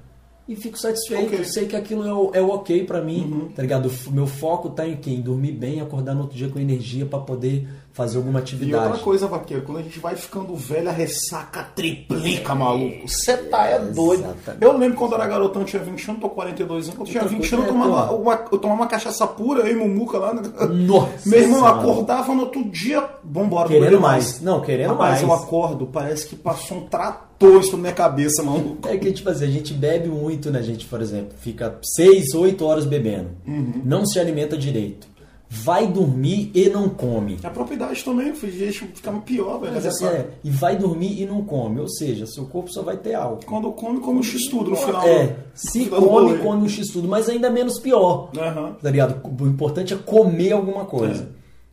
E 0.47 0.55
fico 0.55 0.77
satisfeito. 0.79 1.25
Ok. 1.25 1.39
Uhum. 1.39 1.45
Sei 1.45 1.65
que 1.65 1.75
aquilo 1.75 2.07
é 2.07 2.13
o, 2.13 2.31
é 2.33 2.41
o 2.41 2.49
ok 2.49 2.85
pra 2.85 3.01
mim, 3.01 3.51
tá 3.53 3.61
ligado? 3.61 3.91
O 4.07 4.11
meu 4.11 4.25
foco 4.25 4.69
tá 4.69 4.87
em 4.87 4.95
quê? 4.95 5.09
Em 5.11 5.21
dormir 5.21 5.51
bem, 5.51 5.81
acordar 5.81 6.13
no 6.13 6.21
outro 6.21 6.37
dia 6.37 6.47
com 6.47 6.57
energia 6.57 7.05
pra 7.05 7.19
poder 7.19 7.67
fazer 7.97 8.17
alguma 8.17 8.37
E 8.39 8.41
atividade. 8.43 8.85
outra 8.85 8.99
coisa, 9.03 9.25
Vaqueiro, 9.27 9.63
quando 9.63 9.79
a 9.79 9.81
gente 9.81 9.99
vai 9.99 10.15
ficando 10.15 10.55
velho, 10.55 10.87
a 10.87 10.91
ressaca 10.91 11.63
triplica, 11.75 12.53
maluco. 12.53 13.09
Você 13.09 13.35
tá 13.35 13.65
é 13.65 13.79
doido. 13.79 14.23
Exatamente. 14.23 14.63
Eu 14.63 14.77
lembro 14.77 14.97
quando 14.97 15.13
eu 15.13 15.17
era 15.17 15.27
garotão, 15.27 15.63
eu 15.63 15.65
tinha 15.67 15.81
20 15.81 16.09
anos, 16.09 16.21
tô 16.21 16.29
42 16.29 16.85
anos. 16.85 16.95
Quando 16.95 17.07
eu 17.07 17.11
tinha 17.11 17.23
Outra 17.23 17.37
20 17.37 17.49
coisa 17.49 17.55
anos, 17.55 17.67
eu 17.67 17.73
é, 17.73 17.87
tomava, 17.87 18.13
uma, 18.13 18.45
eu 18.51 18.57
tomava 18.59 18.81
uma 18.81 18.87
cachaça 18.87 19.25
pura, 19.25 19.61
eu 19.61 19.71
e 19.71 19.75
Mumuca 19.75 20.19
lá. 20.19 20.33
né? 20.33 20.43
Nossa 20.69 21.27
Meu 21.27 21.39
irmão, 21.39 21.65
acordava 21.65 22.35
no 22.35 22.41
outro 22.41 22.63
dia, 22.69 23.03
vambora. 23.23 23.67
Querendo 23.67 23.83
beber 23.85 23.99
mais. 23.99 24.39
Não, 24.41 24.61
querendo 24.61 24.89
Rapaz, 24.91 25.09
mais. 25.13 25.23
eu 25.23 25.33
acordo, 25.33 25.87
parece 25.87 26.27
que 26.27 26.35
passou 26.35 26.77
um 26.77 26.81
trator 26.81 27.59
isso 27.59 27.71
na 27.73 27.77
minha 27.79 27.93
cabeça, 27.93 28.43
maluco. 28.43 28.87
É 28.87 28.95
que, 28.97 29.11
tipo 29.11 29.27
assim, 29.29 29.45
a 29.45 29.49
gente 29.49 29.73
bebe 29.73 30.07
muito, 30.07 30.51
né? 30.51 30.59
A 30.59 30.63
gente, 30.63 30.85
por 30.85 31.01
exemplo, 31.01 31.33
fica 31.39 31.77
6, 31.81 32.35
8 32.35 32.63
horas 32.63 32.85
bebendo. 32.85 33.29
Uhum. 33.47 33.81
Não 33.83 34.05
se 34.05 34.19
alimenta 34.19 34.55
direito. 34.55 35.07
Vai 35.49 35.87
dormir 35.87 36.51
e 36.53 36.69
não 36.69 36.89
come. 36.89 37.37
A 37.41 37.49
propriedade 37.49 38.03
também, 38.03 38.33
deixa 38.33 38.85
ficar 38.87 39.13
pior, 39.21 39.59
velho. 39.59 39.73
Mas, 39.75 39.85
a 39.85 39.89
assim, 39.89 40.05
é, 40.05 40.29
e 40.43 40.49
vai 40.49 40.75
dormir 40.75 41.21
e 41.21 41.25
não 41.25 41.41
come. 41.43 41.79
Ou 41.79 41.87
seja, 41.87 42.25
seu 42.25 42.45
corpo 42.45 42.69
só 42.69 42.81
vai 42.81 42.97
ter 42.97 43.13
álcool. 43.13 43.45
Quando 43.45 43.71
come, 43.71 43.99
come 44.01 44.19
um 44.19 44.23
x-tudo 44.23 44.71
no 44.71 44.75
final. 44.75 45.07
É, 45.07 45.37
se 45.53 45.85
final 45.85 46.01
come, 46.01 46.37
come 46.39 46.63
um 46.63 46.69
x-tudo, 46.69 47.07
mas 47.07 47.29
ainda 47.29 47.49
menos 47.49 47.79
pior. 47.79 48.29
Aham. 48.37 48.75
Tá 48.81 48.91
ligado? 48.91 49.21
O 49.23 49.47
importante 49.47 49.93
é 49.93 49.97
comer 49.97 50.51
alguma 50.51 50.83
coisa. 50.83 51.29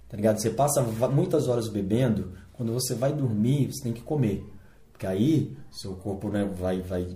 Tá 0.09 0.16
ligado? 0.16 0.39
Você 0.39 0.51
passa 0.51 0.81
muitas 1.12 1.49
horas 1.49 1.68
bebendo, 1.68 2.31
quando 2.53 2.72
você 2.72 2.95
vai 2.95 3.12
dormir, 3.12 3.72
você 3.72 3.83
tem 3.83 3.93
que 3.93 4.03
comer. 4.03 4.49
Porque 4.93 5.07
aí 5.07 5.57
seu 5.72 5.95
corpo 5.95 6.29
né, 6.29 6.49
vai, 6.57 6.81
vai, 6.81 7.09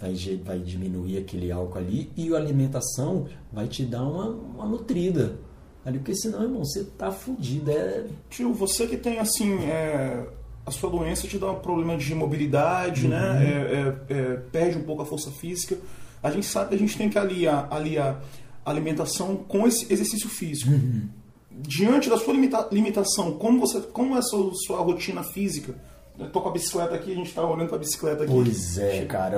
vai, 0.00 0.14
vai 0.42 0.58
diminuir 0.60 1.18
aquele 1.18 1.52
álcool 1.52 1.78
ali 1.78 2.10
e 2.16 2.32
a 2.32 2.36
alimentação 2.38 3.26
vai 3.52 3.68
te 3.68 3.84
dar 3.84 4.02
uma, 4.02 4.28
uma 4.30 4.64
nutrida. 4.64 5.38
Ali, 5.86 5.98
porque 5.98 6.16
senão, 6.16 6.42
irmão, 6.42 6.64
você 6.64 6.82
tá 6.98 7.12
fudido. 7.12 7.70
É... 7.70 8.04
Tio, 8.28 8.52
você 8.52 8.88
que 8.88 8.96
tem 8.96 9.20
assim, 9.20 9.56
é, 9.66 10.26
a 10.66 10.70
sua 10.72 10.90
doença 10.90 11.28
te 11.28 11.38
dá 11.38 11.52
um 11.52 11.60
problema 11.60 11.96
de 11.96 12.12
mobilidade, 12.12 13.06
né? 13.06 13.30
Uhum. 13.30 14.16
É, 14.16 14.18
é, 14.18 14.36
perde 14.50 14.76
um 14.76 14.82
pouco 14.82 15.02
a 15.02 15.06
força 15.06 15.30
física. 15.30 15.78
A 16.20 16.28
gente 16.30 16.46
sabe 16.46 16.70
que 16.70 16.74
a 16.74 16.78
gente 16.78 16.98
tem 16.98 17.08
que 17.08 17.16
aliar, 17.16 17.68
aliar 17.70 18.20
a 18.64 18.70
alimentação 18.70 19.36
com 19.36 19.64
esse 19.64 19.90
exercício 19.92 20.28
físico. 20.28 20.72
Uhum. 20.72 21.08
Diante 21.52 22.10
da 22.10 22.18
sua 22.18 22.34
limita- 22.34 22.68
limitação, 22.72 23.32
como 23.38 23.60
você, 23.60 23.80
como 23.80 24.16
é 24.16 24.18
a 24.18 24.22
sua, 24.22 24.50
sua 24.66 24.80
rotina 24.80 25.22
física? 25.22 25.74
Eu 26.18 26.30
tô 26.30 26.40
com 26.40 26.48
a 26.48 26.52
bicicleta 26.52 26.94
aqui, 26.94 27.12
a 27.12 27.14
gente 27.14 27.32
tá 27.34 27.46
olhando 27.46 27.68
pra 27.68 27.78
bicicleta 27.78 28.24
aqui. 28.24 28.32
Pois 28.32 28.78
é, 28.78 29.04
cara. 29.04 29.36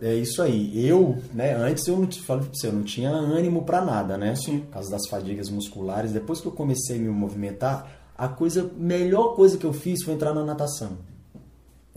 É, 0.00 0.08
é 0.10 0.14
isso 0.14 0.42
aí. 0.42 0.86
Eu, 0.86 1.16
né, 1.32 1.54
antes 1.54 1.86
eu 1.86 1.96
não 1.96 2.06
te 2.06 2.20
falo 2.22 2.40
pra 2.40 2.50
você, 2.52 2.66
eu 2.66 2.72
não 2.72 2.82
tinha 2.82 3.10
ânimo 3.10 3.64
pra 3.64 3.84
nada, 3.84 4.18
né? 4.18 4.34
Sim. 4.34 4.60
Por 4.60 4.72
causa 4.72 4.90
das 4.90 5.06
fadigas 5.08 5.48
musculares. 5.48 6.12
Depois 6.12 6.40
que 6.40 6.46
eu 6.46 6.52
comecei 6.52 6.96
a 6.96 7.00
me 7.00 7.08
movimentar, 7.08 7.88
a 8.16 8.26
coisa, 8.26 8.68
melhor 8.76 9.36
coisa 9.36 9.56
que 9.56 9.64
eu 9.64 9.72
fiz 9.72 10.02
foi 10.02 10.14
entrar 10.14 10.34
na 10.34 10.44
natação. 10.44 10.98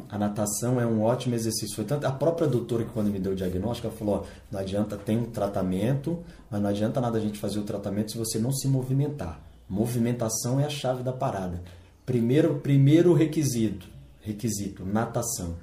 A 0.07 0.17
natação 0.17 0.79
é 0.79 0.85
um 0.85 1.01
ótimo 1.01 1.33
exercício. 1.33 1.75
Foi 1.75 1.85
tanto 1.85 2.05
a 2.05 2.11
própria 2.11 2.47
doutora 2.47 2.83
que 2.83 2.91
quando 2.91 3.09
me 3.09 3.19
deu 3.19 3.31
o 3.31 3.35
diagnóstico, 3.35 3.87
ela 3.87 3.95
falou, 3.95 4.15
ó, 4.15 4.23
não 4.51 4.59
adianta 4.59 4.97
tem 4.97 5.17
um 5.17 5.25
tratamento, 5.25 6.19
mas 6.49 6.61
não 6.61 6.69
adianta 6.69 6.99
nada 6.99 7.17
a 7.17 7.21
gente 7.21 7.39
fazer 7.39 7.59
o 7.59 7.63
tratamento 7.63 8.11
se 8.11 8.17
você 8.17 8.37
não 8.37 8.51
se 8.51 8.67
movimentar. 8.67 9.39
Movimentação 9.67 10.59
é 10.59 10.65
a 10.65 10.69
chave 10.69 11.01
da 11.01 11.13
parada. 11.13 11.61
Primeiro, 12.05 12.55
primeiro 12.55 13.13
requisito, 13.13 13.87
requisito, 14.21 14.85
natação. 14.85 15.57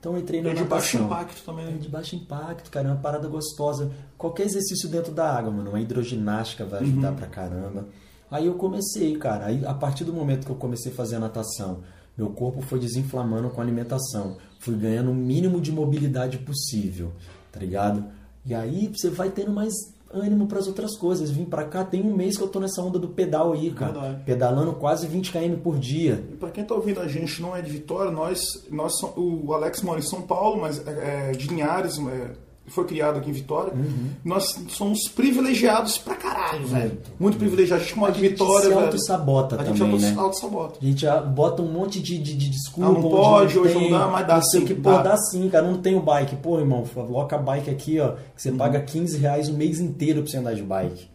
Então 0.00 0.12
eu 0.12 0.18
entrei 0.18 0.42
na 0.42 0.50
É 0.50 0.54
de 0.54 0.64
baixo 0.64 0.98
natação. 0.98 1.06
impacto 1.06 1.44
também. 1.44 1.66
É 1.66 1.70
né? 1.70 1.78
de 1.78 1.88
baixo 1.88 2.14
impacto, 2.16 2.70
cara, 2.70 2.88
é 2.88 2.92
uma 2.92 3.00
parada 3.00 3.26
gostosa. 3.28 3.90
Qualquer 4.18 4.44
exercício 4.44 4.88
dentro 4.88 5.12
da 5.12 5.30
água, 5.36 5.50
mano, 5.50 5.70
uma 5.70 5.80
hidroginástica 5.80 6.64
vai 6.64 6.80
ajudar 6.82 7.10
Uhum. 7.10 7.16
pra 7.16 7.26
caramba. 7.26 7.86
Aí 8.30 8.46
eu 8.46 8.54
comecei, 8.54 9.16
cara, 9.16 9.46
aí 9.46 9.64
a 9.64 9.72
partir 9.74 10.04
do 10.04 10.12
momento 10.12 10.44
que 10.44 10.50
eu 10.52 10.56
comecei 10.56 10.92
a 10.92 10.94
fazer 10.94 11.16
a 11.16 11.20
natação, 11.20 11.80
meu 12.18 12.30
corpo 12.30 12.60
foi 12.62 12.78
desinflamando 12.78 13.48
com 13.50 13.60
a 13.60 13.64
alimentação, 13.64 14.36
fui 14.60 14.74
ganhando 14.76 15.10
o 15.10 15.14
mínimo 15.14 15.60
de 15.60 15.72
mobilidade 15.72 16.38
possível, 16.38 17.12
tá 17.50 17.58
ligado? 17.60 18.04
E 18.44 18.54
aí 18.54 18.88
você 18.94 19.08
vai 19.08 19.30
tendo 19.30 19.52
mais 19.52 19.72
ânimo 20.14 20.46
para 20.46 20.58
as 20.58 20.66
outras 20.66 20.96
coisas. 20.96 21.30
Vim 21.30 21.44
pra 21.44 21.64
cá, 21.64 21.84
tem 21.84 22.02
um 22.02 22.14
mês 22.14 22.36
que 22.36 22.42
eu 22.42 22.48
tô 22.48 22.60
nessa 22.60 22.80
onda 22.80 22.98
do 22.98 23.08
pedal 23.08 23.52
aí, 23.52 23.70
cara. 23.70 23.92
Verdade. 23.92 24.22
Pedalando 24.24 24.72
quase 24.74 25.06
20 25.06 25.32
km 25.32 25.56
por 25.62 25.78
dia. 25.78 26.24
E 26.32 26.36
para 26.36 26.50
quem 26.50 26.64
tá 26.64 26.74
ouvindo 26.74 27.00
a 27.00 27.08
gente 27.08 27.42
não 27.42 27.56
é 27.56 27.60
de 27.60 27.70
Vitória, 27.70 28.10
nós, 28.10 28.66
nós 28.70 28.92
o 29.16 29.52
Alex 29.52 29.82
mora 29.82 29.98
em 29.98 30.02
São 30.02 30.22
Paulo, 30.22 30.60
mas 30.60 30.86
é, 30.86 31.30
é 31.30 31.32
de 31.32 31.48
Linhares, 31.48 31.98
é, 31.98 32.30
foi 32.66 32.84
criado 32.84 33.18
aqui 33.18 33.30
em 33.30 33.32
Vitória. 33.32 33.72
Uhum. 33.74 34.10
Nós 34.24 34.44
somos 34.68 35.08
privilegiados 35.08 35.98
pra 35.98 36.14
caralho, 36.14 36.66
velho. 36.66 36.98
Muito 37.20 37.36
privilegiados. 37.36 37.84
A 37.84 37.86
gente 37.88 37.98
mora 37.98 38.12
A 38.12 38.14
gente 38.14 38.30
Vitória, 38.30 38.62
se 38.62 38.68
velho. 38.68 38.80
auto-sabota 38.80 39.60
A 39.60 39.64
gente 39.64 39.78
também, 39.78 40.00
né? 40.00 40.14
auto-sabota. 40.16 40.78
A 40.80 40.84
gente 40.84 41.06
bota 41.34 41.62
um 41.62 41.70
monte 41.70 42.00
de, 42.00 42.18
de, 42.18 42.34
de 42.34 42.48
desculpa. 42.50 42.90
Ah, 42.90 42.92
não 42.92 43.02
pode, 43.02 43.58
hoje 43.58 43.74
não 43.74 43.80
tem, 43.82 43.90
dá, 43.90 44.06
mas 44.08 44.26
dá 44.26 44.34
não 44.36 44.42
sim, 44.42 44.64
que, 44.64 44.74
pô, 44.74 44.90
dá. 44.90 45.02
dá 45.02 45.16
sim, 45.16 45.48
cara. 45.50 45.66
Não 45.66 45.78
tem 45.80 45.94
o 45.94 46.00
bike. 46.00 46.36
Pô, 46.36 46.58
irmão, 46.58 46.84
coloca 46.92 47.36
a 47.36 47.38
bike 47.38 47.70
aqui, 47.70 48.00
ó. 48.00 48.08
Que 48.12 48.14
Uhum. 48.14 48.18
você 48.36 48.52
paga 48.52 48.80
15 48.80 49.18
reais 49.18 49.48
o 49.48 49.54
mês 49.54 49.78
inteiro 49.80 50.22
pra 50.22 50.30
você 50.30 50.38
andar 50.38 50.54
de 50.54 50.62
bike. 50.62 51.08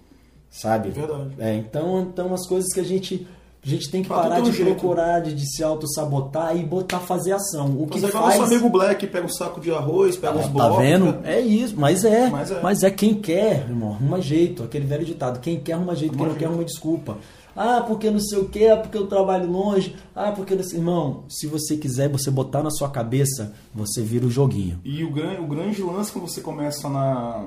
Sabe? 0.51 0.89
Verdade. 0.89 1.29
É, 1.39 1.55
então, 1.55 2.01
então 2.01 2.33
as 2.33 2.47
coisas 2.47 2.71
que 2.73 2.79
a 2.79 2.83
gente 2.83 3.27
A 3.65 3.67
gente 3.69 3.89
tem 3.89 4.01
que 4.01 4.07
parar 4.09 4.39
de 4.39 4.51
jeito. 4.53 4.73
procurar, 4.75 5.19
de, 5.19 5.33
de 5.33 5.45
se 5.45 5.61
auto-sabotar 5.61 6.55
e 6.55 6.63
botar 6.63 6.99
fazer 6.99 7.33
ação. 7.33 7.75
O 7.77 7.87
que 7.87 7.95
Mas 7.99 8.03
é 8.05 8.07
igual 8.07 8.23
faz... 8.23 8.39
nosso 8.39 8.51
amigo 8.53 8.69
Black, 8.69 9.05
pega 9.07 9.25
um 9.25 9.29
saco 9.29 9.59
de 9.59 9.69
arroz, 9.71 10.15
pega 10.15 10.37
uns 10.37 10.43
Tá 10.43 10.47
blocos. 10.47 10.77
vendo? 10.77 11.07
fica- 11.07 11.27
É 11.29 11.41
isso, 11.41 11.75
mas 11.77 12.05
é. 12.05 12.29
Mas 12.29 12.51
é. 12.51 12.61
Mas 12.61 12.83
é 12.83 12.89
quem 12.91 13.13
quer, 13.15 13.65
irmão, 13.67 13.91
arruma 13.93 14.21
jeito. 14.21 14.63
Aquele 14.63 14.85
velho 14.85 15.03
ditado: 15.05 15.39
quem 15.39 15.59
quer 15.59 15.73
arruma 15.73 15.93
jeito, 15.95 16.11
quem 16.13 16.19
Arruma 16.21 16.29
não 16.29 16.33
quer 16.35 16.39
jeito. 16.45 16.51
arruma 16.51 16.65
desculpa. 16.65 17.17
Ah, 17.55 17.83
porque 17.85 18.09
não 18.09 18.21
sei 18.21 18.39
o 18.39 18.45
que, 18.47 18.65
ah, 18.69 18.77
porque 18.77 18.97
eu 18.97 19.07
trabalho 19.07 19.51
longe, 19.51 19.93
ah, 20.15 20.31
porque 20.31 20.55
não 20.55 20.63
sei. 20.63 20.77
Irmão, 20.79 21.23
se 21.27 21.45
você 21.45 21.75
quiser 21.75 22.07
você 22.07 22.31
botar 22.31 22.63
na 22.63 22.69
sua 22.71 22.87
cabeça, 22.89 23.53
você 23.75 24.01
vira 24.01 24.25
o 24.25 24.31
joguinho. 24.31 24.79
E 24.85 25.03
o 25.03 25.11
grande, 25.11 25.41
o 25.41 25.47
grande 25.47 25.81
lance 25.81 26.09
quando 26.13 26.29
você 26.29 26.39
começa 26.39 26.87
na. 26.87 27.43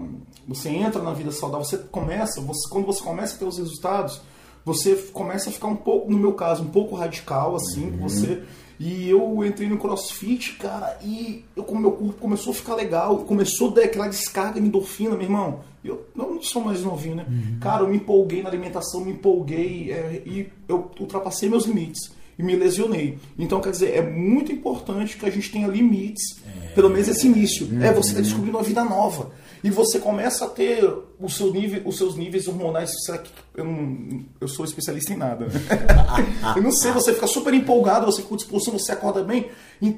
Você 0.47 0.69
entra 0.69 1.01
na 1.01 1.15
vida 1.15 1.33
saudável, 1.33 1.65
você 1.65 1.79
começa, 1.79 2.41
você, 2.43 2.69
quando 2.69 2.85
você 2.85 3.03
começa 3.03 3.35
a 3.37 3.39
ter 3.39 3.45
os 3.47 3.57
resultados, 3.57 4.21
você 4.65 4.95
começa 5.13 5.51
a 5.51 5.53
ficar 5.53 5.69
um 5.69 5.77
pouco, 5.77 6.11
no 6.11 6.19
meu 6.19 6.33
caso, 6.33 6.63
um 6.63 6.69
pouco 6.69 6.95
radical, 6.97 7.57
assim, 7.57 7.87
Uhum. 7.87 7.99
com 7.99 8.09
você. 8.09 8.43
E 8.81 9.09
eu 9.09 9.45
entrei 9.45 9.69
no 9.69 9.79
crossfit, 9.79 10.55
cara, 10.55 10.99
e 11.05 11.45
eu, 11.57 11.63
como 11.63 11.81
meu 11.81 11.93
corpo 11.93 12.15
começou 12.21 12.53
a 12.53 12.57
ficar 12.57 12.75
legal, 12.75 13.19
começou 13.19 13.71
a 13.71 13.75
dar 13.75 13.83
aquela 13.85 14.09
descarga 14.09 14.61
de 14.61 14.67
endorfina, 14.67 15.11
meu 15.11 15.23
irmão. 15.23 15.61
Eu 15.85 16.07
não 16.17 16.41
sou 16.43 16.63
mais 16.65 16.83
novinho, 16.83 17.17
né? 17.17 17.27
Uhum. 17.29 17.59
Cara, 17.61 17.83
eu 17.85 17.89
me 17.89 17.97
empolguei 17.97 18.43
na 18.43 18.49
alimentação, 18.49 19.05
me 19.05 19.13
empolguei 19.13 19.93
é, 19.93 20.23
e 20.27 20.49
eu 20.69 20.91
ultrapassei 20.99 21.49
meus 21.49 21.65
limites 21.67 22.13
e 22.39 22.43
me 22.43 22.57
lesionei. 22.57 23.19
Então, 23.39 23.61
quer 23.61 23.71
dizer, 23.71 23.95
é 23.95 24.03
muito 24.03 24.51
importante 24.51 25.17
que 25.17 25.27
a 25.27 25.31
gente 25.31 25.51
tenha 25.51 25.69
limites, 25.69 26.41
pelo 26.75 26.89
menos 26.89 27.07
esse 27.09 27.27
início. 27.27 27.69
É, 27.83 27.93
você 27.93 28.09
está 28.11 28.21
descobrindo 28.21 28.57
uma 28.57 28.65
vida 28.65 28.83
nova. 28.85 29.31
E 29.65 29.71
você 29.71 30.01
começa 30.01 30.45
a 30.45 30.49
ter 30.49 30.85
o 31.21 31.29
seu 31.29 31.53
nível, 31.53 31.83
os 31.85 31.97
seus 31.97 32.17
níveis 32.17 32.49
hormonais. 32.49 32.91
Será 33.05 33.19
que 33.19 33.31
eu, 33.55 33.65
não, 33.65 34.25
eu 34.41 34.49
sou 34.49 34.65
especialista 34.65 35.13
em 35.13 35.17
nada? 35.17 35.47
né? 35.47 35.53
eu 36.57 36.63
não 36.63 36.73
sei, 36.73 36.91
você 36.91 37.15
fica 37.15 37.29
super 37.29 37.55
empolgado, 37.55 38.07
você 38.07 38.23
fica 38.23 38.37
disposição, 38.37 38.77
você 38.77 38.93
acorda 38.93 39.23
bem, 39.23 39.51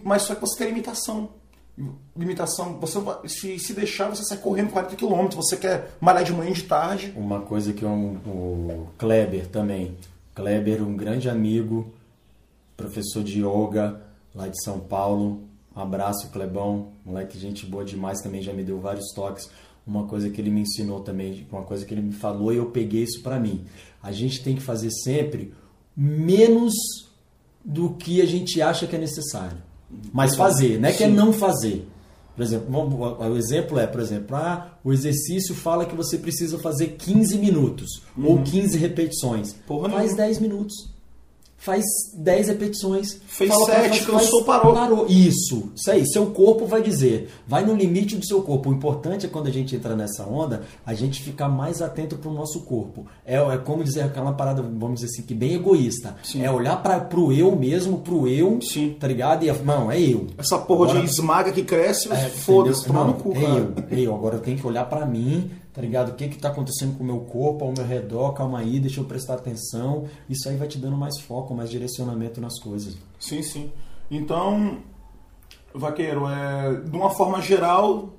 mas 0.03 0.23
só 0.23 0.35
que 0.35 0.41
você 0.41 0.59
tem 0.59 0.69
limitação. 0.69 1.31
Limitação, 2.17 2.79
você 2.79 2.99
se, 3.27 3.59
se 3.59 3.73
deixar, 3.73 4.09
você 4.09 4.23
sai 4.23 4.39
correndo 4.39 4.71
40 4.71 4.95
km, 4.97 5.29
você 5.35 5.57
quer 5.57 5.91
malhar 6.01 6.23
de 6.23 6.33
manhã 6.33 6.51
e 6.51 6.55
de 6.55 6.63
tarde. 6.65 7.13
Uma 7.17 7.41
coisa 7.41 7.73
que 7.73 7.85
um, 7.85 8.17
o 8.27 8.89
Kleber 8.99 9.49
também. 9.49 9.97
Kleber, 10.35 10.83
um 10.83 10.97
grande 10.97 11.29
amigo, 11.29 11.93
professor 12.77 13.25
de 13.25 13.41
yoga 13.41 14.01
lá 14.35 14.47
de 14.47 14.63
São 14.63 14.79
Paulo. 14.79 15.43
Um 15.77 15.81
abraço, 15.81 16.29
Clebão. 16.31 16.89
Moleque, 17.05 17.39
gente 17.39 17.67
boa 17.67 17.85
demais 17.85 18.21
também, 18.21 18.41
já 18.43 18.53
me 18.53 18.63
deu 18.63 18.79
vários 18.81 19.13
toques. 19.15 19.49
Uma 19.87 20.05
coisa 20.07 20.31
que 20.31 20.41
ele 20.41 20.51
me 20.51 20.61
ensinou 20.63 21.01
também, 21.01 21.47
uma 21.53 21.63
coisa 21.63 21.85
que 21.85 21.93
ele 21.93 22.01
me 22.01 22.13
falou 22.13 22.53
e 22.53 22.57
eu 22.57 22.67
peguei 22.67 23.03
isso 23.03 23.23
pra 23.23 23.39
mim. 23.39 23.65
A 24.03 24.13
gente 24.13 24.43
tem 24.43 24.55
que 24.55 24.63
fazer 24.63 24.91
sempre 24.91 25.53
menos 25.97 26.73
do 27.65 27.91
que 27.91 28.21
a 28.23 28.27
gente 28.27 28.61
acha 28.63 28.87
que 28.87 28.97
é 28.97 28.99
necessário. 28.99 29.59
Mas 30.13 30.35
fazer, 30.37 30.79
não 30.81 30.89
é 30.89 30.93
que 30.93 31.05
é 31.05 31.09
não 31.09 31.33
fazer. 31.33 31.89
Por 32.35 32.43
exemplo, 32.43 32.67
vamos- 32.71 33.19
o 33.21 33.37
exemplo 33.37 33.79
é, 33.79 33.87
por 33.87 34.01
exemplo, 34.01 34.35
ah, 34.37 34.77
o 34.83 34.93
exercício 34.93 35.55
fala 35.55 35.87
que 35.87 35.95
você 35.95 36.19
precisa 36.19 36.59
fazer 36.59 36.97
15 36.99 37.39
minutos 37.39 38.03
ou 38.19 38.43
15 38.43 38.77
repetições. 38.77 39.53
Porra 39.67 39.89
faz 39.89 40.03
nenhuma. 40.07 40.17
10 40.17 40.39
minutos. 40.41 40.94
Faz 41.65 41.83
10 42.19 42.49
repetições. 42.49 43.17
Fez 43.27 43.51
Fala 43.51 43.65
pra- 43.65 43.75
sete, 43.85 44.05
cansou, 44.05 44.45
parou. 44.45 44.75
Parou. 44.75 45.07
Isso. 45.09 45.73
Isso 45.75 45.91
aí. 45.91 46.07
Seu 46.07 46.27
corpo 46.27 46.67
vai 46.67 46.83
dizer. 46.83 47.31
Vai 47.49 47.65
no 47.65 47.75
limite 47.75 48.17
do 48.17 48.27
seu 48.27 48.43
corpo. 48.43 48.69
O 48.69 48.73
importante 48.75 49.25
é 49.25 49.29
quando 49.31 49.47
a 49.47 49.51
gente 49.51 49.75
entra 49.75 49.97
nessa 49.97 50.25
onda, 50.25 50.63
a 50.85 50.93
gente 50.93 51.23
ficar 51.23 51.49
mais 51.49 51.81
atento 51.81 52.17
pro 52.17 52.31
nosso 52.31 52.61
corpo. 52.61 53.07
É, 53.25 53.37
é 53.37 53.57
como 53.57 53.83
dizer 53.83 54.03
aquela 54.03 54.33
parada, 54.33 54.61
vamos 54.61 55.01
dizer 55.01 55.07
assim, 55.07 55.23
que 55.23 55.33
bem 55.35 55.55
egoísta. 55.55 56.15
Sim. 56.23 56.43
É 56.45 56.51
olhar 56.51 56.83
para 56.83 57.01
pro 57.01 57.33
eu 57.33 57.57
mesmo, 57.57 57.97
pro 57.99 58.29
eu, 58.29 58.61
Sim. 58.61 58.95
tá 59.01 59.09
ligado? 59.09 59.47
E, 59.47 59.53
não, 59.65 59.91
é 59.91 59.99
eu. 59.99 60.27
Essa 60.37 60.59
porra 60.59 60.91
Agora- 60.91 61.01
de 61.01 61.07
esmaga 61.07 61.51
que 61.51 61.63
cresce, 61.63 62.13
É, 62.13 62.29
foda-se, 62.29 62.93
Não, 62.93 63.07
no 63.07 63.15
cu, 63.15 63.33
é 63.35 63.43
eu, 63.43 63.73
é 63.91 64.01
eu. 64.01 64.15
Agora 64.15 64.35
eu 64.37 64.41
tenho 64.41 64.59
que 64.59 64.67
olhar 64.67 64.85
pra 64.87 65.07
mim, 65.07 65.51
tá 65.75 65.83
ligado? 65.83 66.11
O 66.11 66.15
que 66.15 66.29
que 66.29 66.39
tá 66.39 66.49
acontecendo 66.49 66.97
com 66.97 67.03
o 67.03 67.07
meu 67.07 67.21
corpo, 67.21 67.65
ao 67.65 67.73
meu 67.73 67.85
redor, 67.85 68.33
calma 68.33 68.61
aí, 68.61 68.79
deixa 68.79 69.01
eu 69.01 69.05
prestar 69.05 69.35
atenção. 69.35 70.05
Isso 70.31 70.49
aí 70.49 70.57
vai 70.57 70.69
te 70.69 70.79
dando 70.79 70.97
mais 70.97 71.19
foco, 71.21 71.53
mais 71.53 71.69
direcionamento 71.69 72.41
nas 72.41 72.61
coisas. 72.61 72.97
Sim, 73.19 73.43
sim. 73.43 73.73
Então, 74.09 74.79
Vaqueiro, 75.75 76.29
é, 76.29 76.81
de 76.81 76.97
uma 76.97 77.11
forma 77.11 77.43
geral, 77.43 78.15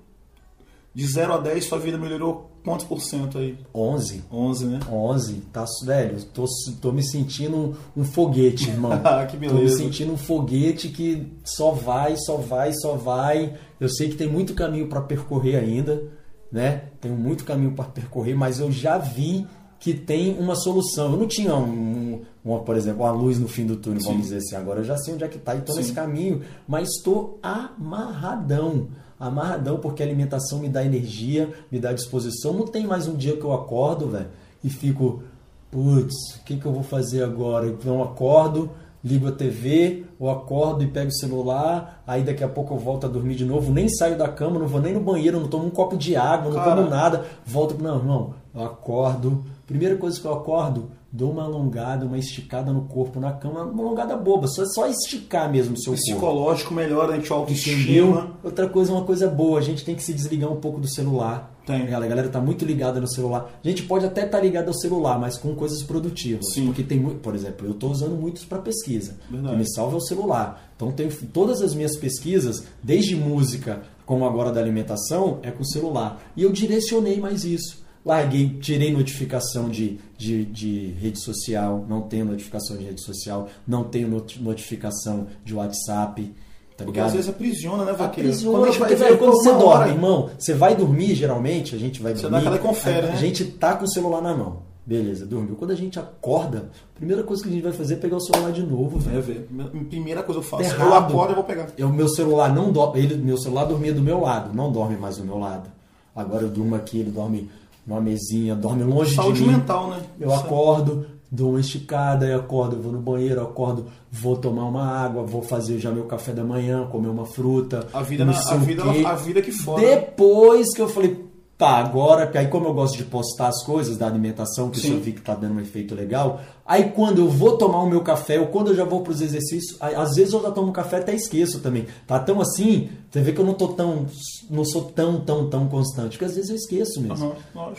de 0.94 1.08
0 1.08 1.34
a 1.34 1.38
10, 1.38 1.64
sua 1.64 1.80
vida 1.80 1.98
melhorou 1.98 2.52
quantos 2.64 2.86
por 2.86 3.00
cento 3.00 3.38
aí? 3.38 3.58
11. 3.74 4.24
11, 4.30 4.66
né? 4.66 4.80
11, 4.92 5.34
tá, 5.54 5.64
velho, 5.84 6.22
tô, 6.34 6.46
tô 6.82 6.92
me 6.92 7.04
sentindo 7.04 7.56
um, 7.56 8.02
um 8.02 8.04
foguete, 8.04 8.70
irmão. 8.70 8.92
Ah, 9.06 9.26
que 9.26 9.38
Tô 9.38 9.40
me 9.40 9.48
beleza. 9.48 9.78
sentindo 9.78 10.12
um 10.12 10.18
foguete 10.18 10.90
que 10.90 11.32
só 11.46 11.72
vai, 11.72 12.18
só 12.18 12.36
vai, 12.36 12.74
só 12.74 12.96
vai. 12.96 13.56
Eu 13.80 13.88
sei 13.88 14.10
que 14.10 14.16
tem 14.16 14.28
muito 14.28 14.54
caminho 14.54 14.88
para 14.88 15.00
percorrer 15.00 15.58
ainda, 15.58 16.04
né? 16.52 16.84
Tenho 17.02 17.16
muito 17.16 17.44
caminho 17.44 17.72
para 17.72 17.86
percorrer, 17.86 18.36
mas 18.36 18.60
eu 18.60 18.72
já 18.72 18.98
vi 18.98 19.46
que 19.80 19.94
tem 19.94 20.38
uma 20.40 20.56
solução. 20.56 21.12
Eu 21.12 21.18
não 21.18 21.28
tinha, 21.28 21.56
um, 21.56 22.22
uma, 22.44 22.60
por 22.60 22.76
exemplo, 22.76 23.04
uma 23.04 23.12
luz 23.12 23.38
no 23.38 23.48
fim 23.48 23.66
do 23.66 23.76
túnel, 23.76 24.02
vamos 24.02 24.18
Sim. 24.18 24.22
dizer 24.22 24.38
assim. 24.38 24.56
Agora 24.56 24.80
eu 24.80 24.84
já 24.84 24.98
sei 24.98 25.14
onde 25.14 25.24
é 25.24 25.28
que 25.28 25.38
tá 25.38 25.56
e 25.56 25.62
Sim. 25.68 25.78
nesse 25.78 25.94
caminho, 25.94 26.42
mas 26.68 26.90
estou 26.90 27.40
amarradão. 27.44 28.88
Amarradão 29.20 29.78
porque 29.78 30.02
a 30.02 30.06
alimentação 30.06 30.60
me 30.60 30.70
dá 30.70 30.84
energia, 30.84 31.54
me 31.72 31.80
dá 31.80 31.94
disposição. 31.94 32.54
Não 32.54 32.66
tem 32.66 32.86
mais 32.86 33.08
um 33.08 33.16
dia 33.16 33.38
que 33.38 33.44
eu 33.44 33.54
acordo, 33.54 34.10
velho, 34.10 34.30
e 34.64 34.70
fico, 34.70 35.22
putz, 35.70 36.36
o 36.38 36.44
que, 36.44 36.58
que 36.58 36.66
eu 36.66 36.74
vou 36.74 36.84
fazer 36.84 37.24
agora? 37.24 37.68
Então 37.68 38.02
acordo, 38.02 38.72
ligo 39.06 39.28
a 39.28 39.32
TV, 39.32 40.04
ou 40.20 40.32
acordo 40.32 40.84
e 40.84 40.88
pego 40.88 41.10
o 41.10 41.14
celular, 41.14 42.02
aí 42.08 42.24
daqui 42.24 42.44
a 42.44 42.48
pouco 42.48 42.74
eu 42.74 42.80
volto 42.80 43.06
a 43.06 43.08
dormir 43.10 43.36
de 43.36 43.46
novo, 43.46 43.72
nem 43.72 43.88
saio 43.88 44.18
da 44.18 44.28
cama, 44.28 44.58
não 44.60 44.68
vou 44.68 44.82
nem 44.82 44.94
no 44.96 45.00
banheiro, 45.00 45.40
não 45.40 45.48
tomo 45.48 45.68
um 45.68 45.70
copo 45.70 45.96
de 45.96 46.16
água, 46.16 46.52
não 46.52 46.60
Cara. 46.60 46.76
tomo 46.78 46.90
nada, 46.90 47.26
volto. 47.46 47.82
Não, 47.82 47.98
irmão, 47.98 48.34
eu 48.54 48.64
acordo. 48.64 49.44
Primeira 49.68 49.96
coisa 49.96 50.20
que 50.20 50.26
eu 50.26 50.34
acordo, 50.34 50.90
dou 51.12 51.32
uma 51.32 51.44
alongada, 51.44 52.06
uma 52.06 52.18
esticada 52.18 52.72
no 52.74 52.82
corpo, 52.86 53.20
na 53.20 53.32
cama, 53.32 53.64
uma 53.64 53.84
alongada 53.84 54.16
boba, 54.18 54.48
só, 54.48 54.66
só 54.66 54.88
esticar 54.88 55.52
mesmo 55.52 55.76
o 55.76 55.78
seu 55.80 55.94
O 55.94 55.96
corpo. 55.96 56.10
psicológico 56.12 56.74
melhora, 56.74 57.14
a 57.14 57.16
gente 57.16 57.26
Entendeu? 57.26 57.38
autoestima. 57.40 58.28
Outra 58.44 58.68
coisa, 58.68 58.92
uma 58.92 59.04
coisa 59.04 59.28
boa, 59.28 59.60
a 59.60 59.62
gente 59.62 59.86
tem 59.86 59.94
que 59.96 60.04
se 60.04 60.14
desligar 60.14 60.52
um 60.52 60.58
pouco 60.60 60.80
do 60.80 60.88
celular. 60.88 61.55
Tem. 61.66 61.82
A 61.94 62.00
galera 62.00 62.30
tá 62.30 62.40
muito 62.40 62.64
ligada 62.66 63.00
no 63.02 63.08
celular. 63.08 63.60
A 63.64 63.68
gente 63.68 63.84
pode 63.84 64.06
até 64.06 64.26
estar 64.26 64.40
ligado 64.40 64.68
ao 64.68 64.74
celular, 64.74 65.20
mas 65.20 65.38
com 65.38 65.56
coisas 65.56 65.82
produtivas. 65.84 66.46
Sim. 66.54 66.68
Porque 66.68 66.84
tem 66.84 67.00
muito, 67.00 67.20
por 67.20 67.34
exemplo, 67.36 67.66
eu 67.66 67.72
estou 67.72 67.92
usando 67.92 68.16
muitos 68.16 68.46
para 68.46 68.60
pesquisa. 68.60 69.16
Verdade. 69.30 69.54
Que 69.54 69.60
me 69.60 69.74
salva 69.74 69.98
o 69.98 70.02
celular. 70.02 70.72
Então 70.76 70.92
tem 70.92 71.10
todas 71.10 71.62
as 71.62 71.74
minhas 71.74 71.98
pesquisas, 71.98 72.64
desde 72.84 73.16
música 73.16 73.82
como 74.06 74.26
agora 74.26 74.52
da 74.52 74.62
alimentação, 74.62 75.40
é 75.42 75.50
com 75.50 75.64
o 75.64 75.68
celular. 75.68 76.22
E 76.38 76.44
eu 76.44 76.52
direcionei 76.52 77.20
mais 77.20 77.44
isso. 77.44 77.84
Larguei, 78.06 78.50
tirei 78.60 78.94
notificação 78.94 79.68
de, 79.68 79.98
de, 80.16 80.46
de 80.46 80.88
rede 81.02 81.20
social, 81.20 81.84
não 81.90 82.04
tenho 82.04 82.24
notificação 82.26 82.78
de 82.78 82.84
rede 82.84 83.02
social, 83.02 83.50
não 83.68 83.84
tenho 83.86 84.08
not- 84.08 84.40
notificação 84.40 85.26
de 85.44 85.56
WhatsApp. 85.56 86.32
Tá 86.78 86.84
Porque 86.84 86.92
ligado? 87.00 87.08
às 87.08 87.14
vezes 87.14 87.30
aprisiona, 87.30 87.86
né, 87.86 87.94
Vaqueiro? 87.94 88.30
Aprisiona, 88.30 88.58
Quando 88.60 88.78
porque, 88.78 88.96
velho, 88.96 89.12
ver, 89.14 89.18
quando 89.18 89.32
você 89.32 89.50
dorme, 89.52 89.64
hora. 89.66 89.90
irmão, 89.90 90.30
você 90.38 90.54
vai 90.54 90.76
dormir, 90.76 91.16
geralmente, 91.16 91.74
a 91.74 91.80
gente 91.80 92.02
vai 92.02 92.14
Você 92.14 92.24
dormir. 92.24 92.44
dá 92.44 92.50
aquela 92.52 92.58
confere, 92.58 93.08
a, 93.08 93.10
né? 93.10 93.14
a 93.14 93.16
gente 93.16 93.46
tá 93.46 93.76
com 93.76 93.86
o 93.86 93.90
celular 93.90 94.22
na 94.22 94.36
mão. 94.36 94.58
Beleza, 94.86 95.26
dormiu. 95.26 95.56
Quando 95.56 95.72
a 95.72 95.76
gente 95.76 95.98
acorda, 95.98 96.70
a 96.94 96.98
primeira 96.98 97.24
coisa 97.24 97.42
que 97.42 97.50
a 97.50 97.52
gente 97.52 97.64
vai 97.64 97.72
fazer 97.72 97.94
é 97.96 97.98
pegar 97.98 98.18
o 98.18 98.20
celular 98.20 98.52
de 98.52 98.62
novo, 98.62 99.00
velho. 99.00 99.18
É, 99.18 99.22
ver. 99.22 99.50
Primeira 99.90 100.22
coisa 100.22 100.42
que 100.42 100.46
eu 100.46 100.50
faço. 100.50 100.70
Tá 100.70 100.84
eu 100.84 100.88
errado. 100.90 101.10
acordo 101.12 101.32
e 101.32 101.36
vou 101.36 101.44
pegar. 101.46 101.68
Eu, 101.78 101.90
meu 101.90 102.08
celular 102.10 102.54
não 102.54 102.72
dorme. 102.72 103.00
Ele, 103.00 103.16
meu 103.16 103.38
celular 103.38 103.64
dormia 103.66 103.94
do 103.94 104.02
meu 104.02 104.20
lado, 104.22 104.54
não 104.54 104.72
dorme 104.72 104.96
mais 104.98 105.18
do 105.18 105.24
meu 105.24 105.40
lado. 105.40 105.70
Agora 106.16 106.44
eu 106.44 106.50
durmo 106.50 106.76
aqui, 106.76 107.00
ele 107.00 107.10
dorme 107.10 107.50
numa 107.88 108.00
mesinha, 108.02 108.54
dorme 108.54 108.84
longe 108.84 109.16
Saúde 109.16 109.40
de 109.42 109.48
mim. 109.48 109.54
mental, 109.54 109.90
né? 109.90 109.98
Eu 110.20 110.28
Isso 110.30 110.38
é- 110.38 110.42
acordo, 110.42 111.06
dou 111.36 111.50
uma 111.52 111.60
esticada, 111.60 112.26
eu 112.26 112.40
acordo, 112.40 112.76
eu 112.78 112.82
vou 112.82 112.92
no 112.92 113.00
banheiro, 113.00 113.42
eu 113.42 113.46
acordo, 113.46 113.86
vou 114.12 114.38
tomar 114.38 114.66
uma 114.66 114.86
água, 114.86 115.24
vou 115.24 115.42
fazer 115.42 115.78
já 115.80 115.92
meu 115.92 116.06
café 116.06 116.32
da 116.32 116.44
manhã, 116.44 116.86
comer 116.88 117.10
uma 117.10 117.26
fruta. 117.26 117.88
A 117.94 118.02
vida, 118.02 118.24
na- 118.26 118.32
a 118.32 118.56
vida, 118.56 118.84
quê. 118.84 119.04
a 119.06 119.16
vida 119.16 119.42
que 119.42 119.52
fora. 119.52 119.82
Depois 119.82 120.74
que 120.74 120.82
eu 120.82 120.88
falei, 120.88 121.26
tá, 121.58 121.78
agora, 121.78 122.28
que 122.28 122.38
aí 122.38 122.48
como 122.48 122.68
eu 122.68 122.74
gosto 122.74 122.98
de 122.98 123.04
postar 123.04 123.48
as 123.48 123.64
coisas 123.64 123.98
da 123.98 124.08
alimentação, 124.08 124.70
que 124.70 124.80
Sim. 124.80 124.94
eu 124.94 125.00
vi 125.00 125.12
que 125.14 125.22
tá 125.22 125.34
dando 125.36 125.56
um 125.56 125.60
efeito 125.60 125.94
legal, 125.96 126.42
aí 126.66 126.92
quando 126.92 127.20
eu 127.20 127.30
vou 127.30 127.58
tomar 127.58 127.80
o 127.82 127.90
meu 127.90 128.02
café, 128.02 128.40
ou 128.40 128.48
quando 128.48 128.70
eu 128.72 128.76
já 128.76 128.84
vou 128.84 129.02
pros 129.02 129.22
exercícios, 129.22 129.78
aí, 129.82 129.96
às 129.96 130.16
vezes 130.16 130.34
eu 130.34 130.42
já 130.42 130.52
tomo 130.52 130.72
café 130.72 130.98
até 130.98 131.14
esqueço 131.14 131.60
também. 131.60 131.86
Tá 132.08 132.20
tão 132.20 132.40
assim, 132.42 132.90
você 133.10 133.22
vê 133.22 133.32
que 133.32 133.40
eu 133.40 133.46
não 133.46 133.54
tô 133.54 133.70
tão, 133.70 134.06
não 134.50 134.64
sou 134.66 134.84
tão, 134.84 135.20
tão, 135.22 135.50
tão 135.50 135.68
constante, 135.68 136.12
porque 136.12 136.26
às 136.26 136.36
vezes 136.36 136.50
eu 136.50 136.56
esqueço 136.56 137.02
mesmo. 137.02 137.34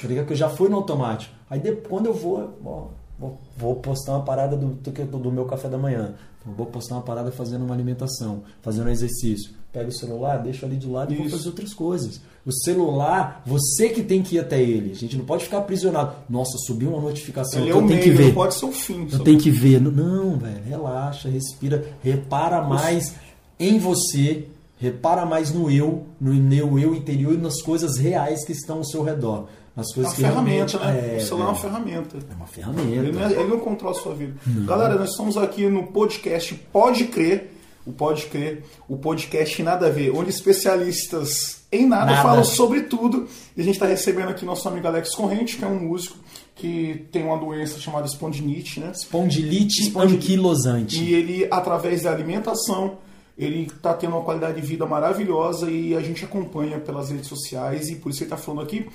Ligado? 0.05 0.27
Que 0.27 0.33
eu 0.33 0.37
já 0.37 0.49
fui 0.49 0.69
no 0.69 0.77
automático. 0.77 1.35
Aí 1.49 1.61
depois, 1.61 1.87
quando 1.89 2.07
eu 2.07 2.15
vou, 2.15 2.51
ó, 2.65 3.06
vou, 3.19 3.39
vou 3.57 3.77
postar 3.77 4.13
uma 4.13 4.25
parada 4.25 4.57
do, 4.57 4.69
do, 4.69 5.19
do 5.19 5.33
meu 5.33 5.45
café 5.45 5.69
da 5.69 5.79
manhã. 5.79 6.15
Então, 6.41 6.53
vou 6.55 6.67
postar 6.67 6.97
uma 6.97 7.03
parada 7.03 7.31
fazendo 7.33 7.65
uma 7.65 7.75
alimentação, 7.75 8.43
fazendo 8.63 8.87
um 8.87 8.91
exercício. 8.91 9.51
pego 9.73 9.89
o 9.89 9.93
celular, 9.93 10.39
deixo 10.39 10.65
ali 10.65 10.77
do 10.77 10.93
lado 10.93 11.13
e 11.13 11.17
vou 11.17 11.29
fazer 11.29 11.49
outras 11.49 11.75
coisas. 11.75 12.21
O 12.45 12.53
celular, 12.53 13.43
você 13.45 13.89
que 13.89 14.03
tem 14.05 14.23
que 14.23 14.37
ir 14.37 14.39
até 14.39 14.63
ele. 14.63 14.93
A 14.93 14.95
gente 14.95 15.17
não 15.17 15.25
pode 15.25 15.45
ficar 15.45 15.59
aprisionado. 15.59 16.15
Nossa, 16.31 16.57
subiu 16.59 16.91
uma 16.91 17.01
notificação, 17.01 17.61
Ele 17.61 17.71
é 17.71 17.73
então 17.73 17.81
o 17.81 17.85
eu 17.85 17.89
tenho 17.89 18.01
meio, 18.01 18.13
que 18.13 18.17
ver. 18.23 18.27
não 18.29 18.35
pode 18.35 18.55
ser 18.55 18.67
o 18.67 18.73
fim. 18.73 19.09
Eu 19.11 19.19
tenho 19.19 19.39
que 19.41 19.51
ver. 19.51 19.81
Não, 19.81 20.37
velho, 20.39 20.63
relaxa, 20.65 21.29
respira, 21.29 21.85
repara 22.05 22.63
mais 22.63 23.15
em 23.59 23.79
você, 23.81 24.47
repara 24.79 25.27
mais 25.27 25.53
no 25.53 25.69
eu, 25.69 26.07
no 26.21 26.33
meu 26.35 26.79
eu 26.79 26.95
interior 26.95 27.35
e 27.35 27.37
nas 27.37 27.61
coisas 27.61 27.97
reais 27.97 28.45
que 28.45 28.53
estão 28.53 28.79
ao 28.79 28.85
seu 28.85 29.03
redor. 29.03 29.49
Nas 29.77 29.91
É 29.91 29.95
coisas 29.95 30.13
uma 30.13 30.17
que 30.17 30.23
ferramenta, 30.23 30.79
realmente- 30.79 31.03
né? 31.07 31.15
É, 31.15 31.17
o 31.19 31.21
celular 31.27 31.45
é 31.45 31.49
uma 31.51 31.57
é, 31.59 31.61
ferramenta. 31.61 32.17
é 32.17 32.35
uma 32.35 32.45
Ele 32.45 32.53
ferramenta. 32.53 33.13
não, 33.13 33.27
é- 33.27 33.33
ele 33.41 33.49
não 33.51 33.61
controla 33.61 33.95
a 33.97 34.01
sua 34.01 34.15
vida. 34.15 34.35
Galera, 34.65 34.95
nós 34.95 35.11
estamos 35.11 35.37
aqui 35.37 35.67
no 35.69 35.89
podcast 35.89 36.55
Pode 36.73 37.05
Crer. 37.05 37.53
O 37.85 37.93
Pode 37.93 38.27
Crer, 38.27 38.65
o 38.89 38.97
podcast 38.97 39.63
Nada 39.63 39.87
a 39.87 39.91
Ver, 39.91 40.11
onde 40.11 40.31
especialistas 40.31 41.61
em 41.71 41.87
nada, 41.87 42.07
Nada. 42.07 42.23
falam 42.23 42.45
sobre 42.45 42.83
tudo. 42.83 43.29
E 43.57 43.61
a 43.61 43.65
gente 43.65 43.75
está 43.75 43.87
recebendo 43.87 44.29
aqui 44.31 44.45
nosso 44.45 44.67
amigo 44.69 44.87
Alex 44.87 45.15
Corrente, 45.15 45.57
que 45.57 45.65
é 45.65 45.69
um 45.69 45.79
músico 45.79 46.17
que 46.55 47.07
tem 47.13 47.23
uma 47.23 47.37
doença 47.39 47.79
chamada 47.79 48.07
espondilite, 48.07 48.81
né? 48.81 48.91
Espondilite 48.93 49.83
Espondilite. 49.83 50.25
anquilosante. 50.33 51.03
E 51.05 51.15
ele, 51.15 51.47
através 51.51 52.03
da 52.03 52.11
alimentação, 52.13 52.99
ele 53.39 53.65
está 53.67 53.93
tendo 53.95 54.15
uma 54.17 54.23
qualidade 54.25 54.61
de 54.61 54.67
vida 54.67 54.87
maravilhosa 54.87 55.71
e 55.71 55.95
a 55.95 56.01
gente 56.01 56.25
acompanha 56.25 56.79
pelas 56.81 57.11
redes 57.11 57.29
sociais 57.29 57.89
e 57.91 57.97
por 57.97 58.11
isso 58.11 58.21
ele 58.23 58.27
está 58.27 58.37
falando 58.37 58.63
aqui. 58.63 58.87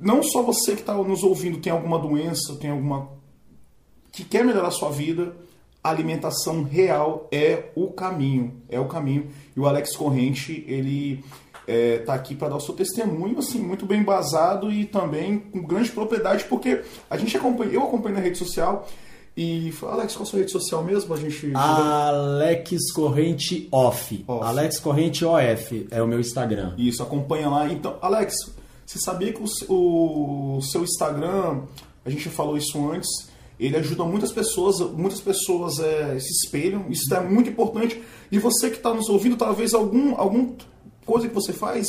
Não 0.00 0.22
só 0.22 0.42
você 0.42 0.74
que 0.74 0.80
está 0.80 0.94
nos 0.94 1.22
ouvindo 1.22 1.58
tem 1.58 1.72
alguma 1.72 1.98
doença, 1.98 2.56
tem 2.56 2.70
alguma 2.70 3.08
que 4.12 4.24
quer 4.24 4.44
melhorar 4.44 4.68
a 4.68 4.72
sua 4.72 4.90
vida, 4.90 5.36
a 5.84 5.90
alimentação 5.90 6.64
real 6.64 7.28
é 7.30 7.70
o 7.74 7.88
caminho, 7.88 8.62
é 8.68 8.80
o 8.80 8.86
caminho. 8.86 9.28
E 9.54 9.60
o 9.60 9.66
Alex 9.66 9.94
Corrente, 9.94 10.64
ele 10.66 11.22
está 11.68 12.14
aqui 12.14 12.34
para 12.34 12.48
dar 12.48 12.56
o 12.56 12.60
seu 12.60 12.74
testemunho, 12.74 13.38
assim, 13.38 13.58
muito 13.58 13.84
bem 13.84 14.00
embasado 14.00 14.70
e 14.70 14.84
também 14.84 15.38
com 15.38 15.62
grande 15.62 15.90
propriedade, 15.90 16.44
porque 16.44 16.82
a 17.10 17.16
gente 17.16 17.36
acompanha, 17.36 17.72
eu 17.72 17.82
acompanho 17.82 18.14
na 18.14 18.20
rede 18.20 18.38
social 18.38 18.86
e 19.36 19.70
fala, 19.72 19.94
Alex, 19.94 20.14
qual 20.14 20.22
a 20.22 20.26
sua 20.26 20.38
rede 20.38 20.50
social 20.50 20.82
mesmo? 20.82 21.12
A 21.12 21.16
gente 21.18 21.52
Alex 21.54 22.92
Corrente 22.92 23.68
Off. 23.70 24.24
Off. 24.26 24.44
Alex 24.46 24.78
Corrente 24.78 25.24
OF 25.24 25.88
é 25.90 26.00
o 26.00 26.06
meu 26.06 26.20
Instagram. 26.20 26.74
Isso, 26.78 27.02
acompanha 27.02 27.48
lá. 27.48 27.70
Então, 27.70 27.98
Alex, 28.00 28.34
você 28.86 28.98
sabia 29.00 29.32
que 29.32 29.42
o, 29.68 30.56
o 30.58 30.62
seu 30.62 30.84
Instagram, 30.84 31.62
a 32.04 32.10
gente 32.10 32.28
falou 32.28 32.56
isso 32.56 32.78
antes, 32.90 33.08
ele 33.58 33.76
ajuda 33.76 34.04
muitas 34.04 34.30
pessoas, 34.30 34.78
muitas 34.92 35.20
pessoas 35.20 35.80
é, 35.80 36.18
se 36.20 36.30
espelham, 36.44 36.86
isso 36.88 37.12
é 37.12 37.20
muito 37.20 37.50
importante. 37.50 38.00
E 38.30 38.38
você 38.38 38.70
que 38.70 38.76
está 38.76 38.94
nos 38.94 39.08
ouvindo, 39.08 39.36
talvez 39.36 39.74
algum, 39.74 40.14
algum 40.16 40.54
coisa 41.04 41.26
que 41.26 41.34
você 41.34 41.52
faz, 41.52 41.86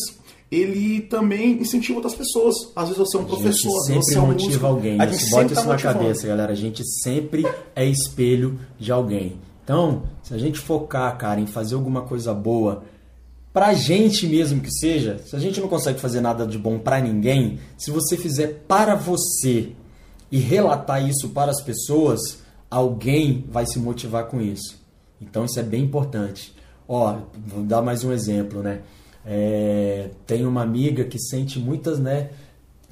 ele 0.50 1.02
também 1.02 1.62
incentiva 1.62 2.00
outras 2.00 2.16
pessoas. 2.16 2.56
Às 2.76 2.90
vezes 2.90 2.98
você 2.98 3.18
é 3.18 3.20
um 3.20 3.26
professor, 3.26 3.78
às 3.80 3.88
vezes 3.88 3.88
sempre 3.88 4.04
você 4.04 4.18
é 4.18 4.22
um 4.22 4.28
motiva 4.28 4.48
músico. 4.48 4.66
alguém. 4.66 5.02
A 5.02 5.06
gente 5.06 5.30
bota 5.30 5.30
sempre 5.30 5.46
isso 5.46 5.56
tá 5.56 5.62
na 5.68 5.74
motivando. 5.74 6.00
cabeça, 6.00 6.28
galera. 6.28 6.52
A 6.52 6.56
gente 6.56 6.84
sempre 7.04 7.46
é 7.76 7.86
espelho 7.86 8.60
de 8.80 8.92
alguém. 8.92 9.38
Então, 9.64 10.04
se 10.24 10.34
a 10.34 10.38
gente 10.38 10.58
focar, 10.58 11.18
cara, 11.18 11.40
em 11.42 11.46
fazer 11.46 11.76
alguma 11.76 12.04
coisa 12.04 12.34
boa, 12.34 12.84
pra 13.58 13.74
gente 13.74 14.28
mesmo 14.28 14.62
que 14.62 14.70
seja, 14.72 15.18
se 15.26 15.36
a 15.36 15.40
gente 15.40 15.60
não 15.60 15.68
consegue 15.68 16.00
fazer 16.00 16.22
nada 16.22 16.46
de 16.46 16.60
bom 16.60 16.78
pra 16.78 17.00
ninguém, 17.02 17.58
se 17.76 17.90
você 17.90 18.16
fizer 18.16 18.64
para 18.68 18.94
você 18.94 19.72
e 20.32 20.38
relatar 20.38 21.04
isso 21.04 21.30
para 21.30 21.50
as 21.50 21.60
pessoas, 21.64 22.38
alguém 22.70 23.44
vai 23.50 23.66
se 23.66 23.80
motivar 23.80 24.26
com 24.28 24.40
isso. 24.40 24.80
Então 25.20 25.44
isso 25.44 25.60
é 25.60 25.64
bem 25.64 25.86
importante. 25.86 26.54
Ó, 26.88 27.18
vou 27.48 27.64
dar 27.64 27.82
mais 27.82 28.04
um 28.04 28.12
exemplo, 28.12 28.62
né? 28.62 28.82
É, 29.26 30.12
tem 30.28 30.46
uma 30.46 30.62
amiga 30.62 31.04
que 31.06 31.18
sente 31.18 31.58
muitas, 31.58 31.98
né, 31.98 32.30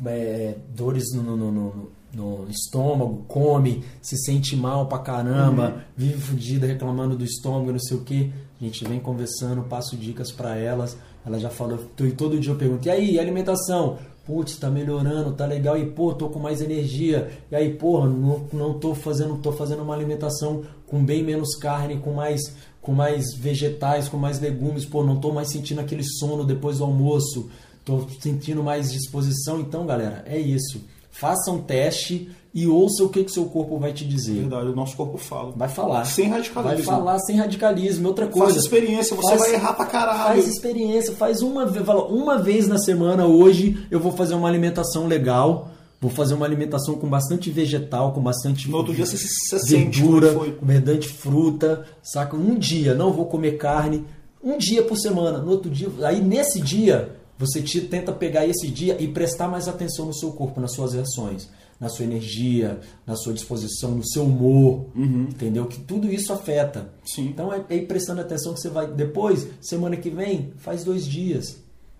é, 0.03 0.55
dores 0.75 1.13
no, 1.13 1.21
no- 1.21 1.51
no- 1.51 1.89
no- 2.11 2.47
estômago, 2.49 3.23
come, 3.27 3.83
se 4.01 4.17
sente 4.17 4.55
mal 4.55 4.87
pra 4.87 4.97
caramba, 4.97 5.83
vive 5.95 6.19
fodida 6.19 6.65
reclamando 6.65 7.15
do 7.15 7.23
estômago, 7.23 7.71
não 7.71 7.77
sei 7.79 7.97
o 7.97 8.01
que. 8.01 8.33
A 8.59 8.63
gente 8.63 8.85
vem 8.85 8.99
conversando, 8.99 9.63
passo 9.63 9.97
dicas 9.97 10.31
pra 10.31 10.55
elas. 10.55 10.97
Ela 11.25 11.39
já 11.39 11.49
falou, 11.49 11.79
todo 12.17 12.39
dia 12.39 12.51
eu 12.51 12.57
pergunto, 12.57 12.87
e 12.87 12.91
aí, 12.91 13.19
alimentação? 13.19 13.97
Putz, 14.25 14.57
tá 14.57 14.69
melhorando, 14.69 15.33
tá 15.33 15.45
legal, 15.45 15.77
e 15.77 15.85
pô, 15.85 16.13
tô 16.13 16.29
com 16.29 16.39
mais 16.39 16.61
energia. 16.61 17.31
E 17.51 17.55
aí, 17.55 17.73
porra, 17.73 18.07
não, 18.07 18.45
não 18.51 18.79
tô 18.79 18.95
fazendo, 18.95 19.37
tô 19.37 19.51
fazendo 19.51 19.83
uma 19.83 19.93
alimentação 19.93 20.63
com 20.87 21.03
bem 21.03 21.23
menos 21.23 21.55
carne, 21.55 21.97
com 21.97 22.13
mais 22.13 22.41
com 22.85 22.93
mais 22.93 23.33
vegetais, 23.33 24.07
com 24.07 24.15
mais 24.15 24.39
legumes, 24.39 24.85
pô, 24.85 25.03
não 25.03 25.19
tô 25.19 25.31
mais 25.31 25.49
sentindo 25.49 25.81
aquele 25.81 26.03
sono 26.03 26.45
depois 26.45 26.77
do 26.77 26.83
almoço, 26.83 27.49
tô 27.83 28.05
sentindo 28.19 28.63
mais 28.63 28.91
disposição. 28.91 29.59
Então, 29.59 29.87
galera, 29.87 30.23
é 30.27 30.37
isso. 30.37 30.83
Faça 31.09 31.49
um 31.49 31.63
teste 31.63 32.29
e 32.55 32.65
ouça 32.67 33.03
o 33.03 33.09
que 33.09 33.23
que 33.25 33.31
seu 33.31 33.45
corpo 33.47 33.77
vai 33.77 33.91
te 33.91 34.05
dizer. 34.05 34.35
Verdade, 34.39 34.69
o 34.69 34.75
nosso 34.75 34.95
corpo 34.95 35.17
fala. 35.17 35.51
Vai 35.57 35.67
falar. 35.67 36.05
Sem 36.05 36.29
radicalismo. 36.29 36.77
Vai 36.85 36.95
falar 36.97 37.19
sem 37.19 37.35
radicalismo. 37.35 38.07
Outra 38.07 38.27
coisa. 38.27 38.47
Faça 38.53 38.59
experiência, 38.59 39.13
você 39.15 39.27
Faz- 39.29 39.41
vai 39.41 39.53
errar 39.55 39.73
pra 39.73 39.85
caralho. 39.85 40.41
Faz 40.41 40.47
experiência, 40.47 41.13
faz 41.13 41.41
uma 41.41 41.65
vez, 41.65 41.85
fala, 41.85 42.05
uma 42.07 42.37
vez 42.37 42.65
na 42.67 42.77
semana 42.77 43.25
hoje 43.27 43.85
eu 43.91 43.99
vou 43.99 44.13
fazer 44.13 44.35
uma 44.35 44.47
alimentação 44.47 45.05
legal, 45.05 45.67
vou 45.99 46.09
fazer 46.09 46.33
uma 46.33 46.45
alimentação 46.45 46.95
com 46.95 47.09
bastante 47.09 47.51
vegetal, 47.51 48.13
com 48.13 48.21
bastante 48.21 48.69
No 48.69 48.77
outro 48.77 48.93
dia 48.93 49.05
você, 49.05 49.17
você 49.17 49.59
sente 49.59 49.99
verdura, 50.01 50.31
foi. 50.33 50.51
com 50.53 50.65
bastante 50.65 51.09
fruta, 51.09 51.85
saca? 52.01 52.37
Um 52.37 52.55
dia 52.55 52.93
não 52.93 53.11
vou 53.11 53.25
comer 53.25 53.57
carne, 53.57 54.05
um 54.41 54.57
dia 54.57 54.81
por 54.83 54.95
semana, 54.97 55.39
no 55.39 55.51
outro 55.51 55.69
dia, 55.69 55.89
aí 56.03 56.21
nesse 56.21 56.61
dia 56.61 57.09
você 57.37 57.61
te- 57.61 57.81
tenta 57.81 58.13
pegar 58.13 58.45
esse 58.47 58.67
dia 58.69 58.95
e 58.97 59.09
prestar 59.09 59.49
mais 59.49 59.67
atenção 59.67 60.05
no 60.05 60.13
seu 60.13 60.31
corpo, 60.31 60.61
nas 60.61 60.71
suas 60.71 60.93
reações, 60.93 61.49
na 61.79 61.89
sua 61.89 62.05
energia, 62.05 62.79
na 63.05 63.15
sua 63.15 63.33
disposição, 63.33 63.91
no 63.91 64.07
seu 64.07 64.23
humor, 64.23 64.85
entendeu? 64.95 65.65
Que 65.65 65.79
tudo 65.79 66.11
isso 66.11 66.31
afeta. 66.31 66.79
Uhum. 66.79 66.85
Sim. 67.05 67.27
Então 67.27 67.53
é, 67.53 67.63
é 67.69 67.75
ir 67.75 67.85
prestando 67.85 68.21
atenção 68.21 68.53
que 68.53 68.61
você 68.61 68.69
vai. 68.69 68.87
Depois, 68.87 69.47
semana 69.61 69.97
que 69.97 70.09
vem, 70.09 70.53
faz 70.57 70.83
dois 70.83 71.05
dias. 71.05 71.57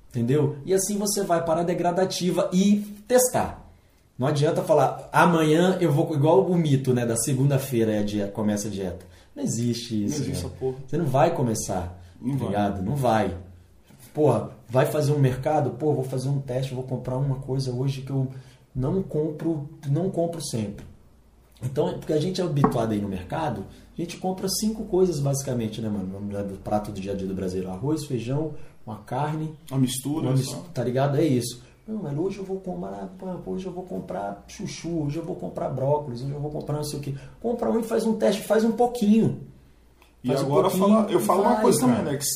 Entendeu? 0.10 0.56
E 0.66 0.74
assim 0.74 0.98
você 0.98 1.24
vai 1.24 1.44
para 1.44 1.60
a 1.60 1.64
degradativa 1.64 2.50
e 2.54 2.78
testar. 3.06 3.70
Não 4.18 4.28
adianta 4.28 4.64
falar, 4.64 5.10
amanhã 5.12 5.78
eu 5.82 5.92
vou. 5.92 6.14
Igual 6.16 6.46
o 6.46 6.58
mito, 6.58 6.94
né? 6.94 7.06
Da 7.06 7.18
segunda-feira 7.18 7.92
é 7.92 8.00
a 8.00 8.04
dieta, 8.04 8.32
começa 8.32 8.70
a 8.70 8.72
dieta. 8.72 9.06
Não 9.36 9.44
existe 9.44 10.06
isso. 10.06 10.20
Não 10.20 10.26
existe 10.28 10.46
né? 10.46 10.74
Você 10.88 10.98
não 10.98 11.06
vai 11.06 11.36
começar. 11.36 12.02
Não 12.22 12.32
tá 12.32 12.38
vai. 12.38 12.48
ligado? 12.48 12.82
Não 12.82 12.96
vai. 12.96 13.36
Porra, 14.14 14.52
vai 14.70 14.86
fazer 14.86 15.12
um 15.12 15.20
mercado? 15.20 15.72
Pô, 15.72 15.94
vou 15.94 16.06
fazer 16.06 16.30
um 16.30 16.40
teste, 16.40 16.74
vou 16.74 16.86
comprar 16.86 17.18
uma 17.18 17.36
coisa 17.36 17.74
hoje 17.74 18.02
que 18.02 18.12
eu 18.12 18.30
não 18.76 19.02
compro, 19.02 19.70
não 19.88 20.10
compro 20.10 20.42
sempre. 20.44 20.86
Então, 21.64 21.98
porque 22.00 22.14
a 22.14 22.20
gente 22.20 22.42
é 22.42 22.44
habituado 22.44 22.92
aí 22.92 23.00
no 23.02 23.08
mercado, 23.08 23.66
a 23.98 24.02
gente 24.02 24.18
compra 24.18 24.48
cinco 24.50 24.84
coisas 24.86 25.20
basicamente, 25.20 25.82
né, 25.82 25.90
mano? 25.90 26.20
Do 26.44 26.58
prato 26.58 26.92
do 26.92 27.00
dia 27.00 27.14
a 27.14 27.16
dia 27.16 27.28
do 27.28 27.34
brasileiro: 27.34 27.72
arroz, 27.72 28.06
feijão, 28.06 28.54
uma 28.86 28.98
carne, 28.98 29.54
A 29.72 29.78
mistura. 29.78 30.28
uma 30.28 30.38
só. 30.38 30.58
mis- 30.58 30.68
tá 30.74 30.84
ligado? 30.84 31.18
É 31.18 31.24
isso. 31.24 31.64
Não, 31.88 32.02
mas 32.02 32.18
hoje 32.18 32.40
eu 32.40 32.44
vou 32.44 32.60
comprar, 32.60 33.10
hoje 33.46 33.66
eu 33.68 33.72
vou 33.72 33.84
comprar 33.84 34.44
chuchu, 34.48 35.04
hoje 35.06 35.18
eu 35.18 35.24
vou 35.26 35.36
comprar 35.36 35.70
brócolis, 35.70 36.22
hoje 36.24 36.32
eu 36.32 36.40
vou 36.40 36.50
comprar 36.52 36.76
não 36.78 36.84
sei 36.84 37.00
o 37.00 37.02
que. 37.02 37.16
Compra 37.40 37.70
um 37.72 37.80
e 37.80 37.84
faz 37.84 38.06
um 38.06 38.16
teste, 38.16 38.42
faz 38.42 38.64
um 38.64 38.72
pouquinho. 38.72 39.40
E 40.24 40.28
Faz 40.30 40.42
um 40.42 40.46
agora 40.46 40.70
pouquinho 40.70 40.88
fala- 40.98 41.12
eu 41.12 41.20
e 41.20 41.24
falo 41.24 41.42
uma 41.44 41.56
coisa 41.62 41.80
também, 41.82 41.98
Alex. 42.00 42.28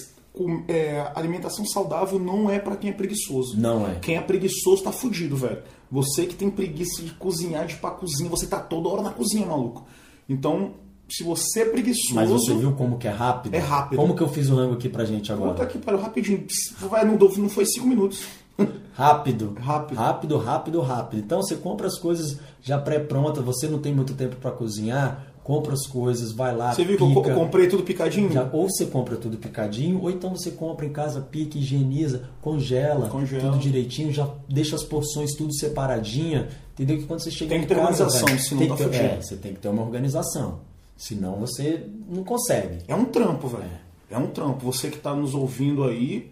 É, 0.68 1.12
alimentação 1.16 1.66
saudável 1.66 2.20
não 2.20 2.50
é 2.50 2.60
pra 2.60 2.78
quem 2.78 2.92
é 2.92 2.94
preguiçoso. 2.94 3.60
Não 3.60 3.86
é. 3.90 3.96
Quem 3.96 4.16
é 4.16 4.22
preguiçoso 4.22 4.84
tá 4.84 4.92
fudido, 4.92 5.36
velho. 5.36 5.62
Você 5.92 6.26
que 6.26 6.36
tem 6.36 6.50
preguiça 6.50 7.02
de 7.02 7.12
cozinhar, 7.12 7.66
de 7.66 7.74
ir 7.74 7.78
pra 7.78 7.92
cozinha, 7.92 8.30
você 8.30 8.46
tá 8.46 8.60
toda 8.60 8.90
hora 8.90 9.02
na 9.02 9.12
cozinha, 9.12 9.46
maluco. 9.46 9.86
Então, 10.28 10.74
se 11.10 11.24
você 11.24 11.62
é 11.62 11.66
preguiçoso. 11.66 12.14
Mas 12.16 12.30
você 12.30 12.54
viu 12.54 12.74
como 12.74 12.98
que 12.98 13.08
é 13.08 13.12
rápido? 13.12 13.54
É 13.54 13.60
rápido. 13.60 13.98
Como 13.98 14.16
que 14.16 14.22
eu 14.22 14.30
fiz 14.30 14.50
o 14.50 14.56
rango 14.56 14.76
aqui 14.76 14.88
pra 14.88 15.04
gente 15.06 15.32
agora? 15.32 15.54
Puta 15.54 15.66
que 15.66 15.80
pariu, 15.80 16.00
rapidinho. 16.00 16.46
Vai, 16.82 17.04
não, 17.04 17.18
não 17.18 17.50
foi 17.50 17.66
cinco 17.66 17.88
minutos. 17.88 18.24
Rápido. 18.94 19.56
Rápido. 19.58 19.98
Rápido, 19.98 20.38
rápido, 20.38 20.82
rápido. 20.82 21.20
Então 21.20 21.42
você 21.42 21.56
compra 21.56 21.88
as 21.88 21.98
coisas 21.98 22.38
já 22.62 22.78
pré-prontas, 22.78 23.44
você 23.44 23.68
não 23.68 23.80
tem 23.80 23.96
muito 23.96 24.14
tempo 24.14 24.36
pra 24.36 24.52
cozinhar, 24.52 25.29
compra 25.50 25.74
as 25.74 25.88
coisas, 25.88 26.32
vai 26.32 26.56
lá, 26.56 26.72
Você 26.76 26.86
viu 26.86 26.96
que 26.96 27.04
eu 27.04 27.34
comprei 27.34 27.66
tudo 27.68 27.82
picadinho? 27.82 28.32
Já- 28.32 28.48
ou 28.54 28.70
você 28.70 28.86
compra 28.86 29.16
tudo 29.16 29.36
picadinho, 29.36 30.00
ou 30.00 30.12
então 30.12 30.30
você 30.30 30.52
compra 30.52 30.86
em 30.86 30.92
casa, 30.92 31.22
pica, 31.22 31.58
higieniza, 31.58 32.30
congela, 32.40 33.10
Congela. 33.10 33.42
tudo 33.54 33.58
direitinho, 33.58 34.14
já 34.14 34.30
deixa 34.48 34.76
as 34.76 34.84
porções 34.84 35.32
tudo 35.34 35.52
separadinha, 35.56 36.50
entendeu? 36.74 37.00
Que 37.00 37.06
quando 37.06 37.22
você 37.24 37.32
chega 37.32 37.50
Tem 37.50 37.64
em 37.64 37.66
casa, 37.66 37.82
organização, 37.82 38.28
velho, 38.28 38.40
senão 38.40 38.60
tem 38.60 38.68
tá 38.70 38.76
que 38.76 38.84
ter, 38.84 38.90
fudido. 38.90 39.06
é, 39.06 39.22
você 39.24 39.36
tem 39.38 39.54
que 39.56 39.60
ter 39.60 39.70
uma 39.70 39.82
organização, 39.82 40.60
senão 40.96 41.36
você 41.38 41.84
não 42.08 42.24
consegue. 42.24 42.84
É 42.88 42.94
um 42.94 43.06
trampo, 43.06 43.48
velho. 43.48 43.64
É 44.12 44.18
um 44.20 44.28
trampo. 44.28 44.64
Você 44.72 44.92
que 44.92 45.00
tá 45.00 45.16
nos 45.16 45.34
ouvindo 45.34 45.84
aí, 45.84 46.30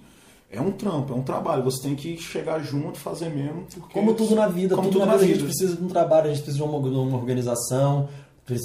é 0.51 0.61
um 0.61 0.71
trampo, 0.71 1.11
é 1.13 1.15
um 1.15 1.23
trabalho. 1.23 1.63
Você 1.63 1.81
tem 1.81 1.95
que 1.95 2.17
chegar 2.17 2.59
junto, 2.59 2.99
fazer 2.99 3.29
mesmo. 3.29 3.65
Como 3.91 4.13
tudo 4.13 4.35
na 4.35 4.47
vida, 4.47 4.75
Como 4.75 4.89
tudo, 4.91 5.05
na 5.07 5.13
vida, 5.17 5.23
a 5.25 5.27
gente 5.35 5.43
precisa 5.43 5.75
de 5.75 5.83
um 5.83 5.87
trabalho, 5.87 6.25
a 6.29 6.33
gente 6.33 6.43
precisa 6.43 6.63
de 6.63 6.69
uma, 6.69 6.79
de 6.87 6.95
uma 6.95 7.17
organização, 7.17 8.07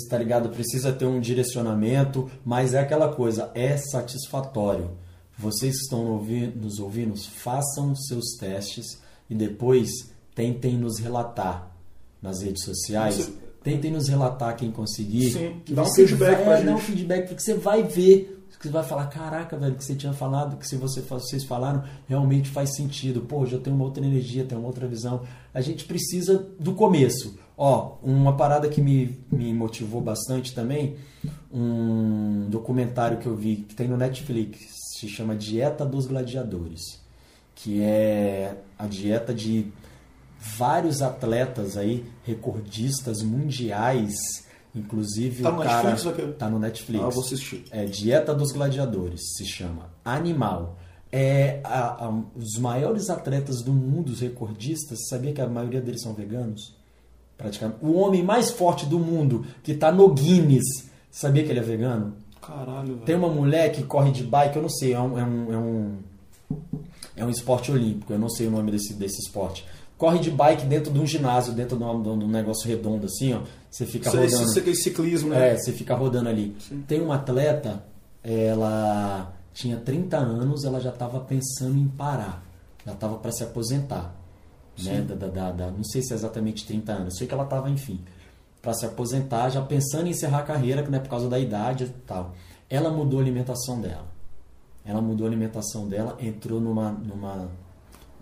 tá 0.09 0.19
ligado? 0.19 0.49
Precisa 0.51 0.93
ter 0.93 1.05
um 1.05 1.21
direcionamento, 1.21 2.31
mas 2.45 2.75
é 2.75 2.81
aquela 2.81 3.13
coisa, 3.13 3.51
é 3.55 3.77
satisfatório. 3.77 4.91
vocês 5.37 5.77
que 5.77 5.83
estão 5.83 6.25
nos 6.55 6.79
ouvindo, 6.79 7.17
façam 7.17 7.95
seus 7.97 8.37
testes 8.39 9.01
e 9.29 9.35
depois 9.35 9.91
tentem 10.35 10.77
nos 10.77 10.99
relatar 10.99 11.71
nas 12.21 12.43
redes 12.43 12.65
sociais. 12.65 13.33
Tentem 13.63 13.93
nos 13.93 14.09
relatar 14.09 14.57
quem 14.57 14.71
conseguir. 14.71 15.31
Sim, 15.33 15.61
que 15.65 15.73
dá 15.73 15.83
um 15.83 15.93
feedback 15.93 16.37
vai, 16.37 16.45
pra 16.45 16.57
gente. 16.57 16.67
Dá 16.67 16.75
um 16.75 16.79
feedback, 16.79 17.29
porque 17.29 17.43
você 17.43 17.55
vai 17.55 17.83
ver 17.85 18.43
você 18.63 18.71
vai 18.71 18.85
falar, 18.85 19.07
caraca, 19.09 19.57
velho, 19.57 19.75
que 19.75 19.85
você 19.85 19.95
tinha 19.97 20.13
falado, 20.13 20.57
que 20.57 20.67
se 20.67 20.77
você, 20.77 21.01
vocês 21.01 21.43
falaram, 21.43 21.83
realmente 22.07 22.49
faz 22.49 22.77
sentido. 22.77 23.23
Pô, 23.23 23.45
já 23.45 23.59
tem 23.59 23.73
uma 23.73 23.83
outra 23.83 24.05
energia, 24.05 24.45
tem 24.45 24.57
uma 24.57 24.69
outra 24.69 24.87
visão. 24.87 25.23
A 25.53 25.61
gente 25.61 25.85
precisa 25.85 26.47
do 26.61 26.73
começo. 26.73 27.37
Ó, 27.65 27.99
uma 28.03 28.37
parada 28.37 28.69
que 28.69 28.81
me, 28.81 29.17
me 29.31 29.55
motivou 29.55 30.01
bastante 30.01 30.53
também, 30.53 30.97
um 31.49 32.49
documentário 32.51 33.19
que 33.19 33.27
eu 33.29 33.37
vi, 33.37 33.55
que 33.55 33.73
tem 33.73 33.87
no 33.87 33.97
Netflix, 33.97 34.67
se 34.99 35.07
chama 35.07 35.37
Dieta 35.37 35.87
dos 35.87 36.07
Gladiadores, 36.07 37.01
que 37.55 37.81
é 37.81 38.57
a 38.77 38.89
dieta 38.89 39.33
de 39.33 39.73
vários 40.41 41.03
atletas 41.03 41.77
aí, 41.77 42.05
recordistas 42.25 43.23
mundiais, 43.23 44.13
inclusive 44.75 45.45
tá 45.45 45.51
o 45.51 45.63
cara 45.63 45.91
Netflix, 45.91 46.37
tá 46.37 46.51
no 46.51 46.59
Netflix. 46.59 47.05
Ah, 47.05 47.11
vou 47.11 47.23
assistir. 47.23 47.65
É 47.71 47.85
Dieta 47.85 48.35
dos 48.35 48.51
Gladiadores, 48.51 49.37
se 49.37 49.47
chama. 49.47 49.89
Animal. 50.05 50.81
É 51.13 51.61
a, 51.63 52.07
a, 52.07 52.23
os 52.35 52.59
maiores 52.59 53.09
atletas 53.09 53.63
do 53.63 53.73
mundo, 53.73 54.09
os 54.09 54.19
recordistas, 54.19 55.07
sabia 55.09 55.33
que 55.33 55.41
a 55.41 55.47
maioria 55.47 55.81
deles 55.81 56.03
são 56.03 56.13
veganos? 56.13 56.82
Praticamente. 57.37 57.79
O 57.83 57.95
homem 57.95 58.23
mais 58.23 58.51
forte 58.51 58.87
do 58.87 58.99
mundo, 58.99 59.45
que 59.63 59.73
está 59.73 59.91
no 59.91 60.09
Guinness, 60.13 60.89
sabia 61.11 61.45
que 61.45 61.51
ele 61.51 61.61
é 61.61 61.63
vegano? 61.63 62.15
Caralho, 62.41 62.95
velho. 62.95 63.07
Tem 63.07 63.15
uma 63.15 63.29
mulher 63.29 63.73
que 63.73 63.83
corre 63.83 64.11
de 64.11 64.23
bike, 64.23 64.57
eu 64.57 64.63
não 64.63 64.71
sei, 64.71 64.93
é 64.93 65.01
um, 65.01 65.19
é 65.19 65.25
um, 65.25 65.53
é 65.53 65.59
um, 65.59 65.97
é 67.17 67.25
um 67.25 67.31
esporte 67.31 67.71
olímpico, 67.71 68.13
eu 68.13 68.19
não 68.19 68.29
sei 68.29 68.47
o 68.47 68.51
nome 68.51 68.71
desse, 68.71 68.95
desse 68.95 69.21
esporte 69.21 69.65
corre 70.03 70.19
de 70.19 70.33
bike 70.33 70.67
dentro 70.67 70.93
de 70.93 70.99
um 70.99 71.07
ginásio, 71.07 71.53
dentro 71.53 71.77
de 71.77 71.85
um, 71.85 72.03
de 72.03 72.25
um 72.25 72.29
negócio 72.29 72.67
redondo 72.67 73.07
assim, 73.07 73.35
ó. 73.35 73.43
Você 73.71 73.87
fica 73.87 74.09
Isso, 74.09 74.19
rodando. 74.19 74.51
Isso 74.51 74.59
é 74.59 74.75
ciclismo, 74.75 75.29
né? 75.31 75.51
É, 75.51 75.57
você 75.57 75.71
fica 75.71 75.95
rodando 75.95 76.29
ali. 76.29 76.57
Sim. 76.59 76.83
Tem 76.89 77.01
uma 77.01 77.15
atleta, 77.15 77.85
ela 78.25 79.33
tinha 79.55 79.77
30 79.77 80.17
anos, 80.17 80.65
ela 80.65 80.81
já 80.81 80.91
estava 80.91 81.21
pensando 81.21 81.79
em 81.79 81.87
parar. 81.87 82.43
Já 82.85 82.95
estava 82.95 83.15
para 83.15 83.31
se 83.31 83.45
aposentar. 83.45 84.13
Né? 84.83 85.01
Da, 85.03 85.27
da, 85.27 85.53
da, 85.53 85.71
não 85.71 85.85
sei 85.85 86.03
se 86.03 86.13
é 86.13 86.17
exatamente 86.17 86.67
30 86.67 86.93
anos, 86.93 87.17
sei 87.17 87.27
que 87.27 87.35
ela 87.35 87.45
estava, 87.45 87.69
enfim, 87.69 88.01
para 88.61 88.73
se 88.73 88.87
aposentar, 88.87 89.51
já 89.51 89.61
pensando 89.63 90.07
em 90.07 90.11
encerrar 90.11 90.39
a 90.39 90.45
carreira, 90.45 90.83
né, 90.89 90.99
por 90.99 91.09
causa 91.09 91.29
da 91.29 91.39
idade 91.39 91.85
e 91.85 91.89
tal. 92.07 92.35
Ela 92.71 92.91
mudou 92.91 93.19
a 93.19 93.23
alimentação 93.23 93.81
dela. 93.81 94.07
Ela 94.85 95.01
mudou 95.01 95.27
a 95.27 95.31
alimentação 95.31 95.89
dela, 95.89 96.17
entrou 96.21 96.61
numa, 96.61 96.91
numa 96.91 97.51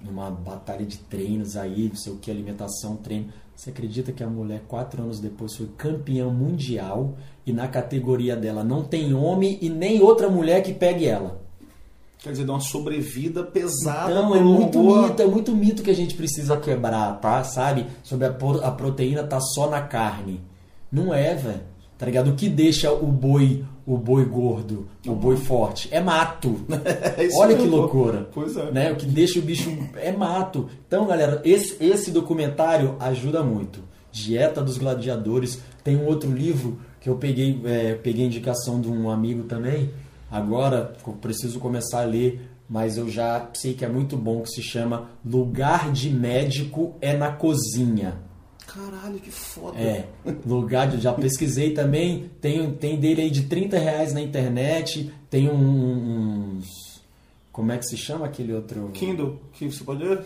numa 0.03 0.31
batalha 0.31 0.85
de 0.85 0.99
treinos 0.99 1.57
aí, 1.57 1.89
não 1.89 1.97
sei 1.97 2.13
o 2.13 2.17
que, 2.17 2.31
alimentação, 2.31 2.97
treino. 2.97 3.33
Você 3.55 3.71
acredita 3.71 4.13
que 4.13 4.25
a 4.25 4.29
mulher, 4.29 4.63
quatro 4.67 5.03
anos 5.03 5.21
depois, 5.21 5.55
foi 5.55 5.69
campeã 5.77 6.29
mundial 6.31 7.15
e 7.45 7.53
na 7.53 7.69
categoria 7.69 8.37
dela 8.37 8.65
não 8.65 8.83
tem 8.83 9.13
homem 9.13 9.59
e 9.61 9.69
nem 9.69 10.01
outra 10.01 10.31
mulher 10.31 10.63
que 10.63 10.73
pegue 10.73 11.07
ela? 11.07 11.43
Quer 12.23 12.33
dizer, 12.33 12.45
dá 12.45 12.53
uma 12.53 12.61
sobrevida 12.61 13.43
pesada. 13.43 14.11
Então, 14.11 14.35
é 14.35 14.41
muito 14.41 14.79
boa... 14.79 15.09
mito, 15.09 15.23
é 15.23 15.27
muito 15.27 15.57
mito 15.57 15.83
que 15.83 15.91
a 15.91 15.95
gente 15.95 16.15
precisa 16.15 16.57
quebrar, 16.57 17.19
tá? 17.21 17.43
Sabe? 17.45 17.87
Sobre 18.03 18.27
a, 18.27 18.31
a 18.31 18.71
proteína 18.71 19.25
tá 19.25 19.41
só 19.41 19.71
na 19.71 19.81
carne. 19.81 20.41
Não 20.93 21.15
é, 21.15 21.35
velho. 21.35 21.63
Tá 21.97 22.07
ligado? 22.07 22.31
O 22.31 22.35
que 22.35 22.49
deixa 22.49 22.93
o 22.93 23.07
boi 23.07 23.65
o 23.91 23.97
boi 23.97 24.25
gordo, 24.25 24.87
o 25.05 25.17
boi 25.17 25.37
forte. 25.37 25.89
É 25.91 26.01
mato. 26.01 26.61
É 26.71 27.29
Olha 27.37 27.57
que 27.57 27.67
loucura. 27.67 28.29
Pois 28.33 28.57
é. 28.57 28.71
Né? 28.71 28.93
O 28.93 28.97
que 28.97 29.05
deixa 29.05 29.39
o 29.39 29.43
bicho 29.43 29.77
é 29.97 30.13
mato. 30.13 30.69
Então, 30.87 31.07
galera, 31.07 31.43
esse, 31.45 31.77
esse 31.83 32.11
documentário 32.11 32.95
ajuda 33.01 33.43
muito. 33.43 33.81
Dieta 34.13 34.63
dos 34.63 34.79
Gladiadores. 34.79 35.61
Tem 35.83 35.97
um 35.97 36.07
outro 36.07 36.31
livro 36.31 36.79
que 37.01 37.09
eu 37.09 37.17
peguei, 37.17 37.61
é, 37.65 37.95
peguei 37.95 38.25
indicação 38.25 38.81
de 38.81 38.89
um 38.89 39.11
amigo 39.11 39.43
também. 39.45 39.91
Agora, 40.31 40.95
preciso 41.21 41.59
começar 41.59 42.03
a 42.03 42.05
ler, 42.05 42.49
mas 42.69 42.97
eu 42.97 43.09
já 43.09 43.51
sei 43.55 43.75
que 43.75 43.85
é 43.85 43.89
muito 43.89 44.17
bom, 44.17 44.43
que 44.43 44.51
se 44.51 44.63
chama 44.63 45.11
Lugar 45.25 45.91
de 45.91 46.11
Médico 46.11 46.95
é 47.01 47.17
na 47.17 47.33
Cozinha 47.33 48.31
Caralho, 48.73 49.19
que 49.19 49.33
foda. 49.33 49.77
É, 49.77 50.07
lugar 50.47 50.89
de, 50.89 51.01
já 51.01 51.13
pesquisei 51.13 51.75
também, 51.75 52.31
tem, 52.41 52.73
tem 52.75 53.01
dele 53.01 53.23
aí 53.23 53.31
de 53.31 53.43
30 53.43 53.77
reais 53.77 54.15
na 54.15 54.21
internet, 54.21 55.13
tem 55.29 55.51
um, 55.51 56.57
uns. 56.59 57.03
Como 57.51 57.73
é 57.73 57.79
que 57.79 57.85
se 57.85 57.97
chama 57.97 58.27
aquele 58.27 58.53
outro? 58.55 58.91
Kindle, 58.95 59.41
que 59.53 59.69
você 59.69 59.83
pode 59.83 60.05
ler? 60.05 60.25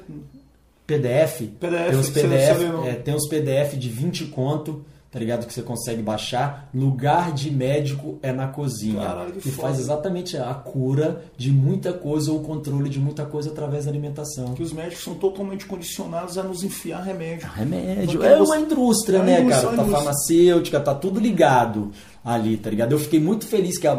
PDF. 0.86 1.40
PDF, 1.58 1.88
tem 1.88 1.96
uns 1.96 2.10
PDF, 2.10 2.86
é, 2.86 2.94
tem 2.96 3.14
uns 3.14 3.28
PDF 3.28 3.78
de 3.78 3.88
20 3.88 4.26
conto 4.26 4.84
tá 5.14 5.20
ligado? 5.20 5.46
Que 5.46 5.54
você 5.54 5.62
consegue 5.62 6.02
baixar. 6.02 6.68
Lugar 6.74 7.32
de 7.32 7.48
médico 7.48 8.18
é 8.20 8.32
na 8.32 8.48
cozinha. 8.48 9.00
Caralho, 9.00 9.32
que, 9.34 9.42
que 9.42 9.50
faz 9.52 9.78
exatamente 9.78 10.36
a 10.36 10.52
cura 10.52 11.22
de 11.36 11.52
muita 11.52 11.92
coisa 11.92 12.32
ou 12.32 12.40
o 12.40 12.42
controle 12.42 12.90
de 12.90 12.98
muita 12.98 13.24
coisa 13.24 13.48
através 13.50 13.84
da 13.84 13.92
alimentação. 13.92 14.54
Que 14.54 14.62
os 14.64 14.72
médicos 14.72 15.04
são 15.04 15.14
totalmente 15.14 15.66
condicionados 15.66 16.36
a 16.36 16.42
nos 16.42 16.64
enfiar 16.64 17.00
remédio. 17.04 17.48
Remédio. 17.54 18.18
Porque 18.18 18.26
é 18.26 18.36
você... 18.36 18.50
uma 18.50 18.58
indústria, 18.58 19.18
é 19.18 19.22
né, 19.22 19.40
indústria, 19.40 19.70
cara? 19.70 19.84
Tá 19.84 19.84
farmacêutica, 19.84 20.80
tá 20.80 20.94
tudo 20.96 21.20
ligado 21.20 21.92
ali, 22.24 22.56
tá 22.56 22.68
ligado? 22.68 22.90
Eu 22.90 22.98
fiquei 22.98 23.20
muito 23.20 23.46
feliz 23.46 23.78
que 23.78 23.86
a, 23.86 23.94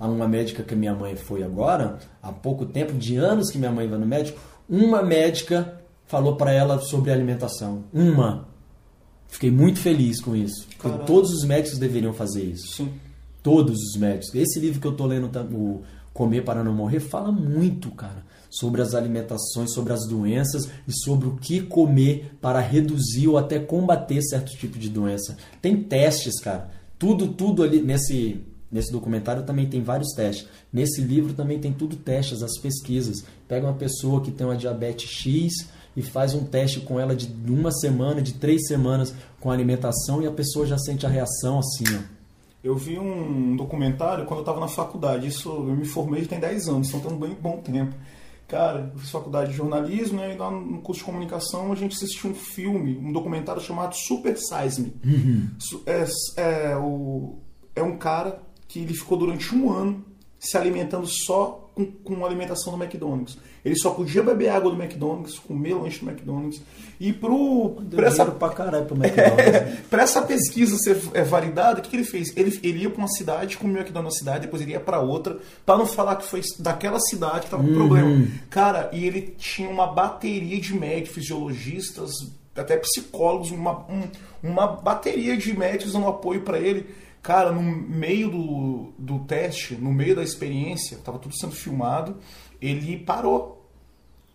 uma 0.00 0.26
médica 0.26 0.64
que 0.64 0.74
minha 0.74 0.94
mãe 0.94 1.14
foi 1.14 1.44
agora, 1.44 1.98
há 2.20 2.32
pouco 2.32 2.66
tempo, 2.66 2.92
de 2.92 3.16
anos 3.16 3.50
que 3.52 3.58
minha 3.58 3.70
mãe 3.70 3.86
vai 3.86 4.00
no 4.00 4.06
médico, 4.06 4.40
uma 4.68 5.00
médica 5.00 5.80
falou 6.06 6.34
para 6.34 6.50
ela 6.52 6.80
sobre 6.80 7.12
alimentação. 7.12 7.84
Uma 7.94 8.55
Fiquei 9.28 9.50
muito 9.50 9.78
feliz 9.78 10.20
com 10.20 10.34
isso. 10.34 10.66
Todos 11.06 11.30
os 11.32 11.44
médicos 11.44 11.78
deveriam 11.78 12.12
fazer 12.12 12.44
isso. 12.44 12.76
Sim. 12.76 12.92
Todos 13.42 13.78
os 13.78 13.96
médicos. 13.96 14.34
Esse 14.34 14.58
livro 14.58 14.80
que 14.80 14.86
eu 14.86 14.92
tô 14.92 15.06
lendo, 15.06 15.30
o 15.52 15.82
Comer 16.12 16.42
para 16.42 16.64
Não 16.64 16.72
Morrer, 16.72 17.00
fala 17.00 17.30
muito, 17.30 17.90
cara, 17.90 18.24
sobre 18.50 18.80
as 18.80 18.94
alimentações, 18.94 19.72
sobre 19.72 19.92
as 19.92 20.06
doenças 20.08 20.68
e 20.88 20.92
sobre 20.92 21.28
o 21.28 21.36
que 21.36 21.60
comer 21.60 22.32
para 22.40 22.60
reduzir 22.60 23.28
ou 23.28 23.36
até 23.36 23.58
combater 23.58 24.22
certo 24.22 24.56
tipo 24.56 24.78
de 24.78 24.88
doença. 24.88 25.36
Tem 25.60 25.82
testes, 25.82 26.40
cara. 26.40 26.70
Tudo, 26.98 27.28
tudo 27.28 27.62
ali 27.62 27.82
nesse 27.82 28.40
Nesse 28.70 28.90
documentário 28.90 29.44
também 29.44 29.66
tem 29.66 29.82
vários 29.82 30.12
testes. 30.12 30.48
Nesse 30.72 31.00
livro 31.00 31.32
também 31.32 31.58
tem 31.58 31.72
tudo 31.72 31.96
testes, 31.96 32.42
as 32.42 32.58
pesquisas. 32.58 33.24
Pega 33.46 33.66
uma 33.66 33.74
pessoa 33.74 34.20
que 34.20 34.30
tem 34.30 34.46
uma 34.46 34.56
diabetes 34.56 35.08
X, 35.08 35.68
e 35.96 36.02
faz 36.02 36.34
um 36.34 36.44
teste 36.44 36.80
com 36.80 37.00
ela 37.00 37.16
de 37.16 37.50
uma 37.50 37.72
semana, 37.72 38.20
de 38.20 38.34
três 38.34 38.66
semanas 38.66 39.14
com 39.40 39.50
alimentação 39.50 40.22
e 40.22 40.26
a 40.26 40.30
pessoa 40.30 40.66
já 40.66 40.76
sente 40.76 41.06
a 41.06 41.08
reação 41.08 41.58
assim, 41.58 41.84
ó. 41.96 42.16
Eu 42.62 42.76
vi 42.76 42.98
um 42.98 43.54
documentário 43.54 44.24
quando 44.26 44.38
eu 44.38 44.42
estava 44.42 44.58
na 44.58 44.66
faculdade. 44.66 45.28
Isso 45.28 45.48
eu 45.48 45.76
me 45.76 45.84
formei 45.84 46.26
tem 46.26 46.40
10 46.40 46.68
anos, 46.68 46.88
então 46.88 46.98
tem 46.98 47.12
um 47.12 47.18
bem 47.18 47.36
bom 47.40 47.58
tempo. 47.58 47.94
Cara, 48.48 48.90
eu 48.92 48.98
fiz 48.98 49.10
faculdade 49.10 49.50
de 49.50 49.56
jornalismo 49.56 50.18
né, 50.18 50.34
e 50.34 50.36
lá 50.36 50.50
no 50.50 50.80
curso 50.80 51.00
de 51.00 51.04
comunicação 51.04 51.72
a 51.72 51.76
gente 51.76 51.96
assistiu 51.96 52.30
um 52.30 52.34
filme, 52.34 52.96
um 52.96 53.12
documentário 53.12 53.62
chamado 53.62 53.94
Super 53.94 54.36
Size 54.36 54.82
Me. 54.82 54.92
Uhum. 55.04 55.50
É, 55.86 56.06
é, 56.36 56.76
o, 56.76 57.38
é 57.74 57.82
um 57.82 57.96
cara 57.96 58.40
que 58.68 58.80
ele 58.80 58.94
ficou 58.94 59.16
durante 59.16 59.54
um 59.54 59.72
ano 59.72 60.04
se 60.38 60.56
alimentando 60.56 61.06
só 61.06 61.70
com, 61.74 61.84
com 61.86 62.24
alimentação 62.24 62.76
do 62.76 62.82
McDonald's. 62.82 63.36
Ele 63.64 63.76
só 63.76 63.90
podia 63.90 64.22
beber 64.22 64.48
água 64.48 64.70
do 64.70 64.80
McDonald's, 64.80 65.38
comer 65.38 65.74
lanche 65.74 66.04
do 66.04 66.10
McDonald's. 66.10 66.62
E 66.98 67.12
pro. 67.12 67.76
Pra 67.90 68.06
essa, 68.06 68.24
pra 68.24 68.48
caralho 68.50 68.86
pro 68.86 68.96
McDonald's. 69.02 69.46
É, 69.46 69.76
pra 69.90 70.02
essa 70.02 70.22
pesquisa 70.22 70.76
ser 70.78 70.98
é, 71.12 71.22
validada, 71.22 71.80
o 71.80 71.82
que, 71.82 71.90
que, 71.90 71.96
ele 71.96 72.04
fez? 72.04 72.34
Ele, 72.36 72.58
ele 72.62 72.82
ia 72.82 72.90
pra 72.90 72.98
uma 72.98 73.08
cidade, 73.08 73.58
comia 73.58 73.80
McDonald's 73.80 74.14
na 74.14 74.18
cidade, 74.18 74.46
depois 74.46 74.62
ele 74.62 74.72
ia 74.72 74.80
pra 74.80 75.00
outra, 75.00 75.38
para 75.64 75.76
não 75.76 75.86
falar 75.86 76.16
que 76.16 76.24
foi 76.24 76.40
daquela 76.58 77.00
cidade 77.00 77.40
que 77.40 77.50
tava 77.50 77.62
com 77.62 77.68
uhum. 77.70 77.74
problema. 77.74 78.28
Cara, 78.48 78.88
e 78.92 79.04
ele 79.04 79.34
tinha 79.36 79.68
uma 79.68 79.86
bateria 79.86 80.60
de 80.60 80.74
médicos, 80.74 81.14
fisiologistas, 81.14 82.12
até 82.54 82.76
psicólogos, 82.78 83.50
uma, 83.50 83.84
um, 83.90 84.08
uma 84.42 84.66
bateria 84.66 85.36
de 85.36 85.56
médicos 85.56 85.92
dando 85.92 86.06
apoio 86.06 86.42
para 86.42 86.58
ele 86.58 86.86
Cara, 87.26 87.50
no 87.50 87.60
meio 87.60 88.30
do, 88.30 88.92
do 88.96 89.18
teste, 89.24 89.74
no 89.74 89.92
meio 89.92 90.14
da 90.14 90.22
experiência, 90.22 90.94
estava 90.94 91.18
tudo 91.18 91.36
sendo 91.36 91.56
filmado, 91.56 92.18
ele 92.62 92.96
parou. 92.98 93.68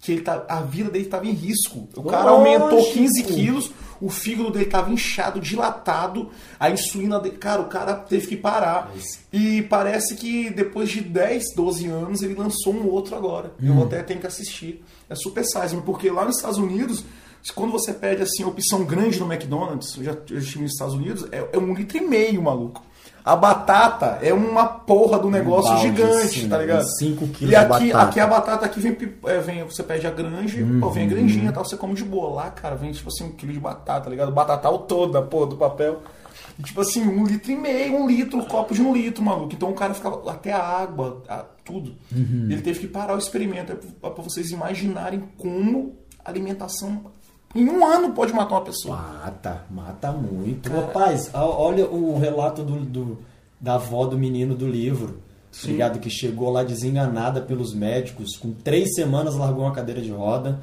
Que 0.01 0.11
ele 0.11 0.21
tá, 0.21 0.45
a 0.49 0.61
vida 0.61 0.89
dele 0.89 1.05
estava 1.05 1.25
em 1.25 1.31
risco. 1.31 1.87
O 1.95 2.03
cara 2.03 2.31
Lógico. 2.31 2.59
aumentou 2.59 2.91
15 2.91 3.23
quilos, 3.23 3.71
o 4.01 4.09
fígado 4.09 4.51
dele 4.51 4.65
estava 4.65 4.91
inchado, 4.91 5.39
dilatado, 5.39 6.31
a 6.59 6.69
insulina 6.69 7.17
dele. 7.17 7.37
Cara, 7.37 7.61
o 7.61 7.69
cara 7.69 7.93
teve 7.93 8.27
que 8.27 8.35
parar. 8.35 8.91
E 9.31 9.61
parece 9.61 10.15
que 10.15 10.49
depois 10.49 10.89
de 10.89 10.99
10, 10.99 11.55
12 11.55 11.87
anos 11.87 12.21
ele 12.21 12.33
lançou 12.33 12.73
um 12.73 12.89
outro 12.89 13.15
agora. 13.15 13.53
Hum. 13.61 13.77
Eu 13.77 13.83
até 13.85 14.03
tenho 14.03 14.19
que 14.19 14.27
assistir. 14.27 14.83
É 15.09 15.15
super 15.15 15.45
size, 15.45 15.77
porque 15.85 16.09
lá 16.09 16.25
nos 16.25 16.35
Estados 16.35 16.57
Unidos 16.57 17.05
quando 17.49 17.71
você 17.71 17.93
pede 17.93 18.21
assim, 18.21 18.43
opção 18.43 18.83
grande 18.83 19.19
no 19.19 19.31
McDonald's, 19.31 19.95
eu 19.97 20.03
já, 20.03 20.17
eu 20.29 20.37
estive 20.37 20.63
nos 20.63 20.73
Estados 20.73 20.93
Unidos, 20.93 21.25
é, 21.31 21.47
é, 21.53 21.57
um 21.57 21.73
litro 21.73 21.97
e 21.97 22.01
meio, 22.01 22.41
maluco. 22.41 22.83
A 23.23 23.35
batata 23.35 24.17
é 24.21 24.33
uma 24.33 24.65
porra 24.65 25.19
do 25.19 25.29
negócio 25.29 25.69
balde, 25.71 25.87
gigante, 25.89 26.39
sim, 26.41 26.49
tá 26.49 26.57
ligado? 26.57 26.83
5 26.97 27.27
quilos 27.27 27.53
E 27.53 27.55
aqui, 27.55 27.85
de 27.85 27.91
batata. 27.91 28.09
aqui 28.09 28.19
a 28.19 28.27
batata 28.27 28.65
aqui 28.65 28.79
vem, 28.79 28.97
é, 29.25 29.37
vem 29.39 29.63
você 29.63 29.83
pede 29.83 30.07
a 30.07 30.11
grande, 30.11 30.63
pô, 30.79 30.89
vem 30.89 31.03
a 31.03 31.07
Uhum. 31.07 31.13
grandinha, 31.15 31.51
tal, 31.51 31.63
você 31.63 31.77
come 31.77 31.93
de 31.93 32.03
boa. 32.03 32.33
Lá, 32.33 32.49
cara, 32.49 32.75
vem 32.75 32.91
tipo 32.91 33.09
assim 33.09 33.25
um 33.25 33.31
quilo 33.31 33.53
de 33.53 33.59
batata, 33.59 34.01
tá 34.05 34.09
ligado? 34.09 34.31
Batatal 34.31 34.79
toda, 34.79 35.21
pô, 35.21 35.45
do 35.45 35.55
papel. 35.55 36.01
E, 36.57 36.63
tipo 36.63 36.81
assim, 36.81 37.03
um 37.07 37.23
litro 37.23 37.51
e 37.51 37.55
meio, 37.55 37.95
um 37.95 38.07
litro, 38.07 38.39
um 38.39 38.43
copo 38.45 38.73
de 38.73 38.81
um 38.81 38.91
litro, 38.91 39.23
maluco. 39.23 39.53
Então 39.53 39.69
o 39.69 39.73
cara 39.75 39.93
ficava 39.93 40.29
até 40.31 40.51
a 40.51 40.61
água, 40.63 41.21
a- 41.29 41.45
tudo. 41.63 41.95
Uhum. 42.11 42.47
Ele 42.49 42.61
teve 42.61 42.79
que 42.79 42.87
parar 42.87 43.13
o 43.15 43.19
experimento. 43.19 43.71
É 43.71 43.75
pra 43.75 44.09
pra 44.09 44.23
vocês 44.23 44.49
imaginarem 44.49 45.23
como 45.37 45.95
a 46.25 46.29
alimentação 46.29 47.05
em 47.55 47.67
um 47.69 47.85
ano 47.85 48.13
pode 48.13 48.33
matar 48.33 48.55
uma 48.55 48.61
pessoa. 48.61 48.95
Mata, 48.97 49.63
mata 49.69 50.11
muito. 50.11 50.69
Rapaz, 50.71 51.29
a- 51.33 51.45
olha 51.45 51.85
o 51.85 52.17
relato 52.19 52.63
do, 52.63 52.79
do- 52.79 53.17
da 53.59 53.75
avó 53.75 54.05
do 54.05 54.17
menino 54.17 54.55
do 54.55 54.67
livro. 54.67 55.19
Ligado? 55.65 55.99
Que 55.99 56.09
chegou 56.09 56.49
lá 56.49 56.63
desenganada 56.63 57.41
pelos 57.41 57.73
médicos. 57.73 58.37
Com 58.37 58.51
três 58.53 58.93
semanas 58.95 59.35
largou 59.35 59.65
uma 59.65 59.73
cadeira 59.73 60.01
de 60.01 60.09
roda. 60.11 60.61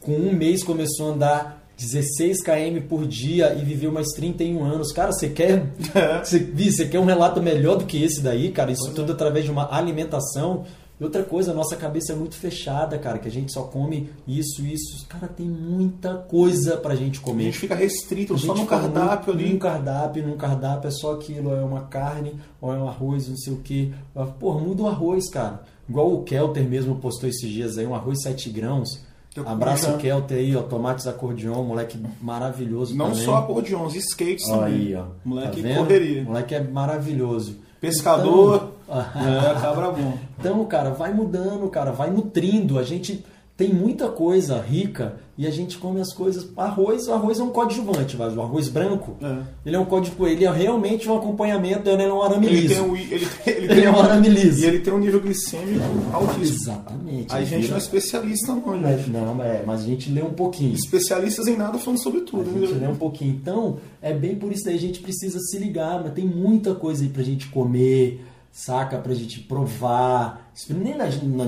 Com 0.00 0.12
um 0.12 0.32
mês 0.32 0.64
começou 0.64 1.10
a 1.10 1.14
andar 1.14 1.62
16 1.78 2.42
km 2.42 2.80
por 2.88 3.06
dia 3.06 3.54
e 3.54 3.64
viveu 3.64 3.92
mais 3.92 4.08
31 4.08 4.64
anos. 4.64 4.90
Cara, 4.92 5.12
você 5.12 5.28
quer. 5.28 5.64
Você, 6.22 6.38
você 6.40 6.86
quer 6.86 6.98
um 6.98 7.04
relato 7.04 7.40
melhor 7.40 7.76
do 7.76 7.84
que 7.86 8.02
esse 8.02 8.20
daí, 8.20 8.50
cara? 8.50 8.72
Isso 8.72 8.92
tudo 8.92 9.12
através 9.12 9.44
de 9.44 9.50
uma 9.52 9.72
alimentação. 9.72 10.64
E 11.00 11.02
outra 11.02 11.24
coisa, 11.24 11.50
a 11.50 11.54
nossa 11.54 11.74
cabeça 11.74 12.12
é 12.12 12.16
muito 12.16 12.36
fechada, 12.36 12.96
cara, 12.98 13.18
que 13.18 13.26
a 13.26 13.30
gente 13.30 13.52
só 13.52 13.62
come 13.64 14.10
isso, 14.28 14.64
isso. 14.64 15.04
Cara, 15.08 15.26
tem 15.26 15.44
muita 15.46 16.14
coisa 16.14 16.76
pra 16.76 16.94
gente 16.94 17.18
A 17.18 17.22
comer. 17.22 17.44
gente 17.44 17.58
fica 17.58 17.74
restrito 17.74 18.34
A 18.34 18.38
só 18.38 18.54
no 18.54 18.64
cardápio 18.64 19.34
muito 19.34 19.44
ali. 19.44 19.52
Num 19.54 19.58
cardápio, 19.58 20.26
num 20.26 20.36
cardápio 20.36 20.86
é 20.86 20.90
só 20.92 21.14
aquilo, 21.14 21.50
ou 21.50 21.56
é 21.56 21.62
uma 21.62 21.82
carne, 21.82 22.34
ou 22.60 22.72
é 22.72 22.76
um 22.78 22.88
arroz, 22.88 23.28
não 23.28 23.36
sei 23.36 23.52
o 23.52 23.56
que. 23.56 23.92
Pô, 24.38 24.54
muda 24.60 24.82
o 24.84 24.86
arroz, 24.88 25.28
cara. 25.28 25.62
Igual 25.88 26.14
o 26.14 26.22
Kelter 26.22 26.64
mesmo 26.64 26.94
postou 26.96 27.28
esses 27.28 27.50
dias 27.50 27.76
aí, 27.76 27.84
um 27.86 27.94
arroz 27.94 28.22
7 28.22 28.48
grãos. 28.50 29.04
Eu 29.36 29.48
Abraço 29.48 29.86
já. 29.86 29.94
o 29.96 29.98
Kelter 29.98 30.38
aí, 30.38 30.54
ó, 30.54 30.62
tomates 30.62 31.08
acordeon, 31.08 31.60
moleque 31.64 31.98
maravilhoso 32.22 32.94
Não 32.96 33.10
também. 33.10 33.24
só 33.24 33.36
acordeões, 33.38 33.94
skates 33.96 34.48
Ó 34.48 34.58
também. 34.58 34.74
aí, 34.74 34.94
ó. 34.94 35.06
Moleque 35.24 35.60
Tá 35.60 35.74
correria. 35.74 36.22
Moleque 36.22 36.54
é 36.54 36.62
maravilhoso. 36.62 37.56
Pescador. 37.80 38.54
Então- 38.56 38.73
é, 38.88 39.54
cabra 39.60 39.90
bom. 39.90 40.18
Então, 40.38 40.64
cara, 40.66 40.90
vai 40.90 41.12
mudando, 41.12 41.68
cara, 41.68 41.92
vai 41.92 42.10
nutrindo. 42.10 42.78
A 42.78 42.82
gente 42.82 43.24
tem 43.56 43.72
muita 43.72 44.08
coisa 44.08 44.60
rica 44.60 45.14
e 45.38 45.46
a 45.46 45.50
gente 45.50 45.78
come 45.78 46.00
as 46.00 46.12
coisas. 46.12 46.48
Arroz, 46.56 47.06
o 47.06 47.12
arroz 47.12 47.38
é 47.38 47.42
um 47.42 47.50
coadjuvante, 47.50 48.16
mas 48.16 48.36
o 48.36 48.42
arroz 48.42 48.68
branco, 48.68 49.16
É. 49.22 49.36
ele 49.64 49.76
é 49.76 49.78
um 49.78 49.84
código, 49.84 50.26
ele 50.26 50.44
é 50.44 50.50
realmente 50.50 51.08
um 51.08 51.16
acompanhamento, 51.16 51.88
ele 51.88 52.02
é 52.02 52.12
um 52.12 52.20
arame 52.20 52.46
Ele 52.48 52.60
liso. 52.62 52.74
tem, 52.74 52.82
um, 52.82 52.96
ele, 52.96 53.14
ele, 53.14 53.26
Ele 53.46 53.68
tem 53.68 53.84
é 53.86 53.90
um 53.90 54.00
arame 54.00 54.28
liso. 54.28 54.60
E 54.60 54.66
ele 54.66 54.80
tem 54.80 54.92
um 54.92 54.98
nível 54.98 55.20
glicêmico 55.20 55.84
altíssimo. 56.12 56.42
Exatamente. 56.42 57.32
A 57.34 57.44
gente 57.44 57.60
vira- 57.60 57.68
não 57.68 57.76
é 57.76 57.78
especialista 57.78 58.52
não. 58.54 59.34
Não, 59.36 59.42
é, 59.44 59.62
mas 59.64 59.82
a 59.82 59.84
gente 59.84 60.10
lê 60.10 60.20
um 60.22 60.32
pouquinho. 60.34 60.74
Especialistas 60.74 61.46
em 61.46 61.56
nada 61.56 61.78
falando 61.78 62.02
sobre 62.02 62.20
A 62.20 62.24
tudo. 62.24 62.60
gente 62.60 62.72
né? 62.74 62.86
lê 62.88 62.92
um 62.92 62.96
pouquinho. 62.96 63.30
Então, 63.40 63.76
é 64.02 64.12
bem 64.12 64.34
por 64.34 64.50
isso 64.50 64.68
aí 64.68 64.74
a 64.74 64.80
gente 64.80 64.98
precisa 64.98 65.38
se 65.38 65.58
ligar, 65.58 66.02
mas 66.02 66.12
tem 66.12 66.24
muita 66.26 66.74
coisa 66.74 67.04
aí 67.04 67.08
pra 67.08 67.22
gente 67.22 67.46
comer, 67.48 68.20
saca? 68.54 68.98
Pra 68.98 69.12
gente 69.14 69.40
provar. 69.40 70.50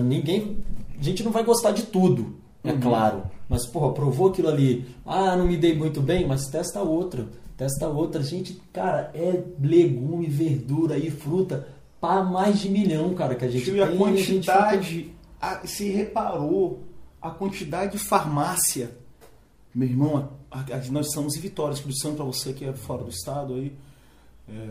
Ninguém. 0.03 0.59
A 0.99 1.03
gente 1.03 1.23
não 1.23 1.31
vai 1.31 1.45
gostar 1.45 1.71
de 1.73 1.85
tudo, 1.85 2.37
é 2.65 2.73
claro. 2.73 3.23
Mas, 3.49 3.65
porra, 3.67 3.93
provou 3.93 4.31
aquilo 4.31 4.49
ali. 4.49 4.87
Ah, 5.05 5.37
não 5.37 5.47
me 5.47 5.57
dei 5.57 5.77
muito 5.77 6.01
bem, 6.01 6.27
mas 6.27 6.47
testa 6.49 6.83
outra. 6.83 7.29
Testa 7.57 7.87
outra. 7.89 8.23
Gente, 8.23 8.61
cara, 8.73 9.11
é 9.15 9.43
legume, 9.61 10.27
verdura 10.27 10.99
e 10.99 11.11
fruta 11.11 11.69
para 12.01 12.23
mais 12.25 12.59
de 12.61 12.69
milhão, 12.69 13.15
cara, 13.15 13.35
que 13.35 13.45
a 13.45 13.49
gente 13.49 13.65
Tio, 13.67 13.77
e 13.77 13.83
a 13.83 13.87
tem. 13.87 13.97
e 13.97 14.17
gente 14.23 14.41
fica- 14.41 14.53
quantidade, 14.53 15.11
a- 15.41 15.67
se 15.67 15.89
reparou 15.91 16.83
a 17.23 17.31
quantidade 17.31 17.93
de 17.93 17.99
farmácia. 17.99 18.91
Meu 19.75 19.89
irmão, 19.89 20.31
a- 20.51 20.61
a- 20.61 20.91
nós 20.91 21.07
estamos 21.09 21.37
em 21.37 21.41
Vitória, 21.41 21.77
Santo, 21.77 22.17
para 22.17 22.25
você 22.25 22.53
que 22.53 22.65
é 22.65 22.73
fora 22.73 23.05
do 23.05 23.11
estado 23.11 23.55
aí. 23.55 23.73
É, 24.49 24.71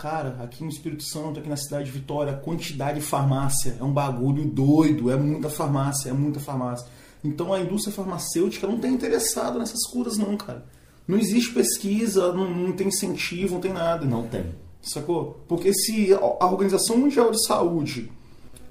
cara, 0.00 0.36
aqui 0.42 0.64
no 0.64 0.70
Espírito 0.70 1.02
Santo, 1.04 1.38
aqui 1.38 1.48
na 1.48 1.56
cidade 1.56 1.84
de 1.84 1.90
Vitória, 1.90 2.32
a 2.32 2.36
quantidade 2.36 3.00
de 3.00 3.04
farmácia 3.04 3.76
é 3.78 3.84
um 3.84 3.92
bagulho 3.92 4.44
doido, 4.46 5.10
é 5.10 5.16
muita 5.16 5.50
farmácia, 5.50 6.08
é 6.08 6.12
muita 6.12 6.40
farmácia. 6.40 6.86
Então 7.22 7.52
a 7.52 7.60
indústria 7.60 7.92
farmacêutica 7.94 8.66
não 8.66 8.76
está 8.76 8.88
interessada 8.88 9.58
nessas 9.58 9.86
curas, 9.92 10.16
não, 10.16 10.36
cara. 10.38 10.64
Não 11.06 11.18
existe 11.18 11.52
pesquisa, 11.52 12.32
não, 12.32 12.48
não 12.50 12.72
tem 12.72 12.88
incentivo, 12.88 13.54
não 13.54 13.60
tem 13.60 13.72
nada. 13.72 14.06
Não 14.06 14.26
tem. 14.26 14.46
Sacou? 14.80 15.44
Porque 15.46 15.72
se 15.74 16.14
a 16.14 16.46
Organização 16.46 16.96
Mundial 16.96 17.30
de 17.30 17.44
Saúde 17.46 18.10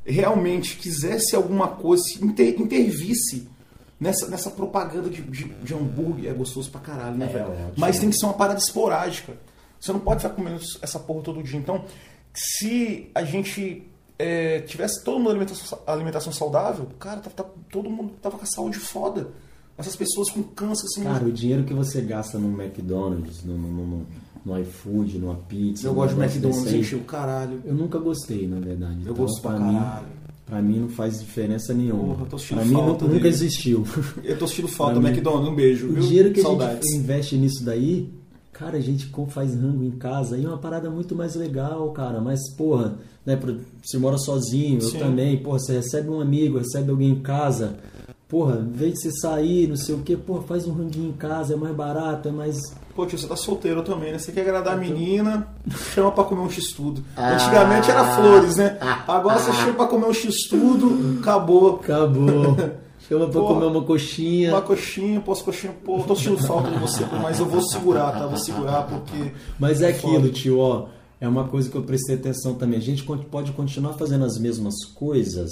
realmente 0.03 0.77
quisesse 0.77 1.35
alguma 1.35 1.67
coisa, 1.67 2.03
se 2.03 2.23
inter- 2.25 2.59
intervisse 2.59 3.47
nessa, 3.99 4.27
nessa 4.27 4.49
propaganda 4.49 5.09
de, 5.09 5.21
de, 5.21 5.43
de 5.43 5.73
hambúrguer, 5.75 6.31
é 6.31 6.33
gostoso 6.33 6.71
pra 6.71 6.81
caralho, 6.81 7.15
né, 7.15 7.25
É, 7.25 7.33
velho? 7.33 7.51
ótimo. 7.51 7.73
Mas 7.77 7.99
tem 7.99 8.09
que 8.09 8.15
ser 8.17 8.25
uma 8.25 8.33
parada 8.33 8.59
esporádica. 8.59 9.33
Você 9.79 9.91
não 9.93 9.99
pode 9.99 10.21
ficar 10.21 10.33
comendo 10.35 10.59
essa 10.81 10.99
porra 10.99 11.21
todo 11.21 11.41
dia. 11.43 11.57
Então, 11.59 11.83
se 12.33 13.09
a 13.15 13.23
gente 13.23 13.83
é, 14.17 14.59
tivesse 14.61 15.03
todo 15.03 15.17
mundo 15.19 15.29
alimentação, 15.31 15.79
alimentação 15.87 16.31
saudável, 16.33 16.87
cara, 16.99 17.19
tá, 17.21 17.29
tá- 17.29 17.49
todo 17.71 17.89
mundo 17.89 18.13
tava 18.21 18.37
com 18.37 18.43
a 18.43 18.47
saúde 18.47 18.77
foda. 18.77 19.27
Essas 19.77 19.95
pessoas 19.95 20.29
com 20.29 20.43
câncer, 20.43 20.85
assim. 20.87 21.03
Cara, 21.03 21.23
o 21.25 21.31
dinheiro 21.31 21.63
que 21.63 21.73
você 21.73 22.01
gasta 22.01 22.37
no 22.37 22.49
McDonald's, 22.61 23.43
no, 23.45 23.57
no, 23.57 23.85
no, 23.87 24.05
no 24.45 24.59
iFood, 24.59 25.17
numa 25.19 25.35
pizza. 25.35 25.87
eu 25.87 25.93
gosto 25.93 26.15
de 26.15 26.21
McDonald's, 26.21 26.69
gente, 26.69 26.95
o 26.95 26.99
caralho. 27.05 27.61
Eu 27.63 27.73
nunca 27.73 27.97
gostei, 27.97 28.45
na 28.45 28.59
verdade. 28.59 28.95
Eu 29.05 29.13
Então, 29.13 29.13
gosto 29.15 29.41
pra 29.41 29.57
mim, 29.57 29.73
caralho. 29.79 30.05
pra 30.45 30.61
mim 30.61 30.79
não 30.79 30.89
faz 30.89 31.21
diferença 31.21 31.73
nenhuma. 31.73 32.13
Porra, 32.15 32.25
pra 32.49 32.65
mim 32.65 32.73
nunca 32.73 33.07
dele. 33.07 33.27
existiu. 33.29 33.85
Eu 34.21 34.37
tô 34.37 34.45
sentindo 34.47 34.67
falta 34.69 34.99
Pra 34.99 35.01
do 35.01 35.07
McDonald's, 35.07 35.49
um 35.49 35.55
beijo. 35.55 35.87
O 35.87 35.93
viu? 35.93 36.03
dinheiro 36.03 36.33
que 36.33 36.41
Saudades. 36.41 36.79
a 36.79 36.81
gente 36.81 36.97
investe 36.97 37.37
nisso 37.37 37.63
daí, 37.63 38.09
cara, 38.51 38.77
a 38.77 38.81
gente 38.81 39.11
faz 39.29 39.53
rango 39.53 39.83
em 39.83 39.91
casa 39.91 40.35
aí 40.35 40.45
é 40.45 40.47
uma 40.47 40.57
parada 40.57 40.89
muito 40.89 41.15
mais 41.15 41.35
legal, 41.35 41.91
cara. 41.91 42.19
Mas, 42.19 42.39
porra, 42.55 42.95
né, 43.25 43.39
você 43.81 43.97
mora 43.97 44.17
sozinho, 44.17 44.79
eu 44.81 44.89
Sim. 44.89 44.99
também, 44.99 45.37
porra, 45.37 45.59
você 45.59 45.73
recebe 45.73 46.09
um 46.09 46.19
amigo, 46.19 46.57
recebe 46.57 46.91
alguém 46.91 47.09
em 47.09 47.21
casa. 47.21 47.75
Porra, 48.27 48.59
em 48.59 48.71
vez 48.71 48.93
de 48.93 49.01
você 49.01 49.11
sair, 49.11 49.67
não 49.67 49.75
sei 49.75 49.95
o 49.95 49.99
que, 49.99 50.15
porra, 50.15 50.43
faz 50.43 50.67
um 50.67 50.71
ranguinho 50.71 51.09
em 51.09 51.13
casa, 51.13 51.53
é 51.53 51.57
mais 51.57 51.75
barato, 51.75 52.29
é 52.29 52.31
mais. 52.31 52.59
Pô, 52.95 53.05
tio, 53.05 53.17
você 53.17 53.27
tá 53.27 53.35
solteiro 53.35 53.81
também, 53.81 54.11
né? 54.11 54.19
Você 54.19 54.31
quer 54.31 54.41
agradar 54.41 54.73
a 54.73 54.77
menina, 54.77 55.47
chama 55.95 56.11
pra 56.11 56.23
comer 56.23 56.41
um 56.41 56.49
x-tudo. 56.49 57.03
Ah. 57.15 57.33
Antigamente 57.33 57.89
era 57.89 58.15
flores, 58.15 58.57
né? 58.57 58.77
Agora 59.07 59.39
você 59.39 59.51
chama 59.53 59.73
pra 59.73 59.87
comer 59.87 60.05
um 60.05 60.13
x-tudo, 60.13 61.19
acabou. 61.19 61.77
Acabou. 61.77 62.55
Chama 63.09 63.27
pra 63.27 63.41
Porra. 63.41 63.55
comer 63.55 63.65
uma 63.65 63.83
coxinha. 63.83 64.51
Uma 64.51 64.61
coxinha, 64.61 65.19
posso 65.19 65.43
coxinha, 65.43 65.73
pô, 65.83 65.97
eu 65.97 66.03
tô 66.03 66.15
sentindo 66.15 66.37
falta 66.37 66.69
de 66.69 66.77
você, 66.77 67.03
mas 67.05 67.39
eu 67.39 67.47
vou 67.47 67.61
segurar, 67.63 68.11
tá? 68.11 68.27
Vou 68.27 68.37
segurar 68.37 68.83
porque. 68.83 69.31
Mas 69.59 69.81
é 69.81 69.91
foda. 69.91 70.17
aquilo, 70.17 70.31
tio, 70.31 70.59
ó. 70.59 70.89
É 71.19 71.27
uma 71.27 71.47
coisa 71.47 71.69
que 71.69 71.75
eu 71.75 71.81
prestei 71.81 72.15
atenção 72.15 72.53
também. 72.53 72.77
A 72.77 72.81
gente 72.81 73.03
pode 73.03 73.51
continuar 73.53 73.93
fazendo 73.93 74.25
as 74.25 74.37
mesmas 74.37 74.85
coisas, 74.85 75.49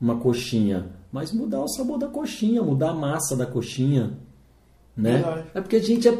uma 0.00 0.16
coxinha, 0.16 0.86
mas 1.10 1.32
mudar 1.32 1.62
o 1.62 1.68
sabor 1.68 1.98
da 1.98 2.06
coxinha, 2.06 2.62
mudar 2.62 2.90
a 2.90 2.94
massa 2.94 3.36
da 3.36 3.44
coxinha. 3.44 4.16
Né? 4.96 5.14
Verdade. 5.14 5.44
É 5.52 5.60
porque 5.60 5.76
a 5.76 5.82
gente 5.82 6.06
é, 6.08 6.12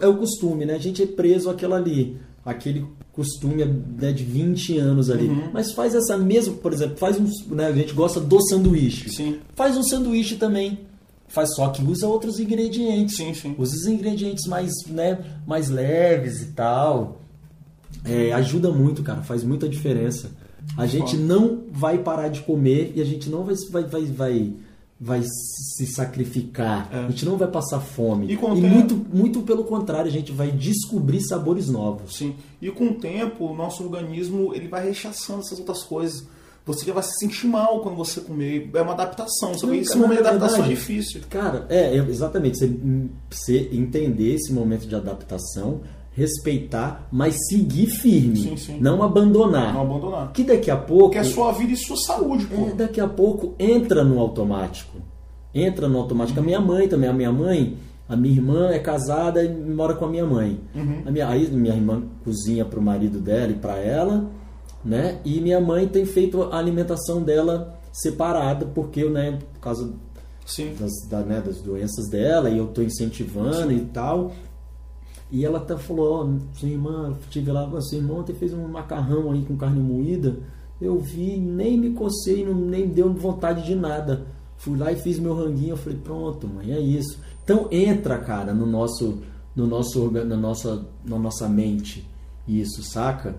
é 0.00 0.08
o 0.08 0.16
costume, 0.16 0.66
né? 0.66 0.74
A 0.74 0.78
gente 0.78 1.00
é 1.00 1.06
preso 1.06 1.48
àquela 1.48 1.76
ali. 1.76 2.20
Aquele 2.44 2.84
costume 3.12 3.64
né, 3.64 4.10
de 4.12 4.24
20 4.24 4.78
anos 4.78 5.10
ali. 5.10 5.28
Uhum. 5.28 5.50
Mas 5.52 5.72
faz 5.72 5.94
essa 5.94 6.16
mesma, 6.16 6.54
por 6.54 6.72
exemplo, 6.72 6.96
faz 6.96 7.18
um. 7.18 7.28
Né, 7.54 7.66
a 7.66 7.72
gente 7.72 7.92
gosta 7.92 8.18
do 8.18 8.40
sanduíche. 8.48 9.10
Sim. 9.10 9.38
Faz 9.54 9.76
um 9.76 9.82
sanduíche 9.82 10.36
também. 10.36 10.80
Faz 11.28 11.54
só 11.54 11.68
que 11.68 11.82
usa 11.82 12.06
outros 12.06 12.38
ingredientes. 12.40 13.16
Sim, 13.16 13.32
sim. 13.32 13.54
Usa 13.58 13.74
os 13.74 13.86
ingredientes 13.86 14.46
mais, 14.46 14.72
né, 14.86 15.18
mais 15.46 15.68
leves 15.68 16.42
e 16.42 16.46
tal. 16.46 17.20
É, 18.04 18.32
ajuda 18.32 18.70
muito, 18.70 19.02
cara. 19.02 19.22
Faz 19.22 19.44
muita 19.44 19.68
diferença. 19.68 20.30
A 20.76 20.86
gente 20.86 21.16
não 21.16 21.64
vai 21.70 21.98
parar 21.98 22.28
de 22.28 22.40
comer 22.42 22.92
e 22.94 23.00
a 23.00 23.04
gente 23.04 23.28
não 23.28 23.44
vai, 23.44 23.54
vai, 23.70 23.84
vai, 23.84 24.04
vai, 24.04 24.52
vai 25.04 25.20
se 25.24 25.84
sacrificar. 25.86 26.88
É. 26.92 26.98
A 27.06 27.10
gente 27.10 27.24
não 27.24 27.36
vai 27.36 27.48
passar 27.48 27.80
fome. 27.80 28.26
E 28.26 28.34
e 28.34 28.36
tempo- 28.36 28.56
muito, 28.56 28.94
muito 29.12 29.42
pelo 29.42 29.64
contrário, 29.64 30.06
a 30.08 30.12
gente 30.12 30.30
vai 30.30 30.52
descobrir 30.52 31.20
sabores 31.22 31.68
novos. 31.68 32.16
Sim. 32.16 32.36
E 32.60 32.70
com 32.70 32.86
o 32.86 32.94
tempo, 32.94 33.46
o 33.46 33.54
nosso 33.56 33.82
organismo 33.82 34.54
ele 34.54 34.68
vai 34.68 34.86
rechaçando 34.86 35.40
essas 35.40 35.58
outras 35.58 35.82
coisas. 35.82 36.24
Você 36.64 36.84
já 36.84 36.92
vai 36.92 37.02
se 37.02 37.18
sentir 37.18 37.48
mal 37.48 37.80
quando 37.80 37.96
você 37.96 38.20
comer. 38.20 38.70
É 38.72 38.80
uma 38.80 38.92
adaptação. 38.92 39.52
Só 39.58 39.66
que 39.66 39.78
esse 39.78 39.96
momento 39.98 40.22
de 40.22 40.28
adaptação 40.28 40.64
é 40.64 40.68
difícil. 40.68 41.20
Cara, 41.28 41.66
é, 41.68 41.96
é, 41.96 41.98
exatamente. 42.08 42.58
Você, 42.58 42.72
você 43.28 43.68
entender 43.72 44.34
esse 44.36 44.52
momento 44.52 44.86
de 44.86 44.94
adaptação, 44.94 45.80
respeitar, 46.14 47.08
mas 47.10 47.36
seguir 47.48 47.86
firme. 47.86 48.36
Sim, 48.36 48.56
sim. 48.56 48.78
Não 48.80 49.02
abandonar. 49.02 49.72
Não 49.74 49.82
abandonar. 49.82 50.32
Que 50.32 50.44
daqui 50.44 50.70
a 50.70 50.76
pouco. 50.76 51.04
Porque 51.04 51.18
é 51.18 51.24
sua 51.24 51.52
vida 51.52 51.72
e 51.72 51.76
sua 51.76 51.96
saúde, 51.96 52.46
pô. 52.46 52.66
É, 52.66 52.72
daqui 52.72 53.00
a 53.00 53.08
pouco 53.08 53.54
entra 53.58 54.04
no 54.04 54.20
automático. 54.20 54.98
Entra 55.54 55.88
no 55.88 55.98
automático. 55.98 56.38
A 56.38 56.42
minha 56.42 56.60
mãe 56.60 56.86
também, 56.88 57.08
a 57.08 57.12
minha 57.12 57.32
mãe, 57.32 57.76
A 58.08 58.16
minha 58.16 58.34
irmã 58.34 58.68
é 58.68 58.78
casada 58.78 59.42
e 59.42 59.48
mora 59.48 59.94
com 59.94 60.04
a 60.04 60.08
minha 60.08 60.26
mãe. 60.26 60.60
Uhum. 60.74 61.02
A 61.06 61.10
minha, 61.10 61.28
aí 61.28 61.48
minha 61.48 61.74
irmã 61.74 62.02
cozinha 62.22 62.62
para 62.64 62.78
o 62.78 62.82
marido 62.82 63.18
dela 63.18 63.52
e 63.52 63.54
para 63.54 63.78
ela, 63.78 64.30
né? 64.84 65.18
E 65.24 65.40
minha 65.40 65.60
mãe 65.60 65.88
tem 65.88 66.04
feito 66.04 66.42
a 66.42 66.58
alimentação 66.58 67.22
dela 67.22 67.78
separada, 67.90 68.66
porque, 68.66 69.04
né, 69.08 69.38
por 69.54 69.60
causa 69.60 69.94
Sim. 70.44 70.74
das, 70.78 70.90
da, 71.08 71.20
né, 71.20 71.40
das 71.40 71.62
doenças 71.62 72.08
dela 72.10 72.50
e 72.50 72.58
eu 72.58 72.66
tô 72.66 72.82
incentivando 72.82 73.72
e 73.72 73.80
tal. 73.80 74.32
E 75.32 75.46
ela 75.46 75.56
até 75.56 75.74
falou, 75.78 76.12
ó, 76.12 76.52
sua 76.52 76.68
irmã, 76.68 77.16
tive 77.30 77.50
lá, 77.50 77.66
sua 77.80 77.96
irmã 77.96 78.16
ontem 78.16 78.34
fez 78.34 78.52
um 78.52 78.68
macarrão 78.68 79.32
aí 79.32 79.42
com 79.42 79.56
carne 79.56 79.80
moída. 79.80 80.36
Eu 80.78 80.98
vi, 80.98 81.38
nem 81.38 81.78
me 81.78 81.94
cocei, 81.94 82.44
não, 82.44 82.54
nem 82.54 82.86
deu 82.86 83.10
vontade 83.14 83.64
de 83.64 83.74
nada. 83.74 84.26
Fui 84.58 84.78
lá 84.78 84.92
e 84.92 84.96
fiz 84.96 85.18
meu 85.18 85.34
ranguinho, 85.34 85.70
eu 85.70 85.76
falei, 85.78 85.98
pronto, 85.98 86.46
mãe, 86.46 86.70
é 86.70 86.78
isso. 86.78 87.18
Então 87.42 87.66
entra, 87.70 88.18
cara, 88.18 88.52
no 88.52 88.66
nosso, 88.66 89.20
no 89.56 89.66
nosso, 89.66 90.10
na 90.10 90.36
nossa, 90.36 90.86
na 91.02 91.18
nossa 91.18 91.48
mente 91.48 92.06
isso, 92.46 92.82
saca? 92.82 93.34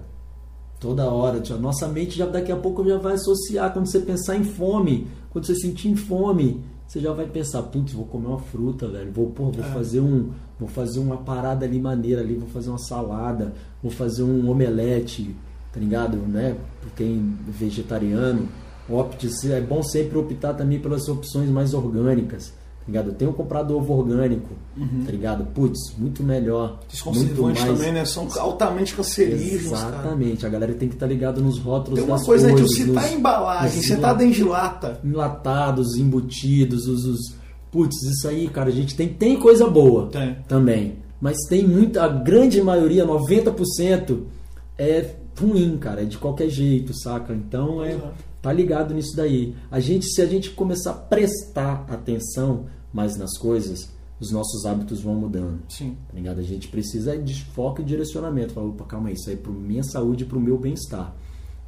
Toda 0.80 1.06
hora, 1.06 1.44
a 1.48 1.58
nossa 1.58 1.88
mente 1.88 2.18
já 2.18 2.26
daqui 2.26 2.52
a 2.52 2.58
pouco 2.58 2.84
já 2.84 2.98
vai 2.98 3.14
associar 3.14 3.72
quando 3.72 3.86
você 3.86 4.00
pensar 4.00 4.36
em 4.36 4.44
fome, 4.44 5.08
quando 5.30 5.46
você 5.46 5.56
sentir 5.56 5.96
fome, 5.96 6.60
você 6.88 7.00
já 7.00 7.12
vai 7.14 7.26
pensar, 7.26 7.64
putz, 7.64 7.94
vou 7.94 8.06
comer 8.06 8.28
uma 8.28 8.40
fruta, 8.40 8.88
velho, 8.88 9.12
vou, 9.12 9.28
pô, 9.32 9.46
vou 9.52 9.64
É. 9.66 9.68
fazer 9.70 10.00
um, 10.00 10.30
vou 10.60 10.70
fazer 10.70 11.00
uma 11.00 11.18
parada 11.18 11.66
ali 11.66 11.80
maneira 11.80 12.22
ali, 12.22 12.36
vou 12.36 12.48
fazer 12.50 12.70
uma 12.70 12.78
salada, 12.78 13.54
vou 13.82 13.92
fazer 13.92 14.24
um 14.24 14.50
omelete, 14.50 15.36
tá 15.72 15.80
ligado, 15.80 16.18
né? 16.18 16.56
Quem 16.96 17.36
é 17.48 17.52
vegetariano, 17.52 18.48
opte, 18.90 19.28
é 19.52 19.62
bom 19.62 19.82
sempre 19.82 20.18
optar 20.18 20.54
também 20.54 20.80
pelas 20.80 21.08
opções 21.08 21.50
mais 21.50 21.74
orgânicas, 21.74 22.54
ligado? 22.88 23.10
Eu 23.10 23.14
tenho 23.14 23.34
comprado 23.34 23.76
ovo 23.76 23.94
orgânico, 23.94 24.50
tá 25.06 25.12
ligado? 25.12 25.46
Putz, 25.46 25.96
muito 25.98 26.24
melhor, 26.24 26.80
Os 26.92 27.02
muito 27.04 27.18
conservantes 27.20 27.64
mais 27.64 27.78
também, 27.78 27.94
né? 27.94 28.06
São 28.06 28.28
altamente 28.40 28.96
cancerígenos, 28.96 29.72
cara. 29.72 29.94
Exatamente, 29.94 30.46
a 30.46 30.50
galera 30.50 30.74
tem 30.74 30.90
que 30.90 30.96
estar 30.96 31.08
ligado 31.08 31.42
nos 31.42 31.60
rótulos 31.60 32.00
Tem 32.00 32.08
uma 32.08 32.18
das 32.18 32.26
coisa, 32.26 32.48
né? 32.48 32.54
Que 32.54 32.60
coisas, 32.60 32.78
você 32.78 32.92
tá 32.92 33.02
nos 33.02 33.12
em 33.12 33.16
embalagem, 33.16 33.82
você 33.82 33.96
tá 33.96 34.14
dentro 34.14 34.36
de 34.36 34.44
lata. 34.44 35.00
enlatados, 35.04 35.96
embutidos, 35.96 36.88
os, 36.88 37.06
os 37.06 37.36
putz, 37.72 37.96
isso 38.04 38.28
aí, 38.28 38.48
cara, 38.50 38.70
a 38.70 38.74
gente 38.74 38.96
tem 38.96 39.08
tem 39.08 39.40
coisa 39.40 39.68
boa 39.68 40.08
Tem. 40.08 40.38
também, 40.48 40.98
mas 41.20 41.38
tem 41.48 41.68
muita, 41.68 42.04
a 42.04 42.08
grande 42.08 42.62
maioria, 42.62 43.06
90% 43.06 44.20
é 44.78 45.10
ruim, 45.40 45.78
cara, 45.78 46.02
é 46.02 46.06
de 46.06 46.18
qualquer 46.18 46.50
jeito, 46.50 46.94
saca? 46.94 47.34
Então 47.34 47.84
é 47.84 47.94
é. 47.94 48.33
Tá 48.44 48.52
ligado 48.52 48.94
nisso 48.94 49.16
daí. 49.16 49.56
A 49.72 49.80
gente 49.80 50.06
se 50.06 50.22
a 50.22 50.26
gente 50.26 50.52
começar 50.52 50.92
a 50.92 50.96
prestar 50.96 51.86
atenção 51.90 52.66
mais 52.92 53.16
nas 53.18 53.38
coisas, 53.38 53.90
os 54.20 54.32
nossos 54.32 54.66
hábitos 54.66 55.02
vão 55.02 55.16
mudando. 55.16 55.62
Sim. 55.70 55.98
Tá 56.10 56.14
ligado? 56.14 56.40
A 56.40 56.44
gente 56.44 56.68
precisa 56.68 57.18
de 57.18 57.42
foco 57.46 57.82
e 57.82 57.86
direcionamento. 57.86 58.54
Fala, 58.54 58.68
opa, 58.68 58.84
calma 58.84 59.08
aí, 59.08 59.16
isso 59.16 59.30
aí 59.30 59.36
é 59.36 59.38
pro 59.38 59.54
minha 59.54 59.82
saúde 59.82 60.26
e 60.26 60.28
pro 60.28 60.42
meu 60.42 60.58
bem-estar. 60.58 61.16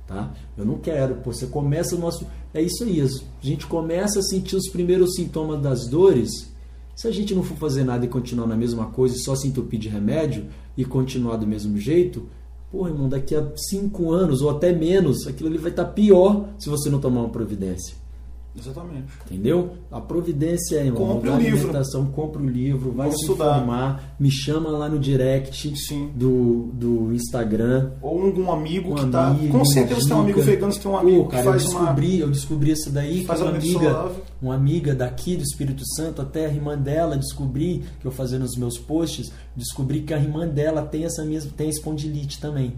Tá? 0.05 0.33
Eu 0.57 0.65
não 0.65 0.77
quero, 0.77 1.15
pô, 1.15 1.31
você 1.33 1.47
começa 1.47 1.95
o 1.95 1.99
nosso. 1.99 2.27
É 2.53 2.61
isso 2.61 2.83
aí, 2.83 3.01
a 3.01 3.07
gente 3.45 3.65
começa 3.65 4.19
a 4.19 4.23
sentir 4.23 4.57
os 4.57 4.69
primeiros 4.69 5.15
sintomas 5.15 5.61
das 5.61 5.87
dores. 5.87 6.53
Se 6.93 7.07
a 7.07 7.11
gente 7.11 7.33
não 7.33 7.41
for 7.41 7.57
fazer 7.57 7.85
nada 7.85 8.05
e 8.05 8.09
continuar 8.09 8.47
na 8.47 8.55
mesma 8.55 8.87
coisa 8.87 9.15
e 9.15 9.19
só 9.19 9.33
se 9.33 9.47
entupir 9.47 9.79
de 9.79 9.87
remédio 9.87 10.47
e 10.77 10.83
continuar 10.83 11.37
do 11.37 11.47
mesmo 11.47 11.77
jeito, 11.77 12.27
pô, 12.75 12.89
irmão, 12.89 13.07
daqui 13.07 13.33
a 13.33 13.51
cinco 13.55 14.11
anos 14.11 14.41
ou 14.41 14.49
até 14.49 14.73
menos, 14.73 15.25
aquilo 15.25 15.47
ali 15.47 15.57
vai 15.57 15.71
estar 15.71 15.85
pior 15.85 16.49
se 16.59 16.69
você 16.69 16.89
não 16.89 16.99
tomar 16.99 17.21
uma 17.21 17.29
providência. 17.29 17.95
Exatamente. 18.57 19.07
Entendeu? 19.25 19.73
A 19.91 19.99
providência 19.99 20.77
é 20.77 20.85
irmão, 20.85 21.15
Compre 21.15 21.29
o 21.29 21.37
livro. 21.37 21.71
compra 22.13 22.41
o 22.41 22.47
livro, 22.49 22.91
vai 22.91 23.07
Vamos 23.07 23.15
se 23.17 23.25
estudar. 23.25 23.55
informar, 23.57 24.15
me 24.19 24.31
chama 24.31 24.69
lá 24.69 24.87
no 24.87 24.97
direct 24.97 25.75
Sim. 25.77 26.09
do, 26.15 26.69
do 26.73 27.13
Instagram. 27.13 27.91
Ou 28.01 28.21
algum 28.25 28.51
amigo 28.51 28.91
Um 28.93 28.95
que 28.95 29.07
tá. 29.07 29.27
amigo, 29.27 29.57
Com 29.57 29.65
certeza 29.65 30.01
você 30.01 30.07
tem 30.07 30.17
um 30.17 30.21
amigo 30.21 30.41
vegano, 30.41 30.71
você 30.73 30.79
tem 30.79 30.91
um 30.91 30.97
amigo 30.97 31.23
Pô, 31.23 31.29
cara, 31.29 31.43
que 31.43 31.49
faz 31.49 31.63
eu 31.63 31.69
uma. 31.71 31.79
descobri, 31.81 32.19
eu 32.19 32.31
descobri 32.31 32.71
isso 32.71 32.89
daí, 32.91 33.25
Faz 33.25 33.41
uma 33.41 33.49
amiga, 33.51 34.11
uma 34.41 34.55
amiga 34.55 34.95
daqui 34.95 35.35
do 35.35 35.43
Espírito 35.43 35.83
Santo, 35.95 36.21
até 36.21 36.45
a 36.45 36.49
irmã 36.49 36.77
dela, 36.77 37.17
descobri 37.17 37.83
que 37.99 38.05
eu 38.07 38.11
fazendo 38.11 38.43
os 38.43 38.55
meus 38.55 38.77
posts, 38.77 39.31
descobri 39.55 40.01
que 40.01 40.13
a 40.13 40.17
irmã 40.17 40.47
dela 40.47 40.81
tem 40.81 41.03
essa 41.03 41.23
mesma, 41.25 41.51
tem 41.55 41.69
espondilite 41.69 42.39
também. 42.39 42.73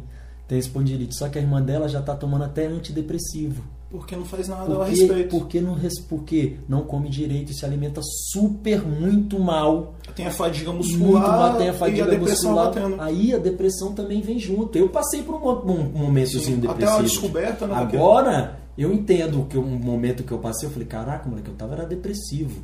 Tem 0.47 0.57
espondilite, 0.57 1.13
só 1.15 1.27
que 1.27 1.37
a 1.37 1.41
irmã 1.41 1.61
dela 1.61 1.87
já 1.89 2.01
tá 2.01 2.15
tomando 2.15 2.45
até 2.45 2.65
antidepressivo. 2.67 3.61
Porque 3.89 4.17
não 4.17 4.25
faz 4.25 4.49
nada 4.49 4.63
a 4.63 4.75
Porque, 4.75 4.89
respeito. 4.91 5.29
porque, 5.29 5.61
não, 5.61 5.77
porque 6.09 6.57
não 6.67 6.81
come 6.81 7.07
direito 7.09 7.51
e 7.51 7.55
se 7.55 7.63
alimenta 7.65 8.01
super 8.03 8.83
muito 8.85 9.39
mal. 9.39 9.95
Tem 10.13 10.27
a 10.27 10.31
fadiga 10.31 10.73
Muito 10.73 10.89
muscular 10.89 11.21
mal, 11.51 11.57
tem 11.57 11.69
a 11.69 11.73
fadiga 11.73 12.03
a 12.03 12.07
depressão 12.09 12.51
muscular. 12.51 12.65
batendo. 12.73 13.01
Aí 13.01 13.33
a 13.33 13.37
depressão 13.37 13.93
também 13.93 14.21
vem 14.21 14.37
junto. 14.37 14.77
Eu 14.77 14.89
passei 14.89 15.23
por 15.23 15.35
um, 15.35 15.71
um 15.71 15.83
momentozinho 15.99 16.55
Sim, 16.55 16.59
depressivo. 16.59 16.85
Até 16.89 16.93
uma 16.97 17.03
descoberta, 17.03 17.65
né? 17.67 17.75
Agora, 17.75 18.59
eu 18.77 18.91
entendo 18.93 19.45
que 19.45 19.57
um 19.57 19.79
momento 19.79 20.23
que 20.23 20.33
eu 20.33 20.39
passei, 20.39 20.67
eu 20.67 20.71
falei, 20.73 20.87
caraca, 20.87 21.29
moleque, 21.29 21.47
eu 21.49 21.55
tava 21.55 21.73
era 21.75 21.85
depressivo. 21.85 22.61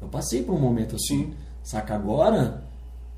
Eu 0.00 0.06
passei 0.08 0.42
por 0.42 0.54
um 0.54 0.60
momento 0.60 0.94
assim. 0.94 1.24
Sim. 1.24 1.34
Saca 1.64 1.94
agora? 1.96 2.62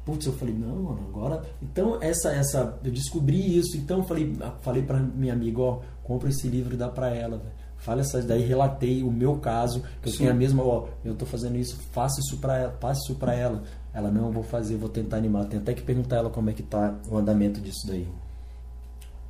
Putz, 0.07 0.25
eu 0.25 0.33
falei, 0.35 0.55
não, 0.55 0.77
mano, 0.85 1.01
agora. 1.13 1.43
Então, 1.61 1.99
essa, 2.01 2.31
essa. 2.31 2.79
Eu 2.85 2.93
descobri 2.93 3.59
isso. 3.59 3.77
Então, 3.77 3.99
eu 3.99 4.05
falei, 4.05 4.33
falei 4.63 4.83
pra 4.83 5.01
minha 5.01 5.33
amiga, 5.33 5.61
ó, 5.61 5.81
compra 6.07 6.29
esse 6.29 6.47
livro 6.49 6.75
e 6.75 6.77
dá 6.77 6.89
pra 6.89 7.09
ela, 7.15 7.39
velho. 7.39 7.51
Fala 7.79 8.01
essas 8.01 8.25
daí, 8.25 8.43
relatei 8.43 9.03
o 9.03 9.11
meu 9.13 9.37
caso, 9.37 9.83
que 10.03 10.09
eu 10.09 10.13
Sim. 10.13 10.19
tenho 10.19 10.31
a 10.31 10.35
mesma, 10.35 10.63
ó, 10.65 10.87
eu 11.05 11.15
tô 11.15 11.27
fazendo 11.27 11.57
isso, 11.57 11.77
faça 11.93 12.21
isso 12.21 12.39
pra 12.39 12.57
ela, 12.59 12.71
passe 12.73 13.03
isso 13.05 13.15
pra 13.17 13.35
ela. 13.35 13.63
Ela, 13.93 14.11
não, 14.11 14.27
eu 14.27 14.33
vou 14.33 14.43
fazer, 14.43 14.77
vou 14.77 14.89
tentar 14.89 15.17
animar. 15.19 15.45
Tem 15.47 15.59
até 15.59 15.73
que 15.75 15.83
perguntar 15.83 16.17
ela 16.17 16.31
como 16.31 16.51
é 16.51 16.53
que 16.53 16.63
tá 16.63 16.95
o 17.09 17.17
andamento 17.17 17.61
disso 17.61 17.87
daí. 17.87 18.07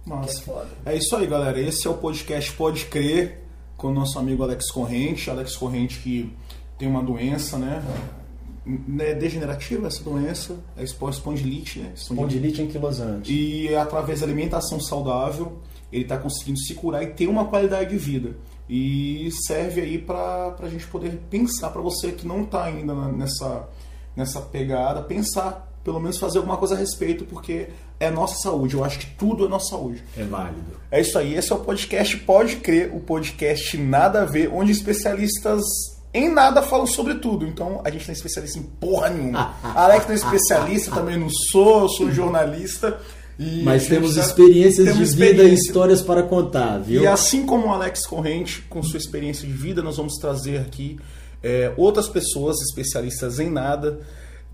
Massa. 0.05 0.39
É 0.39 0.43
foda. 0.43 0.69
É 0.87 0.97
isso 0.97 1.15
aí, 1.17 1.27
galera. 1.27 1.61
Esse 1.61 1.87
é 1.87 1.91
o 1.91 1.95
podcast 1.95 2.53
Pode 2.53 2.85
Crer 2.87 3.43
com 3.77 3.89
o 3.89 3.93
nosso 3.95 4.19
amigo 4.19 4.43
Alex 4.43 4.71
Corrente. 4.71 5.29
Alex 5.31 5.57
Corrente 5.57 5.99
que 6.01 6.33
tem 6.79 6.89
uma 6.89 7.03
doença, 7.03 7.59
né? 7.59 7.83
É 8.99 9.15
degenerativa 9.15 9.87
essa 9.87 10.03
doença, 10.03 10.57
é 10.77 10.83
espo- 10.83 11.09
espondilite, 11.09 11.79
né? 11.79 11.93
Espondilite 11.95 12.61
anquilosante. 12.63 13.33
E 13.33 13.75
através 13.77 14.21
da 14.21 14.27
alimentação 14.27 14.81
saudável, 14.81 15.59
ele 15.93 16.03
está 16.03 16.17
conseguindo 16.17 16.59
se 16.59 16.75
curar 16.75 17.03
e 17.03 17.09
ter 17.09 17.29
uma 17.29 17.47
qualidade 17.47 17.91
de 17.91 17.99
vida. 17.99 18.37
E 18.69 19.31
serve 19.47 19.81
aí 19.81 19.99
para 19.99 20.57
a 20.61 20.69
gente 20.69 20.87
poder 20.87 21.21
pensar, 21.31 21.71
para 21.71 21.81
você 21.81 22.13
que 22.13 22.27
não 22.27 22.43
está 22.43 22.65
ainda 22.65 22.95
nessa, 22.95 23.69
nessa 24.15 24.41
pegada, 24.41 25.03
pensar, 25.03 25.73
pelo 25.85 26.01
menos 26.01 26.19
fazer 26.19 26.39
alguma 26.39 26.57
coisa 26.57 26.75
a 26.75 26.79
respeito, 26.79 27.25
porque 27.25 27.69
é 28.01 28.11
nossa 28.11 28.37
saúde. 28.37 28.75
Eu 28.75 28.85
acho 28.85 28.99
que 28.99 29.07
tudo 29.15 29.47
é 29.47 29.49
nossa 29.49 29.71
saúde. 29.71 30.03
É 30.17 30.25
válido. 30.25 30.81
É 30.91 31.01
isso 31.01 31.17
aí, 31.19 31.35
esse 31.35 31.53
é 31.53 31.55
o 31.55 31.61
podcast 31.61 32.17
Pode 32.19 32.57
Crer, 32.57 32.95
o 32.95 33.01
podcast 33.01 33.77
Nada 33.79 34.23
a 34.23 34.25
Ver, 34.25 34.51
onde 34.53 34.73
especialistas 34.73 35.63
em 36.13 36.33
nada 36.33 36.63
falam 36.63 36.87
sobre 36.87 37.17
tudo. 37.17 37.47
Então 37.47 37.83
a 37.85 37.91
gente 37.91 38.09
não 38.09 38.15
é 38.15 38.17
especialista 38.17 38.59
em 38.59 38.63
porra 38.63 39.11
nenhuma. 39.11 39.55
Alex 39.63 40.07
não 40.07 40.13
é 40.13 40.17
especialista, 40.17 40.91
também 40.91 41.19
não 41.19 41.29
sou, 41.31 41.83
eu 41.83 41.89
sou 41.91 42.11
jornalista. 42.11 42.99
E 43.39 43.63
Mas 43.63 43.87
temos 43.87 44.15
tá- 44.15 44.23
experiências 44.23 44.87
temos 44.89 45.11
de 45.11 45.17
vida 45.17 45.45
e 45.45 45.53
histórias 45.55 46.01
para 46.01 46.23
contar, 46.23 46.79
viu? 46.79 47.03
E 47.03 47.07
assim 47.07 47.45
como 47.45 47.67
o 47.67 47.71
Alex 47.71 48.07
Corrente, 48.07 48.63
com 48.69 48.83
sua 48.83 48.99
experiência 48.99 49.47
de 49.47 49.53
vida, 49.53 49.83
nós 49.83 49.97
vamos 49.99 50.15
trazer 50.15 50.59
aqui 50.59 50.99
é, 51.43 51.73
outras 51.77 52.09
pessoas 52.09 52.57
especialistas 52.63 53.39
em 53.39 53.51
nada 53.51 54.01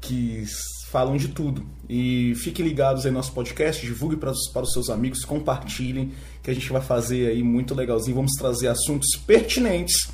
que 0.01 0.45
falam 0.91 1.17
de 1.17 1.29
tudo. 1.29 1.65
E 1.89 2.35
fiquem 2.37 2.67
ligados 2.67 3.07
aí 3.07 3.11
no 3.13 3.19
nosso 3.19 3.33
podcast, 3.33 3.87
divulgue 3.87 4.17
para 4.17 4.31
os, 4.31 4.49
para 4.53 4.63
os 4.63 4.73
seus 4.73 4.91
amigos, 4.91 5.25
compartilhem, 5.25 6.13
que 6.43 6.51
a 6.51 6.55
gente 6.55 6.71
vai 6.71 6.83
fazer 6.83 7.29
aí 7.29 7.43
muito 7.43 7.75
legalzinho. 7.75 8.17
Vamos 8.17 8.33
trazer 8.33 8.67
assuntos 8.69 9.17
pertinentes 9.27 10.09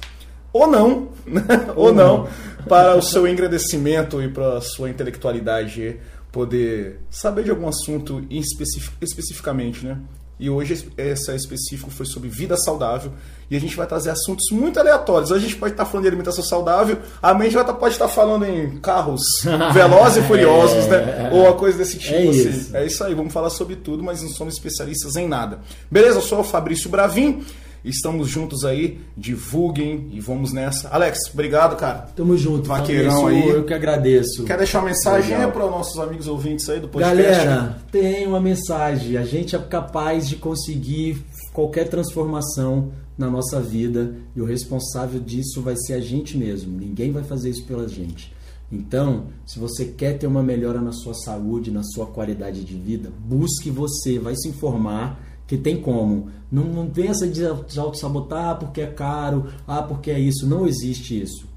ou 0.52 0.66
não, 0.66 1.08
né? 1.26 1.42
ou 1.74 1.86
Ou 1.86 1.92
não, 1.94 2.18
não. 2.18 2.28
para 2.68 2.94
o 2.96 3.02
seu 3.02 3.26
engrandecimento 3.26 4.22
e 4.22 4.28
para 4.28 4.58
a 4.58 4.60
sua 4.60 4.88
intelectualidade 4.90 5.96
poder 6.32 7.00
saber 7.10 7.44
de 7.44 7.50
algum 7.50 7.68
assunto 7.68 8.24
especific- 8.30 8.94
especificamente, 9.00 9.84
né? 9.84 9.98
E 10.40 10.48
hoje 10.48 10.86
esse 10.96 11.34
específico 11.34 11.90
foi 11.90 12.06
sobre 12.06 12.28
vida 12.28 12.56
saudável 12.56 13.10
e 13.50 13.56
a 13.56 13.60
gente 13.60 13.74
vai 13.76 13.88
trazer 13.88 14.10
assuntos 14.10 14.44
muito 14.52 14.78
aleatórios. 14.78 15.32
Hoje 15.32 15.46
a 15.46 15.48
gente 15.48 15.58
pode 15.58 15.72
estar 15.72 15.84
falando 15.84 16.02
de 16.02 16.08
alimentação 16.08 16.44
saudável, 16.44 16.98
amanhã 17.20 17.40
a 17.40 17.50
gente 17.50 17.54
vai 17.56 17.64
tá- 17.66 17.72
pode 17.74 17.94
estar 17.94 18.06
falando 18.06 18.44
em 18.44 18.78
carros 18.78 19.20
velozes 19.74 20.22
e 20.22 20.26
furiosos, 20.28 20.86
né? 20.86 21.30
Ou 21.32 21.40
uma 21.42 21.54
coisa 21.54 21.78
desse 21.78 21.98
tipo. 21.98 22.14
É 22.14 22.28
assim. 22.28 22.48
isso. 22.50 22.76
É 22.76 22.86
isso 22.86 23.02
aí, 23.02 23.14
vamos 23.16 23.32
falar 23.32 23.50
sobre 23.50 23.74
tudo, 23.74 24.04
mas 24.04 24.22
não 24.22 24.28
somos 24.30 24.54
especialistas 24.54 25.16
em 25.16 25.26
nada. 25.26 25.58
Beleza? 25.90 26.18
Eu 26.18 26.22
sou 26.22 26.38
o 26.38 26.44
Fabrício 26.44 26.88
Bravin, 26.88 27.44
estamos 27.84 28.28
juntos 28.28 28.64
aí, 28.64 29.00
divulguem 29.16 30.08
e 30.12 30.20
vamos 30.20 30.52
nessa. 30.52 30.88
Alex, 30.88 31.18
obrigado, 31.32 31.76
cara. 31.76 32.08
Tamo 32.14 32.36
junto, 32.36 32.68
Vaqueirão 32.68 33.26
aí. 33.26 33.48
Eu 33.48 33.64
que 33.64 33.74
agradeço. 33.74 34.44
Quer 34.44 34.58
deixar 34.58 34.80
uma 34.80 34.86
mensagem 34.86 35.36
para 35.50 35.64
os 35.64 35.70
nossos 35.70 35.98
amigos 35.98 36.26
ouvintes 36.26 36.68
aí 36.68 36.80
do 36.80 36.88
podcast? 36.88 37.16
Galera, 37.16 37.78
tem 37.90 38.26
uma 38.26 38.40
mensagem. 38.40 39.16
A 39.16 39.24
gente 39.24 39.54
é 39.54 39.58
capaz 39.58 40.28
de 40.28 40.36
conseguir 40.36 41.24
qualquer 41.52 41.88
transformação 41.88 42.90
na 43.16 43.28
nossa 43.28 43.60
vida 43.60 44.14
e 44.36 44.40
o 44.40 44.44
responsável 44.44 45.20
disso 45.20 45.60
vai 45.60 45.74
ser 45.76 45.94
a 45.94 46.00
gente 46.00 46.36
mesmo. 46.36 46.78
Ninguém 46.78 47.10
vai 47.10 47.24
fazer 47.24 47.50
isso 47.50 47.64
pela 47.64 47.88
gente. 47.88 48.32
Então, 48.70 49.28
se 49.46 49.58
você 49.58 49.86
quer 49.86 50.18
ter 50.18 50.26
uma 50.26 50.42
melhora 50.42 50.80
na 50.80 50.92
sua 50.92 51.14
saúde, 51.14 51.70
na 51.70 51.82
sua 51.82 52.06
qualidade 52.06 52.62
de 52.62 52.74
vida, 52.74 53.10
busque 53.18 53.70
você, 53.70 54.18
vai 54.18 54.36
se 54.36 54.48
informar 54.48 55.18
que 55.48 55.56
tem 55.56 55.80
como. 55.80 56.30
Não, 56.52 56.62
não 56.64 56.88
pensa 56.88 57.26
de 57.26 57.44
auto-sabotar 57.44 58.58
porque 58.58 58.82
é 58.82 58.86
caro, 58.86 59.50
ah, 59.66 59.82
porque 59.82 60.10
é 60.12 60.20
isso. 60.20 60.46
Não 60.46 60.66
existe 60.66 61.20
isso. 61.20 61.48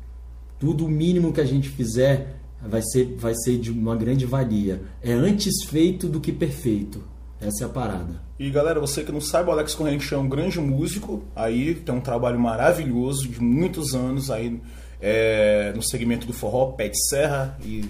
Tudo 0.58 0.86
o 0.86 0.90
mínimo 0.90 1.34
que 1.34 1.42
a 1.42 1.46
gente 1.46 1.70
fizer 1.70 2.38
vai 2.66 2.82
ser, 2.82 3.16
vai 3.18 3.36
ser 3.36 3.58
de 3.58 3.70
uma 3.70 3.96
grande 3.96 4.26
valia. 4.26 4.82
É 5.04 5.12
antes 5.12 5.66
feito 5.66 6.08
do 6.08 6.22
que 6.22 6.32
perfeito. 6.32 7.04
Essa 7.40 7.66
é 7.66 7.68
a 7.68 7.70
parada. 7.70 8.22
E 8.40 8.50
galera, 8.50 8.80
você 8.80 9.04
que 9.04 9.12
não 9.12 9.20
sabe, 9.20 9.50
o 9.50 9.52
Alex 9.52 9.76
Corrente 9.76 10.14
é 10.14 10.18
um 10.18 10.30
grande 10.30 10.60
músico, 10.60 11.24
aí 11.36 11.76
tem 11.76 11.94
um 11.94 12.00
trabalho 12.00 12.40
maravilhoso 12.40 13.28
de 13.28 13.42
muitos 13.42 13.94
anos 13.94 14.32
aí 14.32 14.62
é, 15.02 15.74
no 15.76 15.82
segmento 15.82 16.26
do 16.26 16.34
forró, 16.34 16.68
pé 16.74 16.88
de 16.88 17.10
serra. 17.10 17.58
E, 17.66 17.84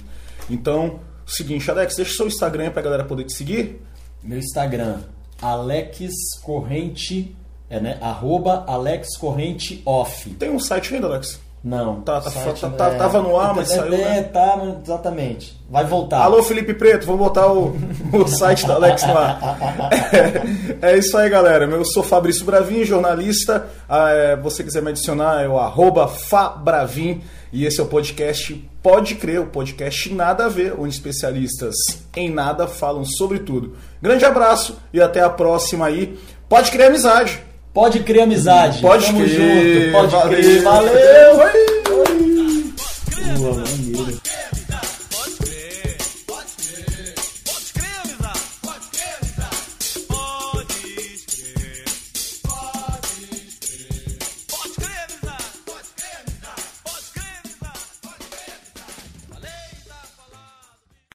então, 0.49 1.01
seguinte, 1.25 1.69
Alex, 1.69 1.95
deixa 1.95 2.11
o 2.11 2.15
seu 2.15 2.27
Instagram 2.27 2.71
pra 2.71 2.81
galera 2.81 3.03
poder 3.03 3.25
te 3.25 3.33
seguir. 3.33 3.81
Meu 4.23 4.39
Instagram, 4.39 5.01
Alex 5.41 6.09
Corrente, 6.43 7.35
é 7.69 7.79
né? 7.79 7.97
Arroba 8.01 8.63
Alex 8.67 9.17
Corrente 9.17 9.81
Off. 9.85 10.29
Tem 10.31 10.49
um 10.49 10.59
site 10.59 10.93
ainda, 10.93 11.07
Alex? 11.07 11.39
Não. 11.63 12.01
Tá, 12.01 12.19
tá, 12.19 12.31
tá, 12.31 12.69
tá, 12.69 12.87
é, 12.87 12.97
tava 12.97 13.21
no 13.21 13.37
ar, 13.37 13.55
mas 13.55 13.71
é, 13.71 13.75
saiu. 13.75 13.93
É, 13.93 13.97
né? 13.97 14.23
tá, 14.23 14.59
exatamente. 14.83 15.59
Vai 15.69 15.85
voltar. 15.85 16.23
Alô, 16.23 16.41
Felipe 16.41 16.73
Preto, 16.73 17.05
vou 17.05 17.17
botar 17.17 17.51
o, 17.51 17.75
o 18.13 18.27
site 18.27 18.65
da 18.65 18.75
Alex 18.75 19.03
ar. 19.03 19.39
É, 20.81 20.89
é, 20.93 20.97
isso 20.97 21.15
aí, 21.17 21.29
galera. 21.29 21.65
Eu 21.65 21.85
sou 21.85 22.01
Fabrício 22.01 22.43
Bravin, 22.45 22.83
jornalista. 22.83 23.67
Ah, 23.87 24.09
é, 24.09 24.35
você 24.35 24.63
quiser 24.63 24.81
me 24.81 24.89
adicionar, 24.89 25.43
é 25.43 25.47
o 25.47 25.59
arroba 25.59 26.07
Fabravin. 26.07 27.21
E 27.53 27.65
esse 27.65 27.79
é 27.79 27.83
o 27.83 27.87
podcast 27.87 28.70
Pode 28.82 29.15
Crer, 29.15 29.41
o 29.41 29.45
podcast 29.45 30.11
Nada 30.13 30.45
a 30.45 30.49
Ver, 30.49 30.73
onde 30.77 30.93
especialistas 30.93 31.75
em 32.15 32.29
nada 32.29 32.67
falam 32.67 33.05
sobre 33.05 33.39
tudo. 33.39 33.77
Grande 34.01 34.25
abraço 34.25 34.77
e 34.91 34.99
até 34.99 35.21
a 35.21 35.29
próxima 35.29 35.86
aí. 35.86 36.17
Pode 36.49 36.71
crer 36.71 36.88
amizade. 36.88 37.39
Pode 37.73 37.99
crer 37.99 38.23
amizade. 38.23 38.82
Pode 38.82 39.05
Tamo 39.05 39.19
crer. 39.19 39.29
junto. 39.29 39.91
Pode 39.91 40.11
valeu. 40.11 40.29
crer. 40.29 40.61
Valeu. 40.63 41.38
Valeu. 41.38 41.80